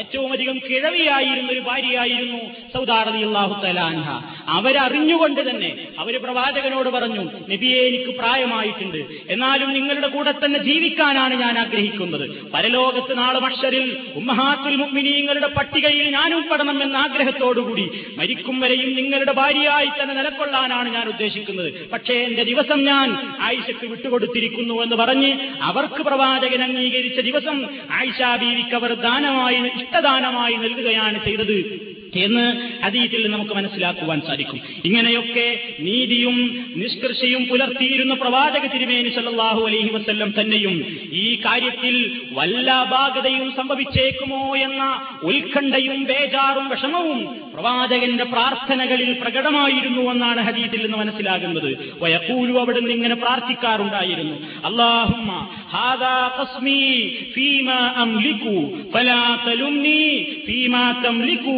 ഏറ്റവുമധികം 0.00 0.56
കിഴവിയായിരുന്ന 0.58 1.50
ഒരു 1.52 1.60
ഭാര്യയായിരുന്നു 1.60 2.40
സൗദാറിയാഹു 2.74 3.54
തലാൻഹ 3.64 4.08
അവരറിഞ്ഞുകൊണ്ട് 4.48 5.40
തന്നെ 5.50 5.70
അവർ 5.98 6.14
പ്രവാചകനോട് 6.24 6.88
പറഞ്ഞു 6.88 7.24
നബിയെ 7.52 7.80
എനിക്ക് 7.88 8.12
പ്രായമായിട്ടുണ്ട്. 8.18 9.00
എന്നാലും 9.28 9.72
നിങ്ങളുടെ 9.72 10.08
കൂടെ 10.08 10.32
തന്നെ 10.32 10.58
ജീവിക്കാനാണ് 10.58 11.34
ഞാൻ 11.34 11.58
ആഗ്രഹിക്കുന്നത്. 11.58 12.24
പരലോകത്ത് 12.54 13.18
നാളെ 13.18 13.38
മക്ഷരിൽ 13.38 13.86
ഉമ്മഹാത്തുൽ 14.14 14.76
മുഅ്മിനീങ്ങളുടെ 14.76 15.46
പട്ടികയിൽ 15.46 16.06
ഞാൻ 16.10 16.34
ഉൾപ്പെടണം 16.34 16.82
എന്ന 16.82 16.96
ആഗ്രഹത്തോടുകൂടി 16.96 17.86
മരിക്കും 18.18 18.60
വരെയും 18.60 18.94
നിങ്ങളുടെ 18.94 19.32
ഭാര്യയായി 19.32 19.90
തന്നെ 20.00 20.14
നിലക്കൊള്ളാനാണ് 20.14 20.88
ഞാൻ 20.88 21.08
ഉദ്ദേശിക്കുന്നത്. 21.08 21.90
പക്ഷേ 21.92 22.14
എന്റെ 22.14 22.44
ദിവസം 22.44 22.84
ഞാൻ 22.84 23.08
ആയിഷക്ക് 23.40 23.86
വിട്ടുകൊടുത്തിരിക്കുന്നു 23.86 24.82
എന്ന് 24.82 24.96
പറഞ്ഞ് 24.96 25.32
അവർക്ക് 25.60 26.02
പ്രവാചകൻ 26.02 26.62
അംഗീകരിച്ച 26.70 27.20
ദിവസം 27.20 27.66
ആയിഷാ 27.90 28.36
ബീവിക്ക് 28.36 28.74
അവർ 28.74 28.94
ദാനമായി 28.94 29.56
ഇഷ്ടദാനമായി 29.56 30.54
നൽകുകയാണ് 30.54 31.24
ചെയ്തത്. 31.24 31.89
എന്ന് 32.16 32.70
അതീതിൽ 32.84 33.28
നമുക്ക് 33.28 33.52
മനസ്സിലാക്കുവാൻ 33.52 34.20
സാധിക്കും. 34.20 34.60
ഇങ്ങനെയൊക്കെ 34.84 35.60
നീതിയും 35.80 36.66
നിഷ്കർഷയും 36.76 37.44
പുലർത്തിയിരുന്ന 37.44 38.14
പ്രവാചക 38.14 38.66
തിരുമേനി 38.66 39.08
സല്ലാഹു 39.08 39.66
അലൈഹി 39.66 39.88
വസല്ലം 39.92 40.34
തന്നെയും 40.40 41.00
ഈ 41.12 41.34
കാര്യത്തിൽ 41.34 42.20
വല്ല 42.32 42.70
അപാകതയും 42.70 43.52
സംഭവിച്ചേക്കുമോ 43.56 44.56
എന്ന 44.56 45.02
ഉത്കണ്ഠയും 45.22 46.04
ബേജാറും 46.04 46.68
വിഷമവും 46.68 47.50
പ്രവാചകന്റെ 47.54 48.24
പ്രാർത്ഥനകളിൽ 48.24 49.12
പ്രകടമായിരുന്നു 49.12 50.10
എന്നാണ് 50.10 50.40
ഹദീത്തിൽ 50.40 50.82
നിന്ന് 50.82 50.98
മനസ്സിലാകുന്നത്. 50.98 51.94
വയക്കൂലു 52.00 52.58
അവിടുന്ന് 52.58 52.90
ഇങ്ങനെ 52.90 53.14
പ്രാർത്ഥിക്കാറുണ്ടായിരുന്നു. 53.14 54.36
അള്ളാഹുമ്മ 54.66 55.48
ഹാദാ 55.52 56.46
അംലിക്കു 57.96 58.82
ഫലാ 58.90 59.38
തംലിക്കു 61.06 61.50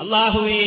അള്ളാഹുവേ 0.00 0.64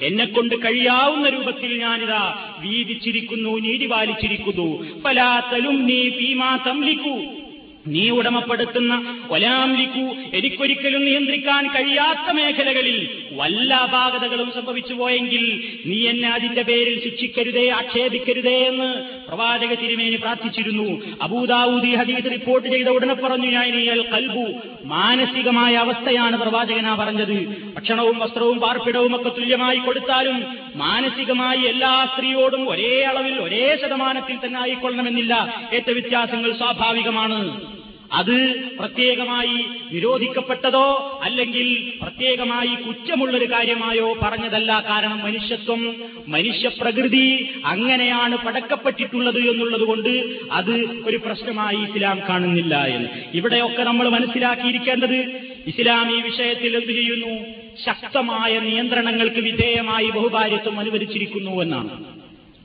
എന്നെ 0.00 0.24
കൊണ്ട് 0.24 0.54
കഴിയാവുന്ന 0.64 1.28
രൂപത്തിൽ 1.28 1.78
ഞാനിതാ 1.78 2.22
വീതിച്ചിരിക്കുന്നു 2.60 3.58
നീതി 3.58 3.86
പാലിച്ചിരിക്കുന്നു 3.86 4.68
ഫലാ 5.02 5.40
തലുംനി 5.52 6.08
ഫീമാ 6.10 6.56
തംലികു 6.66 7.43
നീ 7.86 8.10
ഉടമപ്പെടുത്തുന്ന 8.10 9.18
ഒലാംലിക്കു 9.30 10.36
എനിക്കൊരിക്കലും 10.36 11.04
നിയന്ത്രിക്കാൻ 11.04 11.66
കഴിയാത്ത 11.66 12.30
മേഖലകളിൽ 12.30 13.26
വല്ല 13.32 13.74
അപാകതകളും 13.74 14.52
സംഭവിച്ചു 14.54 14.94
പോയെങ്കിൽ 14.94 15.64
നീ 15.86 16.08
എന്നെ 16.08 16.28
അതിന്റെ 16.28 16.62
പേരിൽ 16.62 17.04
ശിക്ഷിക്കരുതേ 17.04 17.70
ആക്ഷേപിക്കരുതേ 17.70 18.56
എന്ന് 18.66 19.04
പ്രവാചക 19.28 19.74
തിരുമേനി 19.74 20.16
പ്രാർത്ഥിച്ചിരുന്നു. 20.16 21.16
അബൂദാവൂദി 21.22 21.94
ഹദീദ് 21.94 22.32
റിപ്പോർട്ട് 22.32 22.68
ചെയ്ത 22.68 22.88
ഉടനെ 22.88 23.14
പറഞ്ഞു 23.14 23.46
ഞാൻ 23.46 23.90
അൽ 23.90 24.02
കൽബു 24.02 24.52
മാനസികമായ 24.84 25.74
അവസ്ഥയാണ് 25.74 26.36
പ്രവാചകനാ 26.36 26.94
പറഞ്ഞത്. 26.94 27.46
ഭക്ഷണവും 27.74 28.18
വസ്ത്രവും 28.18 28.58
പാർപ്പിടവും 28.58 29.16
ഒക്കെ 29.16 29.28
തുല്യമായി 29.28 29.78
കൊടുത്താലും 29.78 30.46
മാനസികമായി 30.76 31.60
എല്ലാ 31.60 32.08
സ്ത്രീയോടും 32.14 32.70
ഒരേ 32.70 33.02
അളവിൽ 33.02 33.34
ഒരേ 33.34 33.78
ശതമാനത്തിൽ 33.82 34.46
തന്നെ 34.46 34.60
ആയിക്കൊള്ളണമെന്നില്ല. 34.60 35.62
ഏറ്റ 35.74 35.90
വ്യത്യാസങ്ങൾ 35.90 36.52
സ്വാഭാവികമാണ്. 36.52 37.73
അത് 38.14 38.54
പ്രത്യേകമായി 38.78 39.64
നിരോധിക്കപ്പെട്ടതോ 39.92 41.20
അല്ലെങ്കിൽ 41.24 41.92
പ്രത്യേകമായി 42.02 42.74
കുറ്റമുള്ളൊരു 42.74 43.44
കാര്യമായോ 43.44 44.14
പറഞ്ഞതല്ല 44.22 44.84
കാരണം 44.88 45.18
മനുഷ്യത്വം 45.18 45.96
മനുഷ്യപ്രകൃതി 46.28 47.52
അങ്ങനെയാണ് 47.64 48.36
പടക്കപ്പെട്ടിട്ടുള്ളത് 48.36 49.38
എന്നുള്ളതുകൊണ്ട് 49.38 50.34
അത് 50.52 50.74
ഒരു 51.06 51.16
പ്രശ്നമായി 51.16 51.76
ഇസ്ലാം 51.76 52.20
കാണുന്നില്ല 52.28 52.86
എന്ന്. 52.86 53.08
ഇവിടെയൊക്കെ 53.34 53.82
നമ്മൾ 53.82 54.08
മനസ്സിലാക്കിയിരിക്കേണ്ടത് 54.08 55.18
ഇസ്ലാം 55.66 56.18
ഈ 56.18 56.22
വിഷയത്തിൽ 56.22 56.76
എന്ത് 56.76 56.92
ചെയ്യുന്നു? 56.92 57.34
ശക്തമായ 57.84 58.58
നിയന്ത്രണങ്ങൾക്ക് 58.58 59.40
വിധേയമായി 59.40 60.10
ബഹുഭാര്യത്വം 60.10 60.80
അനുവദിച്ചിരിക്കുന്നു 60.80 61.62
എന്നാണ്. 61.62 62.04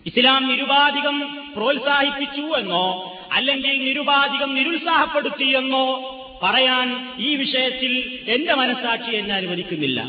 ഇസ്ലാം 0.05 0.47
നിരുപാധികം 0.47 1.19
പ്രോത്സാഹിപ്പിച്ചു 1.55 2.41
എന്നോ 2.41 3.15
അല്ലെങ്കിൽ 3.31 3.83
നിരുപാധികം 3.87 4.55
നിരുത്സാഹപ്പെടുത്തിയെന്നോ 4.55 6.15
പറയാൻ 6.43 6.87
ഈ 7.19 7.35
വിഷയത്തിൽ 7.35 8.09
എന്റെ 8.27 8.53
മനസാക്ഷി 8.53 9.11
എന്നെ 9.11 9.35
അനുവദിക്കുന്നില്ല. 9.35 9.99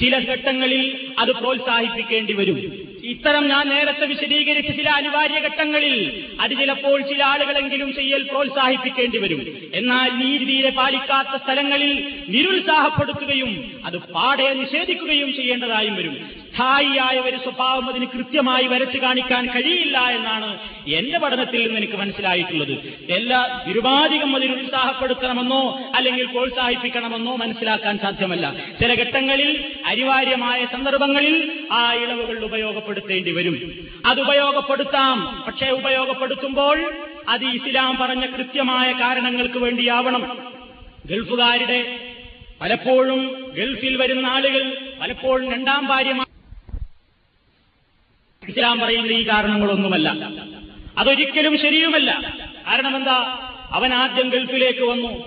ചില 0.00 0.18
ഘട്ടങ്ങളിൽ 0.18 0.96
അത് 1.18 1.30
പ്രോത്സാഹിപ്പിക്കേണ്ടി 1.30 2.32
വരും. 2.32 2.58
ഇത്തരം 3.04 3.48
ഞാൻ 3.48 3.68
നേരത്തെ 3.68 4.06
വിശദീകരിച്ച 4.06 4.76
ചില 4.76 4.88
അനിവാര്യ 4.88 5.38
ഘട്ടങ്ങളിൽ 5.40 6.12
അത് 6.40 6.50
ചിലപ്പോൾ 6.50 7.02
ചില 7.02 7.22
ആളുകളെങ്കിലും 7.22 7.92
ചെയ്യൽ 7.92 8.22
പ്രോത്സാഹിപ്പിക്കേണ്ടി 8.22 9.18
വരും. 9.18 9.40
എന്നാൽ 9.74 10.10
നീതി 10.10 10.44
തീരെ 10.44 10.70
പാലിക്കാത്ത 10.70 11.36
സ്ഥലങ്ങളിൽ 11.36 11.92
നിരുത്സാഹപ്പെടുത്തുകയും 12.28 13.80
അത് 13.84 13.98
പാടെ 14.14 14.54
നിഷേധിക്കുകയും 14.54 15.32
ചെയ്യേണ്ടതായും 15.32 15.96
വരും. 15.96 16.39
സ്ഥായിയായ 16.54 17.18
ഒരു 17.18 17.36
സ്വഭാവം 17.36 17.88
അതിന് 17.88 18.06
കൃത്യമായി 18.06 18.66
വരച്ചു 18.66 18.98
കാണിക്കാൻ 18.98 19.46
കഴിയില്ല 19.46 19.98
എന്നാണ് 19.98 20.58
എന്റെ 20.88 21.18
പഠനത്തിൽ 21.18 21.62
നിന്ന് 21.62 21.76
എനിക്ക് 21.76 21.92
മനസ്സിലായിട്ടുള്ളത്. 21.92 22.72
എല്ലാ 23.10 23.64
നിരുപാധികം 23.66 24.36
അതിന് 24.36 24.52
ഉത്സാഹപ്പെടുത്തണമെന്നോ 24.52 25.78
അല്ലെങ്കിൽ 25.94 26.26
പ്രോത്സാഹിപ്പിക്കണമെന്നോ 26.26 27.36
മനസ്സിലാക്കാൻ 27.36 27.98
സാധ്യമല്ല. 27.98 28.54
ചില 28.80 28.94
ഘട്ടങ്ങളിൽ 28.94 29.64
അനിവാര്യമായ 29.86 30.66
സന്ദർഭങ്ങളിൽ 30.66 31.66
ആ 31.72 31.94
ഇളവുകൾ 31.94 32.44
ഉപയോഗപ്പെടുത്തേണ്ടി 32.44 33.32
വരും. 33.32 33.72
അത് 34.06 34.20
ഉപയോഗപ്പെടുത്താം. 34.20 35.44
പക്ഷേ 35.46 35.70
ഉപയോഗപ്പെടുത്തുമ്പോൾ 35.70 36.92
അത് 37.28 37.44
ഇസ്ലാം 37.44 37.96
പറഞ്ഞ 37.96 38.26
കൃത്യമായ 38.26 38.92
കാരണങ്ങൾക്ക് 38.92 39.58
വേണ്ടിയാവണം. 39.58 40.38
ഗൾഫുകാരുടെ 41.06 41.98
പലപ്പോഴും 42.60 43.52
ഗൾഫിൽ 43.56 43.96
വരുന്ന 43.96 44.26
ആളുകൾ 44.26 44.76
പലപ്പോഴും 45.00 45.52
രണ്ടാം 45.52 45.86
ഭാര്യമാർ 45.86 46.29
ഇസ്ലാം 48.48 48.78
പറയുന്നത് 48.78 49.12
ഈ 49.12 49.28
കാരണങ്ങളൊന്നുമല്ല. 49.28 50.08
അതൊരിക്കലും 50.98 51.58
ശരിയുമല്ല. 51.58 52.34
കാരണം 52.66 52.96
എന്താ 52.96 53.38
അവൻ 53.72 53.94
ആദ്യം 53.94 54.28
ഗൾഫിലേക്ക് 54.28 54.80
വന്നു. 54.80 55.24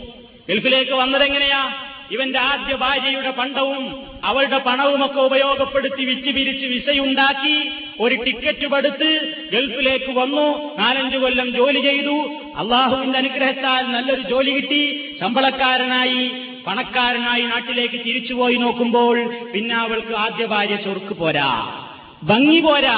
ഗൾഫിലേക്ക് 0.49 0.91
വന്നതെങ്ങനെയാ? 0.91 1.73
ഇവന്റെ 2.11 2.39
ആദ്യ 2.39 2.75
ഭാര്യയുടെ 2.75 3.31
പണ്ടവും 3.31 4.05
അവളുടെ 4.23 4.57
പണവുമൊക്കെ 4.57 5.21
ഉപയോഗപ്പെടുത്തി 5.21 6.05
വിറ്റ് 6.05 6.35
പിരിച്ച് 6.35 6.65
വിസയുണ്ടാക്കി 6.65 7.71
ഒരു 7.99 8.15
ടിക്കറ്റ് 8.15 8.67
പടുത്ത് 8.67 9.09
ഗൾഫിലേക്ക് 9.53 10.11
വന്നു. 10.11 10.77
നാലഞ്ചു 10.79 11.17
കൊല്ലം 11.17 11.51
ജോലി 11.51 11.79
ചെയ്തു. 11.79 12.17
അള്ളാഹുവിന്റെ 12.55 13.17
അനുഗ്രഹത്താൽ 13.19 13.91
നല്ലൊരു 13.91 14.21
ജോലി 14.21 14.51
കിട്ടി. 14.51 15.15
ശമ്പളക്കാരനായി 15.21 16.31
പണക്കാരനായി 16.67 17.41
നാട്ടിലേക്ക് 17.41 17.99
തിരിച്ചുപോയി 18.05 18.55
നോക്കുമ്പോൾ 18.55 19.33
പിന്നെ 19.53 19.75
അവൾക്ക് 19.75 20.13
ആദ്യ 20.13 20.45
ഭാര്യ 20.45 20.75
ചൊറുക്ക് 20.75 21.13
പോരാ. 21.13 21.82
ഭംഗി 22.23 22.59
പോരാ. 22.59 22.97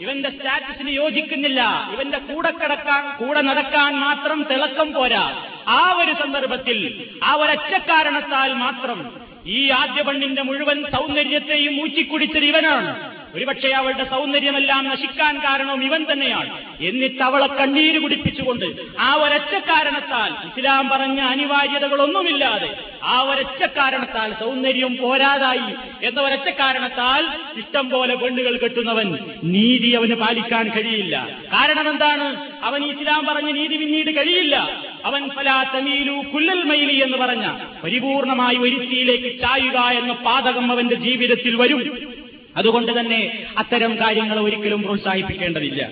ഇവന്റെ 0.00 0.30
സ്റ്റാറ്റസിന് 0.30 0.88
യോജിക്കുന്നില്ല. 0.90 1.60
ഇവന്റെ 1.94 2.18
കൂടെ 2.18 2.50
കിടക്കാൻ 2.50 3.02
കൂടെ 3.16 3.40
നടക്കാൻ 3.40 3.92
മാത്രം 3.94 4.46
തിളക്കം 4.50 4.92
പോരാ. 4.92 5.24
ആ 5.68 5.80
ഒരു 5.92 6.12
സന്ദർഭത്തിൽ 6.12 6.78
ആ 7.24 7.34
ഒരൊറ്റ 7.34 7.74
കാരണത്താൽ 7.90 8.52
മാത്രം 8.54 8.98
ഈ 9.46 9.70
ആദ്യ 9.70 10.02
പെണ്ണിന്റെ 10.02 10.42
മുഴുവൻ 10.42 10.82
സൗന്ദര്യത്തെയും 10.82 11.82
ഊറ്റിക്കുടിച്ചത് 11.82 12.44
ഇവനാണ്. 12.44 12.90
ഒരുപക്ഷെ 13.34 13.68
അവളുടെ 13.68 14.04
സൗന്ദര്യമെല്ലാം 14.04 14.84
നശിക്കാൻ 14.84 15.38
കാരണവും 15.38 15.84
ഇവൻ 15.84 16.06
തന്നെയാണ്. 16.12 16.50
എന്നിട്ട് 16.80 17.22
അവളെ 17.22 17.46
കണ്ണീര് 17.46 17.98
കുടിപ്പിച്ചുകൊണ്ട് 17.98 18.64
ആ 19.00 19.14
ഒരൊറ്റ 19.14 19.58
കാരണത്താൽ 19.58 20.32
ഇസ്ലാം 20.46 20.88
പറഞ്ഞ 20.88 21.20
അനിവാര്യതകളൊന്നുമില്ലാതെ 21.20 22.76
ആ 23.02 23.20
ഒരൊറ്റ 23.20 23.66
കാരണത്താൽ 23.76 24.32
സൗന്ദര്യം 24.32 24.96
പോരാതായി 24.96 25.74
എന്ന 26.06 26.20
ഒരൊറ്റ 26.20 26.50
കാരണത്താൽ 26.50 27.24
ഇഷ്ടം 27.58 27.90
പോലെ 27.90 28.14
പെണ്ണുകൾ 28.14 28.58
കെട്ടുന്നവൻ 28.58 29.18
നീതി 29.44 29.90
അവന് 29.90 30.14
പാലിക്കാൻ 30.14 30.68
കഴിയില്ല. 30.68 31.28
കാരണം 31.52 31.90
എന്താണ്? 31.90 32.48
അവൻ 32.62 32.84
ഇസ്ലാം 32.84 33.26
പറഞ്ഞ 33.26 33.50
നീതി 33.50 33.76
പിന്നീട് 33.76 34.10
കഴിയില്ല. 34.16 34.82
അവൻ 35.04 35.28
ഫലാ 35.28 35.62
തമീലു 35.62 36.24
കുല്ലൽ 36.34 36.62
മൈലി 36.62 37.02
എന്ന് 37.02 37.18
പറഞ്ഞ 37.18 37.58
പരിപൂർണമായി 37.84 38.56
ഒരുത്തിയിലേക്ക് 38.56 39.40
ചായുക 39.40 39.78
എന്ന 39.78 40.12
പാതകം 40.12 40.72
അവന്റെ 40.72 40.94
ജീവിതത്തിൽ 40.94 41.56
വരും. 41.56 42.14
അതുകൊണ്ട് 42.56 43.00
തന്നെ 43.00 43.44
അത്തരം 43.58 43.96
കാര്യങ്ങൾ 43.96 44.40
ഒരിക്കലും 44.40 44.82
പ്രോത്സാഹിപ്പിക്കേണ്ടതില്ല. 44.82 45.90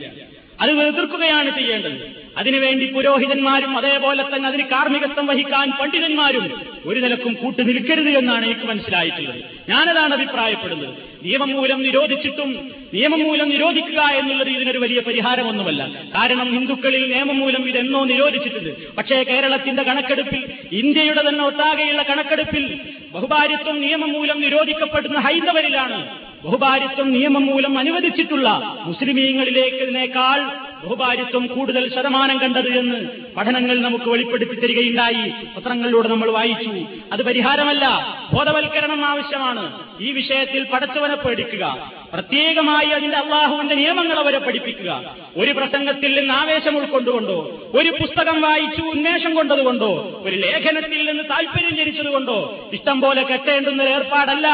അത് 0.60 0.70
എതിർക്കുകയാണ് 0.70 1.58
ചെയ്യേണ്ടത്. 1.58 2.22
അതിനുവേണ്ടി 2.36 2.86
പുരോഹിതന്മാരും 2.86 3.76
അതേപോലെ 3.78 4.22
തന്നെ 4.22 4.48
അതിന് 4.48 4.62
കാർമ്മികത്വം 4.62 5.26
വഹിക്കാൻ 5.26 5.70
പണ്ഡിതന്മാരും 5.70 6.50
ഒരു 6.86 7.00
നിലക്കും 7.00 7.32
കൂട്ടു 7.34 7.62
നിൽക്കരുത് 7.62 8.08
എന്നാണ് 8.08 8.44
എനിക്ക് 8.44 8.66
മനസ്സിലായിട്ടുള്ളത്. 8.66 9.40
ഞാനതാണ് 9.68 10.14
അഭിപ്രായപ്പെടുന്നത്. 10.14 10.94
നിയമം 11.24 11.50
മൂലം 11.50 11.82
നിരോധിച്ചിട്ടും 11.82 12.70
നിയമം 12.94 13.20
മൂലം 13.22 13.48
നിരോധിക്കുക 13.48 14.00
എന്നുള്ളത് 14.00 14.48
ഇതിനൊരു 14.48 14.78
വലിയ 14.78 15.00
പരിഹാരമൊന്നുമല്ല. 15.00 15.90
കാരണം 16.14 16.52
ഹിന്ദുക്കളിൽ 16.52 17.12
നിയമം 17.12 17.38
മൂലം 17.38 17.68
ഇതെന്നോ 17.68 18.04
നിരോധിച്ചിട്ടുണ്ട്. 18.04 18.96
പക്ഷേ 18.96 19.22
കേരളത്തിന്റെ 19.22 19.82
കണക്കെടുപ്പിൽ 19.82 20.44
ഇന്ത്യയുടെ 20.72 21.28
തന്നെ 21.28 21.44
ഒട്ടാകെയുള്ള 21.44 22.02
കണക്കെടുപ്പിൽ 22.02 22.80
ബഹുഭാര്യത്വം 23.12 23.80
നിയമം 23.80 24.12
മൂലം 24.12 24.40
നിരോധിക്കപ്പെടുന്ന 24.40 25.18
ഹൈന്ദവരിലാണ് 25.18 26.31
ബഹുഭാരിത്വം 26.44 27.12
നിയമം 27.12 27.46
മൂലം 27.46 27.78
അനുവദിച്ചിട്ടുള്ള 27.78 28.76
മുസ്ലിമീങ്ങളിലേക്കതിനേക്കാൾ 28.84 30.40
ബഹുഭാരിത്വം 30.86 31.46
കൂടുതൽ 31.46 31.94
ശതമാനം 31.94 32.38
കണ്ടത് 32.38 32.78
എന്ന് 32.78 33.06
പഠനങ്ങൾ 33.36 33.78
നമുക്ക് 33.78 34.10
വെളിപ്പെടുത്തി 34.10 34.52
തരികയുണ്ടായി 34.52 35.30
പത്രങ്ങളിലൂടെ 35.56 36.08
നമ്മൾ 36.08 36.30
വായിച്ചു. 36.30 36.86
അത് 37.12 37.22
പരിഹാരമല്ല 37.22 37.88
ബോധവൽക്കരണം 38.34 39.04
ആവശ്യമാണ്. 39.04 39.78
ഈ 40.00 40.12
വിഷയത്തിൽ 40.12 40.66
പഠിച്ചവനെ 40.72 41.14
പഠിക്കുക 41.14 41.92
പ്രത്യേകമായി 42.12 42.86
അതിന്റെ 42.86 43.16
അള്ളാഹുവിന്റെ 43.16 43.74
നിയമങ്ങൾ 43.74 44.18
അവരെ 44.18 44.38
പഠിപ്പിക്കുക. 44.38 45.16
ഒരു 45.36 45.50
പ്രസംഗത്തിൽ 45.50 46.20
നിന്ന് 46.20 46.34
ആവേശം 46.34 46.76
ഉൾക്കൊണ്ടുകൊണ്ടോ 46.78 47.60
ഒരു 47.74 47.90
പുസ്തകം 47.90 48.40
വായിച്ചു 48.40 48.82
ഉന്മേഷം 48.82 49.34
കൊണ്ടതുകൊണ്ടോ 49.34 50.22
ഒരു 50.24 50.36
ലേഖനത്തിൽ 50.36 51.06
നിന്ന് 51.06 51.24
താല്പര്യം 51.24 51.76
ജനിച്ചതുകൊണ്ടോ 51.76 52.68
ഇഷ്ടം 52.72 53.00
പോലെ 53.00 53.22
കെട്ടേണ്ടുന്ന 53.22 53.82
ഏർപ്പാടല്ല. 53.82 54.48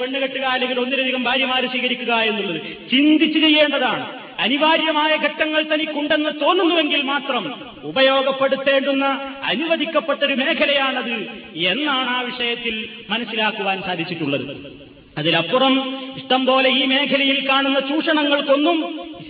പെണ്ണുകെട്ടുക 0.00 0.44
അല്ലെങ്കിൽ 0.54 0.78
ഒന്നിലധികം 0.80 1.22
ഭാര്യമാരെ 1.24 1.66
സ്വീകരിക്കുക 1.66 2.14
എന്നുള്ളത് 2.14 2.60
ചിന്തിച്ചു 2.90 3.38
ചെയ്യേണ്ടതാണ്. 3.38 4.04
അനിവാര്യമായ 4.38 5.12
ഘട്ടങ്ങൾ 5.16 5.62
തനിക്കുണ്ടെന്ന് 5.72 6.30
തോന്നുന്നുവെങ്കിൽ 6.42 7.02
മാത്രം 7.02 7.44
ഉപയോഗപ്പെടുത്തേണ്ടുന്ന 7.90 9.04
അനുവദിക്കപ്പെട്ടൊരു 9.52 10.34
മേഖലയാണത് 10.34 11.14
എന്നാണ് 11.72 12.10
ആ 12.16 12.20
വിഷയത്തിൽ 12.20 12.88
മനസ്സിലാക്കുവാൻ 13.10 13.82
സാധിച്ചിട്ടുള്ളത്. 13.82 14.46
അതിലപ്പുറം 15.18 15.74
ഇഷ്ടം 16.16 16.46
പോലെ 16.46 16.70
ഈ 16.70 16.84
മേഖലയിൽ 16.84 17.48
കാണുന്ന 17.48 17.80
ചൂഷണങ്ങൾക്കൊന്നും 17.80 18.78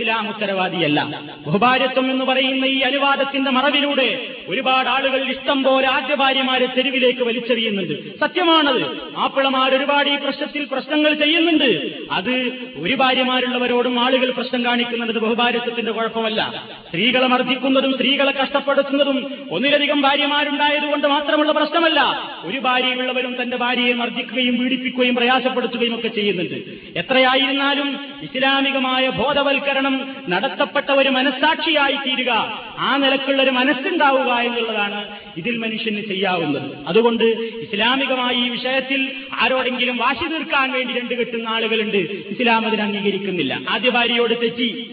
ഇസ്ലാം 0.00 0.28
ഉത്തരവാദിയല്ല. 0.28 1.20
ബഹുഭാര്യത്വം 1.46 2.10
എന്ന് 2.10 2.24
പറയുന്ന 2.24 2.64
ഈ 2.64 2.80
അനുവാദത്തിന്റെ 2.80 3.50
മറവിലൂടെ 3.50 4.36
ഒരുപാട് 4.48 4.88
ആളുകൾ 4.88 5.30
ഇഷ്ടം 5.30 5.62
പോലെ 5.62 5.88
ആദ്യ 5.88 6.14
ഭാര്യമാരെ 6.14 6.66
തെരുവിലേക്ക് 6.66 7.20
വലിച്ചെറിയുന്നുണ്ട്. 7.20 8.18
സത്യമാണത്. 8.20 9.14
മാപ്പിളമാർ 9.14 9.74
ഒരുപാട് 9.74 10.08
ഈ 10.08 10.16
പ്രശ്നത്തിൽ 10.16 10.68
പ്രശ്നങ്ങൾ 10.72 11.14
ചെയ്യുന്നുണ്ട്. 11.14 11.92
അത് 12.12 12.30
ഒരു 12.76 12.94
ഭാര്യമാരുള്ളവരോടും 12.94 14.00
ആളുകൾ 14.00 14.30
പ്രശ്നം 14.30 14.64
കാണിക്കുന്നത് 14.64 15.18
ബഹുഭാര്യത്വത്തിന്റെ 15.18 15.92
കുഴപ്പമല്ല. 15.92 16.64
സ്ത്രീകളെ 16.88 17.26
മർദ്ദിക്കുന്നതും 17.26 17.92
സ്ത്രീകളെ 17.92 18.32
കഷ്ടപ്പെടുത്തുന്നതും 18.32 19.32
ഒന്നിലധികം 19.50 20.00
ഭാര്യമാരുണ്ടായതുകൊണ്ട് 20.00 21.06
മാത്രമുള്ള 21.06 21.52
പ്രശ്നമല്ല. 21.52 22.30
ഒരു 22.44 22.58
ഭാര്യയുള്ളവരും 22.58 23.42
തന്റെ 23.42 23.56
ഭാര്യയെ 23.56 23.92
മർദ്ദിക്കുകയും 23.92 24.56
പീഡിപ്പിക്കുകയും 24.56 25.14
പ്രയാസപ്പെടുത്തുകയും 25.14 25.94
ഒക്കെ 25.94 26.08
ചെയ്യുന്നുണ്ട്. 26.08 26.54
എത്രയായിരുന്നാലും 26.98 27.98
ഇസ്ലാമികമായ 28.22 29.08
ബോധവൽക്കരണം 29.08 29.83
നടത്തപ്പെട്ട 30.28 30.90
ഒരു 30.90 31.08
മനസ്സാക്ഷിയായി 31.08 31.96
തീരുക 31.96 32.60
ആ 32.78 32.96
നിലക്കുള്ള 32.96 33.42
ഒരു 33.42 33.50
മനസ്സുണ്ടാവുക 33.50 34.32
എന്നുള്ളതാണ് 34.32 35.08
ഇതിൽ 35.36 35.58
മനുഷ്യന് 35.58 36.00
ചെയ്യാവുന്നത്. 36.00 36.88
അതുകൊണ്ട് 36.88 37.24
ഇസ്ലാമികമായി 37.62 38.36
ഈ 38.36 38.48
വിഷയത്തിൽ 38.48 39.12
ആരോടെങ്കിലും 39.40 39.96
വാശി 39.96 40.28
തീർക്കാൻ 40.28 40.72
വേണ്ടി 40.72 40.92
രണ്ട് 40.94 41.14
കെട്ടുന്ന 41.14 41.48
ആളുകളുണ്ട്. 41.48 41.96
ഇസ്ലാം 42.30 42.66
അതിന് 42.66 42.82
അംഗീകരിക്കുന്നില്ല. 42.82 43.62
ആദ്യ 43.68 43.90
ഭാര്യയോട് 43.90 44.34
തെറ്റി. 44.42 44.90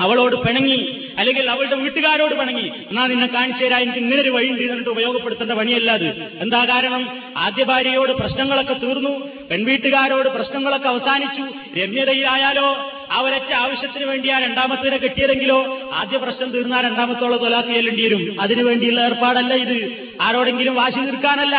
അവളോട് 0.00 0.36
പിണങ്ങി. 0.36 1.03
അല്ലെങ്കിൽ 1.18 1.50
അവളുടെ 1.50 1.74
വീട്ടുകാരോട് 1.74 2.34
പണങ്ങി 2.34 2.62
എന്നാ 2.62 3.06
നിന്നെ 3.06 3.26
കാണിച്ചു 3.26 3.64
തരാൻ 3.64 3.82
എനിക്ക് 3.82 3.98
ഇങ്ങനെ 3.98 4.22
ഒരു 4.22 4.30
വഴി 4.30 4.48
ഉണ്ടെന്നിട്ട് 4.48 4.90
ഉപയോഗപ്പെടുത്തേണ്ട 4.90 5.52
പണിയല്ല 5.52 5.90
അത്. 5.90 6.38
എന്താ 6.40 6.64
കാരണം? 6.64 7.18
ആദ്യ 7.36 7.64
ഭാര്യയോട് 7.64 8.12
പ്രശ്നങ്ങളൊക്കെ 8.12 8.72
തീർന്നു 8.72 9.28
പെൺവീട്ടുകാരോട് 9.50 10.28
പ്രശ്നങ്ങളൊക്കെ 10.28 10.88
അവസാനിച്ചു. 10.88 11.42
രമ്യതയിലായാലോ? 11.78 12.90
ഒരൊറ്റ 13.22 13.52
ആവശ്യത്തിന് 13.52 14.04
വേണ്ടിയാ 14.04 14.38
രണ്ടാമത്തേനെ 14.38 14.96
കെട്ടിയതെങ്കിലോ? 14.96 15.90
ആദ്യ 15.94 16.16
പ്രശ്നം 16.16 16.50
തീർന്നാൽ 16.50 16.84
രണ്ടാമത്തോളം 16.84 17.74
ചെല്ലേണ്ടി 17.74 18.02
വരും. 18.02 18.40
അതിനുവേണ്ടിയുള്ള 18.40 19.00
ഏർപ്പാടല്ല 19.00 19.54
ഇത്. 19.54 20.08
ആരോടെങ്കിലും 20.20 20.74
വാശി 20.74 21.00
തീർക്കാനല്ല 21.00 21.56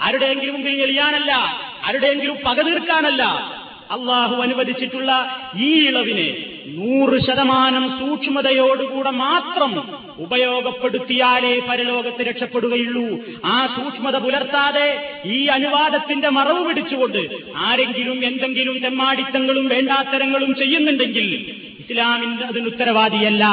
ആരുടെയെങ്കിലും 0.00 0.54
മുമ്പിൽ 0.54 0.82
എളിയാനല്ല 0.82 1.32
ആരുടെയെങ്കിലും 1.86 2.36
പക 2.46 2.62
തീർക്കാനല്ല. 2.62 3.22
അള്ളാഹു 3.90 4.42
അനുവദിച്ചിട്ടുള്ള 4.42 5.40
ഈ 5.58 5.86
ഇളവിനെ 5.86 6.51
നൂറ് 6.66 7.20
ശതമാനം 7.20 7.90
സൂക്ഷ്മതയോടുകൂടെ 8.00 9.10
മാത്രം 9.10 9.82
ഉപയോഗപ്പെടുത്തിയാലേ 10.18 11.60
പരലോകത്ത് 11.60 12.26
രക്ഷപ്പെടുകയുള്ളൂ. 12.26 13.18
ആ 13.44 13.66
സൂക്ഷ്മത 13.66 14.16
പുലർത്താതെ 14.16 15.18
ഈ 15.24 15.46
അനുവാദത്തിന്റെ 15.46 16.28
മറവ് 16.28 16.66
പിടിച്ചുകൊണ്ട് 16.66 17.28
ആരെങ്കിലും 17.56 18.24
എന്തെങ്കിലും 18.24 18.78
തെമ്മാടിത്തങ്ങളും 18.78 19.68
വേണ്ടാത്തരങ്ങളും 19.68 20.54
ചെയ്യുന്നുണ്ടെങ്കിൽ 20.54 21.28
ഇസ്ലാമിന്റെ 21.80 22.44
അതിന് 22.44 22.66
ഉത്തരവാദിയല്ല 22.66 23.44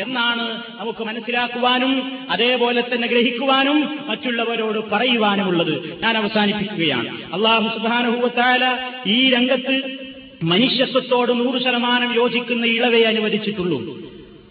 എന്നാണ് 0.00 0.62
നമുക്ക് 0.80 1.04
മനസ്സിലാക്കുവാനും 1.04 2.12
അതേപോലെ 2.30 2.80
തന്നെ 2.80 3.08
ഗ്രഹിക്കുവാനും 3.08 3.98
മറ്റുള്ളവരോട് 4.08 4.90
പറയുവാനുമുള്ളത്. 4.90 6.02
ഞാൻ 6.02 6.16
അവസാനിപ്പിക്കുകയാണ്. 6.16 7.08
അള്ളാഹു 7.32 7.78
സുബാനുഭവത്തായ 7.78 8.76
ഈ 9.06 9.30
രംഗത്ത് 9.30 10.07
മനുഷ്യത്വത്തോട് 10.42 11.32
നൂറ് 11.32 11.62
ശതമാനം 11.62 12.14
യോജിക്കുന്ന 12.14 12.66
ഇളവേ 12.66 13.02
അനുവദിച്ചിട്ടുള്ളൂ. 13.02 14.08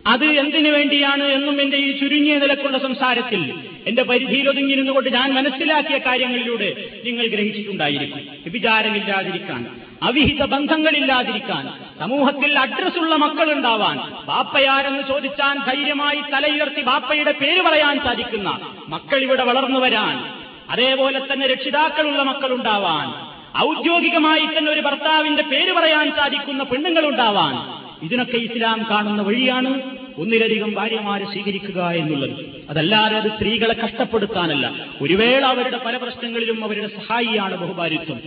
അത് 0.07 0.25
എന്തിനു 0.25 0.69
വേണ്ടിയാണ് 0.69 1.23
എന്നും 1.23 1.61
എന്റെ 1.61 1.77
ഈ 1.77 1.99
ചുരുങ്ങിയ 1.99 2.38
നിലക്കുള്ള 2.38 2.77
സംസാരത്തിൽ 2.77 3.53
എന്റെ 3.88 4.03
പരിധിയിൽ 4.03 4.49
ഒതുങ്ങിയിരുന്നുകൊണ്ട് 4.49 5.13
ഞാൻ 5.13 5.33
മനസ്സിലാക്കിയ 5.33 5.97
കാര്യങ്ങളിലൂടെ 5.97 6.89
നിങ്ങൾ 7.05 7.27
ഗ്രഹിച്ചിട്ടുണ്ടായിരിക്കും. 7.27 8.51
വിചാരമില്ലാതിരിക്കാൻ 8.51 9.67
അവിഹിത 10.03 10.45
ബന്ധങ്ങളില്ലാതിരിക്കാൻ 10.45 11.69
സമൂഹത്തിൽ 11.99 12.59
അഡ്രസ്സുള്ള 12.59 13.15
മക്കളുണ്ടാവാൻ 13.15 13.97
ബാപ്പയാരെന്ന് 14.25 15.03
ചോദിച്ചാൽ 15.07 15.57
ധൈര്യമായി 15.57 16.21
തലയുയർത്തി 16.33 16.81
ബാപ്പയുടെ 16.81 17.31
പേര് 17.31 17.61
പറയാൻ 17.61 17.99
സാധിക്കുന്ന 18.03 18.59
മക്കൾ 18.88 19.17
ഇവിടെ 19.17 19.43
വളർന്നു 19.43 19.79
വരാൻ 19.79 20.23
അതേപോലെ 20.69 21.19
തന്നെ 21.19 21.47
രക്ഷിതാക്കളുള്ള 21.47 22.23
മക്കളുണ്ടാവാൻ 22.23 23.26
ഔദ്യോഗികമായി 23.57 24.45
തന്നെ 24.45 24.71
ഒരു 24.71 24.81
ഭർത്താവിന്റെ 24.81 25.43
പേര് 25.43 25.71
പറയാൻ 25.73 26.11
സാധിക്കുന്ന 26.11 26.63
പെണ്ണുങ്ങളുണ്ടാവാൻ 26.63 27.77
ഇതിനൊക്കെ 28.05 28.37
ഇസ്ലാം 28.37 28.85
കാണുന്ന 28.91 29.21
വഴിയാണ് 29.21 29.81
ഒന്നിലധികം 30.17 30.73
ഭാര്യമാരെ 30.73 31.25
സ്വീകരിക്കുക 31.25 31.89
എന്നുള്ളത്. 31.89 32.45
അതല്ലാതെ 32.69 33.15
അത് 33.17 33.29
സ്ത്രീകളെ 33.29 33.73
കഷ്ടപ്പെടുത്താനല്ല. 33.73 34.87
ഒരു 35.01 35.13
വേള 35.13 35.45
അവരുടെ 35.45 35.77
പല 35.77 35.97
പ്രശ്നങ്ങളിലും 35.97 36.63
അവരുടെ 36.63 36.87
സഹായിയാണ് 36.87 37.57
ബഹുഭാര്യത്വം. 37.57 38.19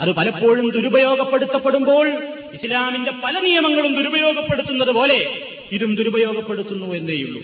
അത് 0.00 0.12
പലപ്പോഴും 0.12 0.70
ദുരുപയോഗപ്പെടുത്തപ്പെടുമ്പോൾ 0.70 2.08
ഇസ്ലാമിന്റെ 2.54 3.10
പല 3.10 3.40
നിയമങ്ങളും 3.40 3.94
ദുരുപയോഗപ്പെടുത്തുന്നത് 3.94 4.90
പോലെ 4.90 5.30
ഇതും 5.72 5.94
ദുരുപയോഗപ്പെടുത്തുന്നു 5.94 6.94
എന്നേയുള്ളൂ. 6.94 7.40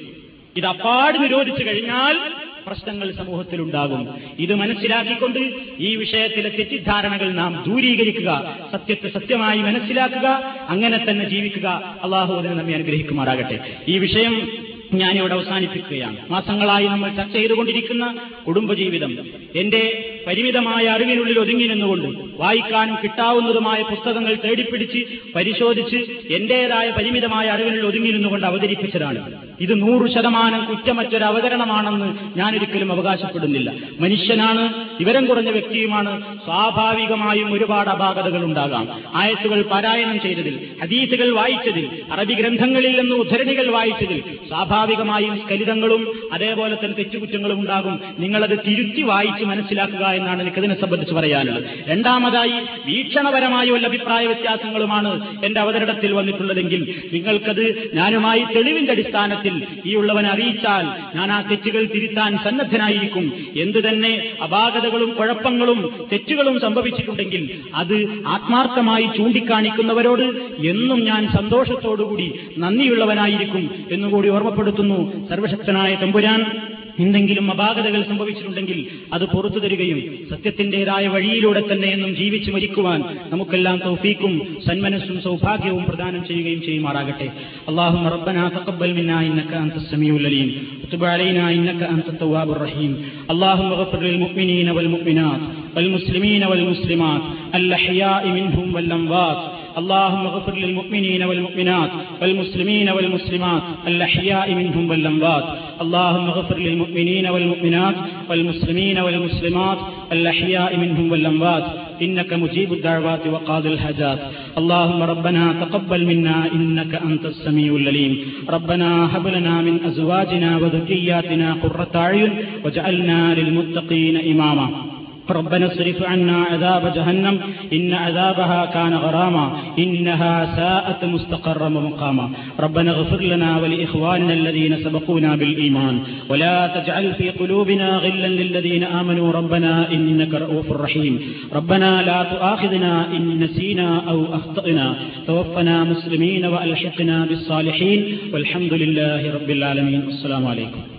ഇത് 0.57 0.66
അപ്പാട് 0.66 1.22
നിരോധിച്ചു 1.22 1.64
കഴിഞ്ഞാൽ 1.64 2.20
പ്രശ്നങ്ങൾ 2.67 3.13
സമൂഹത്തിലുണ്ടാകും. 3.13 4.09
ഇത് 4.39 4.55
മനസ്സിലാക്കിക്കൊണ്ട് 4.55 5.39
ഈ 5.79 5.97
വിഷയത്തിലെ 5.97 6.49
തെറ്റിദ്ധാരണകൾ 6.49 7.33
നാം 7.33 7.65
ദൂരീകരിക്കുക 7.67 8.59
സത്യത്തെ 8.73 9.09
സത്യമായി 9.09 9.59
മനസ്സിലാക്കുക 9.59 10.55
അങ്ങനെ 10.69 11.05
തന്നെ 11.11 11.29
ജീവിക്കുക. 11.29 11.99
അള്ളാഹു 12.03 12.35
അതിനെ 12.35 12.55
നമ്മെ 12.55 12.75
അനുഗ്രഹിക്കുമാറാകട്ടെ. 12.75 13.77
ഈ 13.89 13.99
വിഷയം 13.99 14.53
ഞാനിവിടെ 14.95 15.35
അവസാനിപ്പിക്കുകയാണ്. 15.35 16.17
മാസങ്ങളായി 16.31 16.87
നമ്മൾ 16.87 17.17
ചർച്ച 17.17 17.37
ചെയ്തുകൊണ്ടിരിക്കുന്ന 17.37 18.17
കുടുംബജീവിതം. 18.47 19.17
എന്റെ 19.57 20.15
പരിമിതമായ 20.27 20.85
അറിവിനുള്ളിൽ 20.87 21.39
ഒതുങ്ങി 21.39 21.66
നിന്നുകൊണ്ട് 21.66 22.09
വായിക്കാനും 22.41 22.97
കിട്ടാവുന്നതുമായ 23.03 23.83
പുസ്തകങ്ങൾ 23.83 24.35
തേടിപ്പിടിച്ച് 24.35 24.99
പരിശോധിച്ച് 25.35 25.97
എന്റേതായ 26.35 26.91
പരിമിതമായ 26.91 27.47
അറിവിനുള്ളിൽ 27.47 27.87
ഒതുങ്ങി 27.87 28.11
നിന്നുകൊണ്ട് 28.11 28.47
അവതരിപ്പിച്ചതാണ്. 28.47 29.35
ഇത് 29.61 29.81
നൂറ് 29.81 30.11
ശതമാനം 30.11 30.64
കുറ്റമറ്റൊരു 30.64 31.25
അവതരണമാണെന്ന് 31.25 32.39
ഞാനൊരിക്കലും 32.39 32.93
അവകാശപ്പെടുന്നില്ല. 32.93 33.73
മനുഷ്യനാണ് 34.01 34.89
വിവരം 34.99 35.27
കുറഞ്ഞ 35.27 35.51
വ്യക്തിയുമാണ് 35.51 36.39
സ്വാഭാവികമായും 36.45 37.53
ഒരുപാട് 37.53 37.91
അപാകതകൾ 37.91 38.45
ഉണ്ടാകാം. 38.45 38.89
ആയത്തുകൾ 39.14 39.62
പാരായണം 39.62 40.20
ചെയ്തതിൽ 40.20 40.68
ഹദീസുകൾ 40.83 41.33
വായിച്ചതിൽ 41.33 41.89
അറബി 42.12 42.35
ഗ്രന്ഥങ്ങളിൽ 42.35 43.01
നിന്ന് 43.01 43.14
ഉദ്ധരണികൾ 43.14 43.70
വായിച്ചതിൽ 43.70 44.20
സ്വാഭാവികമായും 44.49 45.37
സ്കലിതങ്ങളും 45.37 46.31
അതേപോലെ 46.33 46.75
തന്നെ 46.75 46.97
തെറ്റുകുറ്റങ്ങളും 46.99 47.61
ഉണ്ടാകും. 47.61 48.01
നിങ്ങളത് 48.18 48.59
തിരുത്തി 48.66 49.03
വായിച്ച് 49.03 49.45
മനസ്സിലാക്കുക 49.45 50.12
എന്നാണ് 50.15 50.43
എനിക്കതിനെ 50.43 50.81
സംബന്ധിച്ച് 50.81 51.15
പറയാനുള്ളത്. 51.15 51.65
രണ്ടാമതായി 51.89 52.53
വീക്ഷണപരമായ 52.87 53.71
ഒരു 53.71 53.85
അഭിപ്രായ 53.85 54.27
വ്യത്യാസങ്ങളുമാണ് 54.27 55.45
എന്റെ 55.45 55.61
അവതരണത്തിൽ 55.61 56.13
വന്നിട്ടുള്ളതെങ്കിൽ 56.13 57.05
നിങ്ങൾക്കത് 57.13 57.91
ഞാനുമായി 57.95 58.45
തെളിവിന്റെ 58.57 58.93
അടിസ്ഥാനത്തിൽ 58.93 59.63
ഈ 59.87 59.95
ഉള്ളവനെ 59.95 60.29
അറിയിച്ചാൽ 60.29 61.17
ഞാൻ 61.19 61.33
ആ 61.33 61.41
തെറ്റുകൾ 61.41 61.85
തിരുത്താൻ 61.85 62.39
സന്നദ്ധനായിരിക്കും. 62.45 63.33
എന്തു 63.57 63.79
തന്നെ 63.79 64.31
അപാകതകളും 64.43 65.13
കുഴപ്പങ്ങളും 65.13 66.07
തെറ്റുകളും 66.13 66.61
സംഭവിച്ചിട്ടുണ്ടെങ്കിൽ 66.61 67.61
അത് 67.75 67.97
ആത്മാർത്ഥമായി 68.27 69.07
ചൂണ്ടിക്കാണിക്കുന്നവരോട് 69.17 70.23
എന്നും 70.67 71.05
ഞാൻ 71.05 71.29
സന്തോഷത്തോടുകൂടി 71.29 72.41
നന്ദിയുള്ളവനായിരിക്കും 72.59 73.71
എന്നുകൂടി 73.93 74.29
ഓർമ്മപ്പെടുത്തുന്നു. 74.29 75.29
സർവശക്തനായ 75.29 75.95
തമ്പുരാൻ 75.95 76.72
എന്തെങ്കിലും 77.04 77.45
അപാകതകൾ 77.54 78.02
സംഭവിച്ചിട്ടുണ്ടെങ്കിൽ 78.04 78.80
അത് 79.14 79.26
പുറത്തു 79.34 79.60
തരികയും 79.60 80.00
സത്യത്തിന്റേതായ 80.32 81.06
വഴിയിലൂടെ 81.08 81.62
തന്നെ 81.62 81.89
എന്നും 81.95 82.12
ജീവിച്ചു 82.16 82.52
മരിക്കുവാൻ 82.52 83.00
നമുക്കെല്ലാം 83.32 83.78
തൗഫീക്കും 83.86 84.34
സന്മനസ്സും 84.68 85.20
സൗഭാഗ്യവും 85.28 85.84
പ്രദാനം 85.89 86.22
ചെയ്യുകയും 86.30 86.62
ചെയ്യുമാറാകട്ടെ 86.68 87.30
اللهم 87.70 88.06
ربنا 88.08 88.43
تقبل 88.58 88.89
منا 88.93 89.18
انك 89.22 89.52
انت 89.56 89.76
السميع 89.76 90.14
العليم 90.16 90.50
وتب 90.84 91.02
علينا 91.06 91.43
انك 91.56 91.82
انت 91.95 92.08
التواب 92.10 92.50
الرحيم 92.52 92.91
اللهم 93.34 93.70
اغفر 93.72 94.00
للمؤمنين 94.02 94.68
والمؤمنات 94.70 95.41
والمسلمين 95.76 96.41
والمسلمات 96.43 97.24
الاحياء 97.56 98.24
منهم 98.30 98.68
والاموات 98.76 99.39
اللهم 99.79 100.27
اغفر 100.27 100.57
للمؤمنين 100.57 101.23
والمؤمنات 101.23 101.91
والمسلمين 102.23 102.89
والمسلمات 102.89 103.62
الأحياء 103.87 104.55
منهم 104.55 104.91
والأموات. 104.91 105.45
اللهم 105.81 106.27
اغفر 106.27 106.59
للمؤمنين 106.59 107.27
والمؤمنات 107.27 107.95
والمسلمين 108.31 108.99
والمسلمات 108.99 109.79
الأحياء 110.12 110.77
منهم 110.77 111.12
والأموات. 111.12 111.64
إنك 112.03 112.33
مجيب 112.33 112.73
الدعوات 112.73 113.27
وقاضي 113.27 113.68
الحاجات. 113.68 114.18
اللهم 114.59 115.03
ربنا 115.03 115.53
تقبل 115.53 116.07
منا 116.07 116.53
إنك 116.55 116.95
أنت 116.95 117.25
السميع 117.27 117.77
العليم. 117.77 118.18
ربنا 118.51 119.16
هب 119.16 119.27
لنا 119.27 119.61
من 119.61 119.85
أزواجنا 119.87 120.57
وذرياتنا 120.57 121.53
قرة 121.62 121.91
أعين 121.95 122.31
واجعلنا 122.64 123.35
للمتقين 123.35 124.16
إماما. 124.16 125.02
ربنا 125.31 125.66
اصرف 125.66 126.03
عنا 126.03 126.37
عذاب 126.37 126.93
جهنم 126.95 127.41
إن 127.73 127.93
عذابها 127.93 128.66
كان 128.66 128.95
غراما 128.95 129.53
إنها 129.79 130.57
ساءت 130.57 131.05
مستقرا 131.05 131.66
ومقاما. 131.66 132.31
ربنا 132.61 132.91
اغفر 132.91 133.23
لنا 133.23 133.61
ولإخواننا 133.61 134.35
الذين 134.35 134.77
سبقونا 134.77 135.37
بالإيمان 135.37 135.99
ولا 136.29 136.66
تجعل 136.66 137.14
في 137.14 137.31
قلوبنا 137.31 137.97
غلا 137.97 138.27
للذين 138.29 138.85
آمنوا 138.85 139.33
ربنا 139.33 139.93
إنك 139.93 140.35
رؤوف 140.35 140.73
رحيم. 140.73 141.20
ربنا 141.53 142.03
لا 142.03 142.23
تؤاخذنا 142.23 143.16
إن 143.16 143.41
نسينا 143.41 144.03
أو 144.09 144.25
أخطأنا. 144.35 144.95
توفنا 145.27 145.85
مسلمين 145.85 146.45
وألحقنا 146.45 147.25
بالصالحين 147.25 148.18
والحمد 148.33 148.73
لله 148.73 149.35
رب 149.35 149.51
العالمين. 149.51 150.03
السلام 150.09 150.47
عليكم. 150.47 150.91